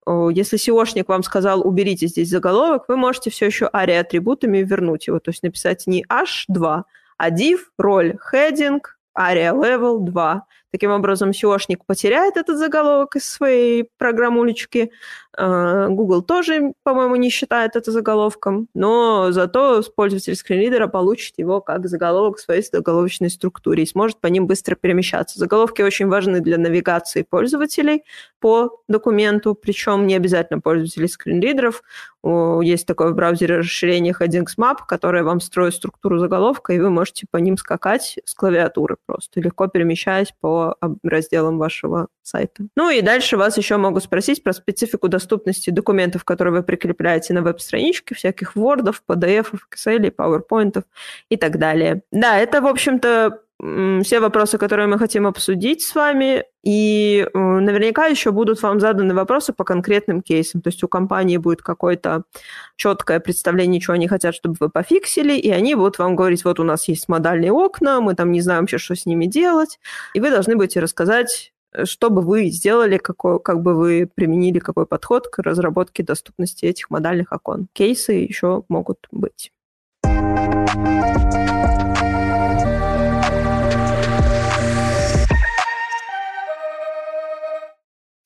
Если 0.06 0.58
SEOшник 0.58 1.08
вам 1.08 1.22
сказал, 1.22 1.66
уберите 1.66 2.06
здесь 2.06 2.28
заголовок, 2.28 2.84
вы 2.88 2.96
можете 2.96 3.30
все 3.30 3.46
еще 3.46 3.70
ARIA-атрибутами 3.72 4.58
вернуть 4.58 5.06
его, 5.06 5.18
то 5.18 5.30
есть 5.30 5.42
написать 5.42 5.86
не 5.86 6.04
H2, 6.04 6.82
а 7.16 7.30
div, 7.30 7.58
роль, 7.78 8.16
heading, 8.32 8.80
ARIA 9.16 9.52
level 9.52 10.00
2. 10.00 10.42
Таким 10.74 10.90
образом, 10.90 11.30
SEOшник 11.30 11.82
потеряет 11.86 12.36
этот 12.36 12.58
заголовок 12.58 13.14
из 13.14 13.30
своей 13.30 13.88
программулечки. 13.96 14.90
А, 15.36 15.86
Google 15.86 16.20
тоже, 16.22 16.72
по-моему, 16.82 17.14
не 17.14 17.30
считает 17.30 17.76
это 17.76 17.92
заголовком, 17.92 18.66
но 18.74 19.30
зато 19.30 19.84
пользователь 19.94 20.34
скринридера 20.34 20.88
получит 20.88 21.34
его 21.38 21.60
как 21.60 21.86
заголовок 21.86 22.38
в 22.38 22.40
своей 22.40 22.62
заголовочной 22.62 23.30
структуре 23.30 23.84
и 23.84 23.86
сможет 23.86 24.20
по 24.20 24.26
ним 24.26 24.48
быстро 24.48 24.74
перемещаться. 24.74 25.38
Заголовки 25.38 25.80
очень 25.80 26.08
важны 26.08 26.40
для 26.40 26.58
навигации 26.58 27.22
пользователей 27.22 28.02
по 28.40 28.80
документу, 28.88 29.54
причем 29.54 30.08
не 30.08 30.16
обязательно 30.16 30.60
пользователей 30.60 31.06
скринридеров. 31.06 31.84
Есть 32.62 32.86
такое 32.86 33.10
в 33.10 33.14
браузере 33.14 33.58
расширение 33.58 34.14
Headings 34.18 34.56
Map, 34.58 34.78
которое 34.88 35.22
вам 35.22 35.40
строит 35.40 35.74
структуру 35.74 36.18
заголовка, 36.18 36.72
и 36.72 36.80
вы 36.80 36.90
можете 36.90 37.26
по 37.30 37.36
ним 37.36 37.58
скакать 37.58 38.18
с 38.24 38.34
клавиатуры 38.34 38.96
просто, 39.06 39.40
легко 39.40 39.66
перемещаясь 39.66 40.34
по 40.40 40.63
разделам 41.02 41.58
вашего 41.58 42.08
сайта. 42.22 42.64
Ну 42.76 42.90
и 42.90 43.00
дальше 43.02 43.36
вас 43.36 43.56
еще 43.56 43.76
могут 43.76 44.04
спросить 44.04 44.42
про 44.42 44.52
специфику 44.52 45.08
доступности 45.08 45.70
документов, 45.70 46.24
которые 46.24 46.54
вы 46.54 46.62
прикрепляете 46.62 47.34
на 47.34 47.42
веб-страничке, 47.42 48.14
всяких 48.14 48.56
Word, 48.56 48.94
PDF, 49.08 49.46
Excel, 49.52 50.14
PowerPoint 50.14 50.82
и 51.28 51.36
так 51.36 51.58
далее. 51.58 52.02
Да, 52.10 52.38
это, 52.38 52.60
в 52.60 52.66
общем-то, 52.66 53.40
все 53.60 54.20
вопросы, 54.20 54.58
которые 54.58 54.88
мы 54.88 54.98
хотим 54.98 55.26
обсудить 55.26 55.82
с 55.82 55.94
вами, 55.94 56.44
и 56.64 57.26
э, 57.32 57.38
наверняка 57.38 58.06
еще 58.06 58.32
будут 58.32 58.60
вам 58.62 58.80
заданы 58.80 59.14
вопросы 59.14 59.52
по 59.52 59.64
конкретным 59.64 60.22
кейсам. 60.22 60.60
То 60.60 60.68
есть 60.68 60.82
у 60.82 60.88
компании 60.88 61.36
будет 61.36 61.62
какое-то 61.62 62.24
четкое 62.76 63.20
представление, 63.20 63.80
что 63.80 63.92
они 63.92 64.08
хотят, 64.08 64.34
чтобы 64.34 64.56
вы 64.58 64.68
пофиксили, 64.70 65.34
и 65.34 65.50
они 65.50 65.76
будут 65.76 65.98
вам 65.98 66.16
говорить, 66.16 66.44
вот 66.44 66.58
у 66.58 66.64
нас 66.64 66.88
есть 66.88 67.08
модальные 67.08 67.52
окна, 67.52 68.00
мы 68.00 68.14
там 68.14 68.32
не 68.32 68.40
знаем 68.40 68.62
вообще, 68.62 68.78
что 68.78 68.96
с 68.96 69.06
ними 69.06 69.26
делать, 69.26 69.78
и 70.14 70.20
вы 70.20 70.30
должны 70.30 70.56
будете 70.56 70.80
рассказать 70.80 71.52
что 71.84 72.08
бы 72.08 72.22
вы 72.22 72.50
сделали, 72.50 72.98
какой, 72.98 73.40
как 73.40 73.60
бы 73.60 73.74
вы 73.74 74.08
применили 74.14 74.60
какой 74.60 74.86
подход 74.86 75.26
к 75.26 75.38
разработке 75.42 76.04
доступности 76.04 76.66
этих 76.66 76.88
модальных 76.88 77.32
окон. 77.32 77.66
Кейсы 77.72 78.12
еще 78.12 78.62
могут 78.68 79.08
быть. 79.10 79.50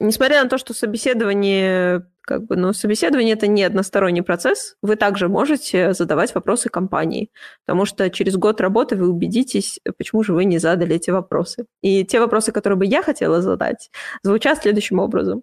Несмотря 0.00 0.42
на 0.42 0.48
то, 0.48 0.58
что 0.58 0.74
собеседование 0.74 2.06
как 2.28 2.44
бы, 2.44 2.56
но 2.56 2.74
собеседование 2.74 3.32
это 3.32 3.46
не 3.46 3.64
односторонний 3.64 4.20
процесс. 4.20 4.76
Вы 4.82 4.96
также 4.96 5.28
можете 5.28 5.94
задавать 5.94 6.34
вопросы 6.34 6.68
компании, 6.68 7.30
потому 7.64 7.86
что 7.86 8.10
через 8.10 8.36
год 8.36 8.60
работы 8.60 8.96
вы 8.96 9.08
убедитесь, 9.08 9.80
почему 9.96 10.22
же 10.22 10.34
вы 10.34 10.44
не 10.44 10.58
задали 10.58 10.96
эти 10.96 11.08
вопросы. 11.10 11.64
И 11.80 12.04
те 12.04 12.20
вопросы, 12.20 12.52
которые 12.52 12.76
бы 12.76 12.84
я 12.84 13.02
хотела 13.02 13.40
задать, 13.40 13.90
звучат 14.22 14.58
следующим 14.58 14.98
образом. 14.98 15.42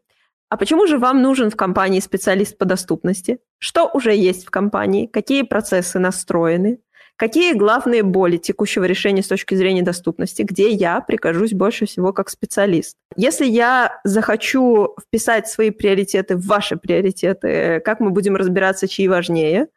А 0.50 0.58
почему 0.58 0.86
же 0.86 1.00
вам 1.00 1.24
нужен 1.24 1.50
в 1.50 1.56
компании 1.56 2.00
специалист 2.00 2.56
по 2.56 2.66
доступности? 2.66 3.40
Что 3.58 3.90
уже 3.92 4.16
есть 4.16 4.46
в 4.46 4.52
компании? 4.52 5.08
Какие 5.08 5.42
процессы 5.42 5.98
настроены? 5.98 6.80
Какие 7.18 7.54
главные 7.54 8.04
боли 8.04 8.36
текущего 8.36 8.84
решения 8.84 9.24
с 9.24 9.28
точки 9.28 9.56
зрения 9.56 9.82
доступности, 9.82 10.42
где 10.42 10.70
я 10.70 11.00
прикажусь 11.00 11.54
больше 11.54 11.86
всего 11.86 12.12
как 12.12 12.30
специалист? 12.30 12.98
Если 13.16 13.46
я 13.46 14.02
захочу 14.04 14.96
вписать 15.02 15.48
свои 15.48 15.70
приоритеты 15.70 16.36
в 16.36 16.46
ваши 16.46 16.76
приоритеты, 16.76 17.80
как 17.86 18.02
мы 18.02 18.10
будем 18.10 18.36
разбираться, 18.36 18.90
чьи 18.90 19.08
важнее? 19.08 19.68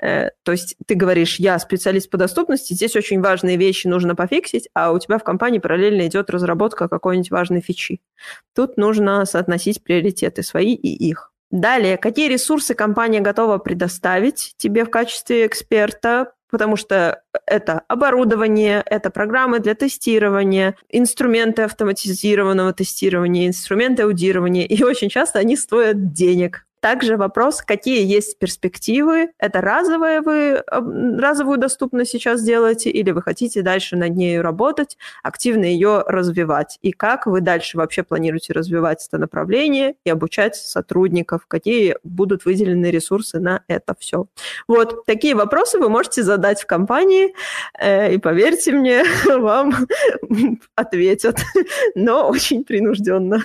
Э, 0.00 0.30
то 0.44 0.52
есть 0.52 0.76
ты 0.86 0.94
говоришь, 0.94 1.40
я 1.40 1.58
специалист 1.58 2.08
по 2.08 2.16
доступности, 2.16 2.74
здесь 2.74 2.94
очень 2.94 3.20
важные 3.20 3.56
вещи 3.56 3.88
нужно 3.88 4.14
пофиксить, 4.14 4.68
а 4.72 4.92
у 4.92 4.98
тебя 5.00 5.18
в 5.18 5.24
компании 5.24 5.58
параллельно 5.58 6.06
идет 6.06 6.30
разработка 6.30 6.86
какой-нибудь 6.86 7.32
важной 7.32 7.60
фичи. 7.60 8.00
Тут 8.54 8.76
нужно 8.76 9.24
соотносить 9.24 9.82
приоритеты 9.82 10.44
свои 10.44 10.74
и 10.74 10.94
их. 11.08 11.32
Далее, 11.50 11.96
какие 11.96 12.28
ресурсы 12.28 12.74
компания 12.74 13.20
готова 13.20 13.58
предоставить 13.58 14.54
тебе 14.56 14.84
в 14.84 14.90
качестве 14.90 15.46
эксперта 15.46 16.32
потому 16.54 16.76
что 16.76 17.20
это 17.48 17.82
оборудование, 17.88 18.80
это 18.86 19.10
программы 19.10 19.58
для 19.58 19.74
тестирования, 19.74 20.76
инструменты 20.88 21.62
автоматизированного 21.62 22.72
тестирования, 22.72 23.48
инструменты 23.48 24.04
аудирования, 24.04 24.64
и 24.64 24.84
очень 24.84 25.08
часто 25.08 25.40
они 25.40 25.56
стоят 25.56 26.12
денег. 26.12 26.64
Также 26.84 27.16
вопрос, 27.16 27.62
какие 27.62 28.04
есть 28.04 28.38
перспективы. 28.38 29.30
Это 29.38 29.62
разовое 29.62 30.20
вы, 30.20 30.62
разовую 31.18 31.56
доступность 31.56 32.10
сейчас 32.10 32.42
делаете, 32.42 32.90
или 32.90 33.10
вы 33.10 33.22
хотите 33.22 33.62
дальше 33.62 33.96
над 33.96 34.14
ней 34.14 34.38
работать, 34.38 34.98
активно 35.22 35.64
ее 35.64 36.04
развивать. 36.06 36.78
И 36.82 36.92
как 36.92 37.24
вы 37.24 37.40
дальше 37.40 37.78
вообще 37.78 38.02
планируете 38.02 38.52
развивать 38.52 39.06
это 39.08 39.16
направление 39.16 39.94
и 40.04 40.10
обучать 40.10 40.56
сотрудников, 40.56 41.46
какие 41.48 41.96
будут 42.04 42.44
выделены 42.44 42.90
ресурсы 42.90 43.40
на 43.40 43.62
это 43.66 43.94
все. 43.98 44.26
Вот 44.68 45.06
такие 45.06 45.34
вопросы 45.34 45.78
вы 45.78 45.88
можете 45.88 46.22
задать 46.22 46.60
в 46.60 46.66
компании, 46.66 47.34
э, 47.80 48.12
и 48.12 48.18
поверьте 48.18 48.72
мне, 48.72 49.04
вам 49.26 49.72
ответят, 50.74 51.38
но 51.94 52.28
очень 52.28 52.62
принужденно. 52.62 53.42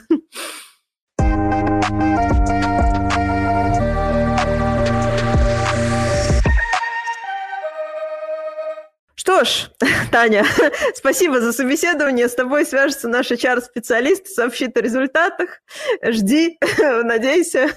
Что 9.20 9.44
ж, 9.44 9.70
Таня, 10.14 10.46
спасибо 10.96 11.42
за 11.42 11.52
собеседование. 11.52 12.30
С 12.30 12.36
тобой 12.36 12.66
свяжется 12.66 13.10
наш 13.10 13.30
HR-специалист, 13.30 14.28
сообщит 14.28 14.78
о 14.78 14.82
результатах. 14.82 15.60
Жди, 16.02 16.58
надейся. 17.04 17.68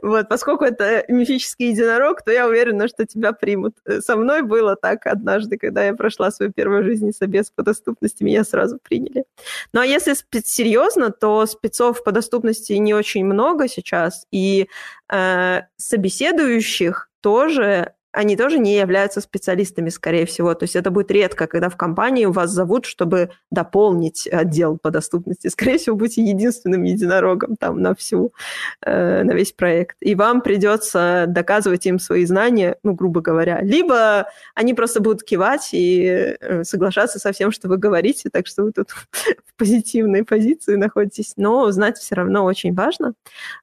Вот, 0.00 0.30
поскольку 0.30 0.64
это 0.64 1.04
мифический 1.08 1.72
единорог, 1.72 2.22
то 2.22 2.32
я 2.32 2.48
уверена, 2.48 2.88
что 2.88 3.04
тебя 3.04 3.34
примут. 3.34 3.76
Со 3.98 4.16
мной 4.16 4.40
было 4.40 4.74
так 4.74 5.06
однажды, 5.06 5.58
когда 5.58 5.84
я 5.84 5.92
прошла 5.92 6.30
свою 6.30 6.50
первую 6.50 6.82
жизнь 6.82 7.12
собес 7.12 7.50
по 7.50 7.62
доступности, 7.62 8.22
меня 8.22 8.42
сразу 8.42 8.78
приняли. 8.82 9.24
Ну 9.74 9.82
а 9.82 9.86
если 9.86 10.14
серьезно, 10.46 11.10
то 11.10 11.44
спецов 11.44 12.02
по 12.02 12.10
доступности 12.10 12.72
не 12.72 12.94
очень 12.94 13.26
много 13.26 13.68
сейчас, 13.68 14.26
и 14.30 14.66
э, 15.12 15.60
собеседующих 15.76 17.10
тоже 17.20 17.92
они 18.12 18.36
тоже 18.36 18.58
не 18.58 18.76
являются 18.76 19.20
специалистами, 19.20 19.88
скорее 19.88 20.26
всего. 20.26 20.54
То 20.54 20.64
есть 20.64 20.74
это 20.74 20.90
будет 20.90 21.10
редко, 21.10 21.46
когда 21.46 21.68
в 21.68 21.76
компании 21.76 22.24
вас 22.24 22.50
зовут, 22.50 22.84
чтобы 22.84 23.30
дополнить 23.50 24.26
отдел 24.26 24.78
по 24.78 24.90
доступности. 24.90 25.48
Скорее 25.60 25.78
всего, 25.78 25.96
будете 25.96 26.22
единственным 26.22 26.82
единорогом 26.82 27.56
там 27.56 27.80
на 27.80 27.94
всю, 27.94 28.32
э, 28.84 29.22
на 29.22 29.32
весь 29.32 29.52
проект. 29.52 29.96
И 30.00 30.14
вам 30.14 30.40
придется 30.40 31.26
доказывать 31.28 31.86
им 31.86 31.98
свои 32.00 32.24
знания, 32.24 32.76
ну, 32.82 32.94
грубо 32.94 33.20
говоря. 33.20 33.60
Либо 33.62 34.26
они 34.54 34.74
просто 34.74 35.00
будут 35.00 35.22
кивать 35.22 35.68
и 35.72 36.36
э, 36.40 36.64
соглашаться 36.64 37.20
со 37.20 37.32
всем, 37.32 37.52
что 37.52 37.68
вы 37.68 37.76
говорите, 37.76 38.28
так 38.30 38.46
что 38.48 38.64
вы 38.64 38.72
тут 38.72 38.90
в 39.12 39.54
позитивной 39.56 40.24
позиции 40.24 40.74
находитесь. 40.74 41.34
Но 41.36 41.70
знать 41.70 41.98
все 41.98 42.16
равно 42.16 42.44
очень 42.44 42.74
важно. 42.74 43.12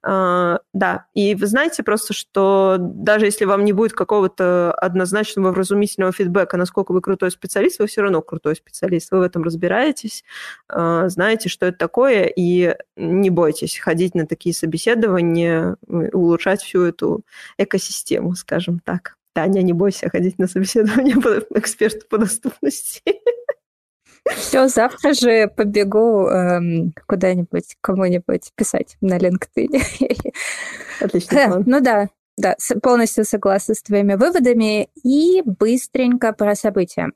Э, 0.03 0.59
да, 0.73 1.05
и 1.13 1.35
вы 1.35 1.47
знаете 1.47 1.83
просто, 1.83 2.13
что 2.13 2.77
даже 2.79 3.25
если 3.25 3.43
вам 3.43 3.65
не 3.65 3.73
будет 3.73 3.91
какого-то 3.91 4.36
какого-то 4.37 4.71
однозначного 4.73 5.51
вразумительного 5.51 6.11
фидбэка, 6.11 6.57
насколько 6.57 6.91
вы 6.91 7.01
крутой 7.01 7.31
специалист, 7.31 7.79
вы 7.79 7.87
все 7.87 8.01
равно 8.01 8.21
крутой 8.21 8.55
специалист, 8.55 9.11
вы 9.11 9.19
в 9.19 9.21
этом 9.21 9.43
разбираетесь, 9.43 10.23
а, 10.69 11.09
знаете, 11.09 11.49
что 11.49 11.65
это 11.65 11.77
такое, 11.77 12.31
и 12.35 12.75
не 12.95 13.29
бойтесь 13.29 13.77
ходить 13.77 14.15
на 14.15 14.25
такие 14.25 14.53
собеседования, 14.53 15.77
улучшать 15.87 16.61
всю 16.61 16.83
эту 16.83 17.21
экосистему, 17.57 18.35
скажем 18.35 18.79
так. 18.79 19.17
Таня, 19.33 19.61
не 19.61 19.73
бойся 19.73 20.09
ходить 20.09 20.39
на 20.39 20.47
собеседование 20.47 21.15
по 21.15 21.29
эксперту 21.59 22.05
по 22.09 22.17
доступности. 22.17 23.01
Все, 24.35 24.67
завтра 24.67 25.13
же 25.13 25.47
побегу 25.47 26.27
эм, 26.27 26.93
куда-нибудь, 27.05 27.77
кому-нибудь 27.81 28.51
писать 28.55 28.97
на 28.99 29.17
LinkedIn. 29.17 29.81
Отличный 30.99 31.45
план. 31.45 31.63
Ну 31.65 31.79
да, 31.79 32.09
да, 32.37 32.55
полностью 32.81 33.25
согласна 33.25 33.73
с 33.73 33.81
твоими 33.81 34.13
выводами. 34.13 34.89
И 35.03 35.41
быстренько 35.43 36.33
про 36.33 36.55
события. 36.55 37.11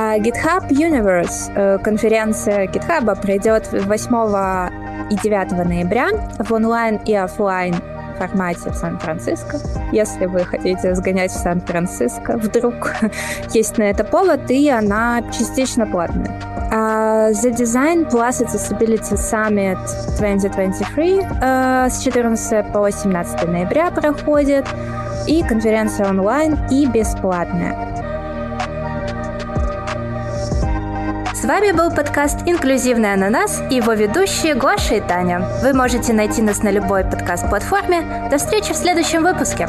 А 0.00 0.16
GitHub 0.18 0.68
Universe, 0.70 1.52
э, 1.56 1.78
конференция 1.78 2.68
GitHub, 2.68 3.20
пройдет 3.20 3.68
8 3.72 4.70
и 5.10 5.16
9 5.16 5.64
ноября 5.64 6.08
в 6.38 6.52
онлайн 6.52 7.00
и 7.04 7.14
офлайн 7.14 7.74
формате 8.18 8.70
в 8.70 8.74
Сан-Франциско. 8.74 9.58
Если 9.92 10.26
вы 10.26 10.40
хотите 10.40 10.94
сгонять 10.94 11.30
в 11.30 11.36
Сан-Франциско, 11.36 12.36
вдруг 12.36 12.94
есть 13.54 13.78
на 13.78 13.84
это 13.84 14.04
повод, 14.04 14.50
и 14.50 14.68
она 14.68 15.22
частично 15.32 15.86
платная. 15.86 16.40
Uh, 16.70 17.30
the 17.32 17.50
Design 17.50 18.10
Plus 18.10 18.42
Accessibility 18.42 19.16
Summit 19.16 19.78
2023 20.18 21.20
uh, 21.20 21.88
с 21.88 22.02
14 22.02 22.72
по 22.72 22.80
18 22.80 23.48
ноября 23.48 23.90
проходит, 23.90 24.66
и 25.26 25.42
конференция 25.42 26.08
онлайн 26.10 26.58
и 26.70 26.86
бесплатная. 26.86 28.17
Вами 31.48 31.72
был 31.72 31.90
подкаст 31.90 32.40
«Инклюзивный 32.44 33.14
ананас» 33.14 33.62
и 33.70 33.76
его 33.76 33.94
ведущие 33.94 34.54
Гоша 34.54 34.96
и 34.96 35.00
Таня. 35.00 35.40
Вы 35.62 35.72
можете 35.72 36.12
найти 36.12 36.42
нас 36.42 36.62
на 36.62 36.70
любой 36.70 37.04
подкаст-платформе. 37.04 38.28
До 38.30 38.36
встречи 38.36 38.74
в 38.74 38.76
следующем 38.76 39.22
выпуске. 39.22 39.66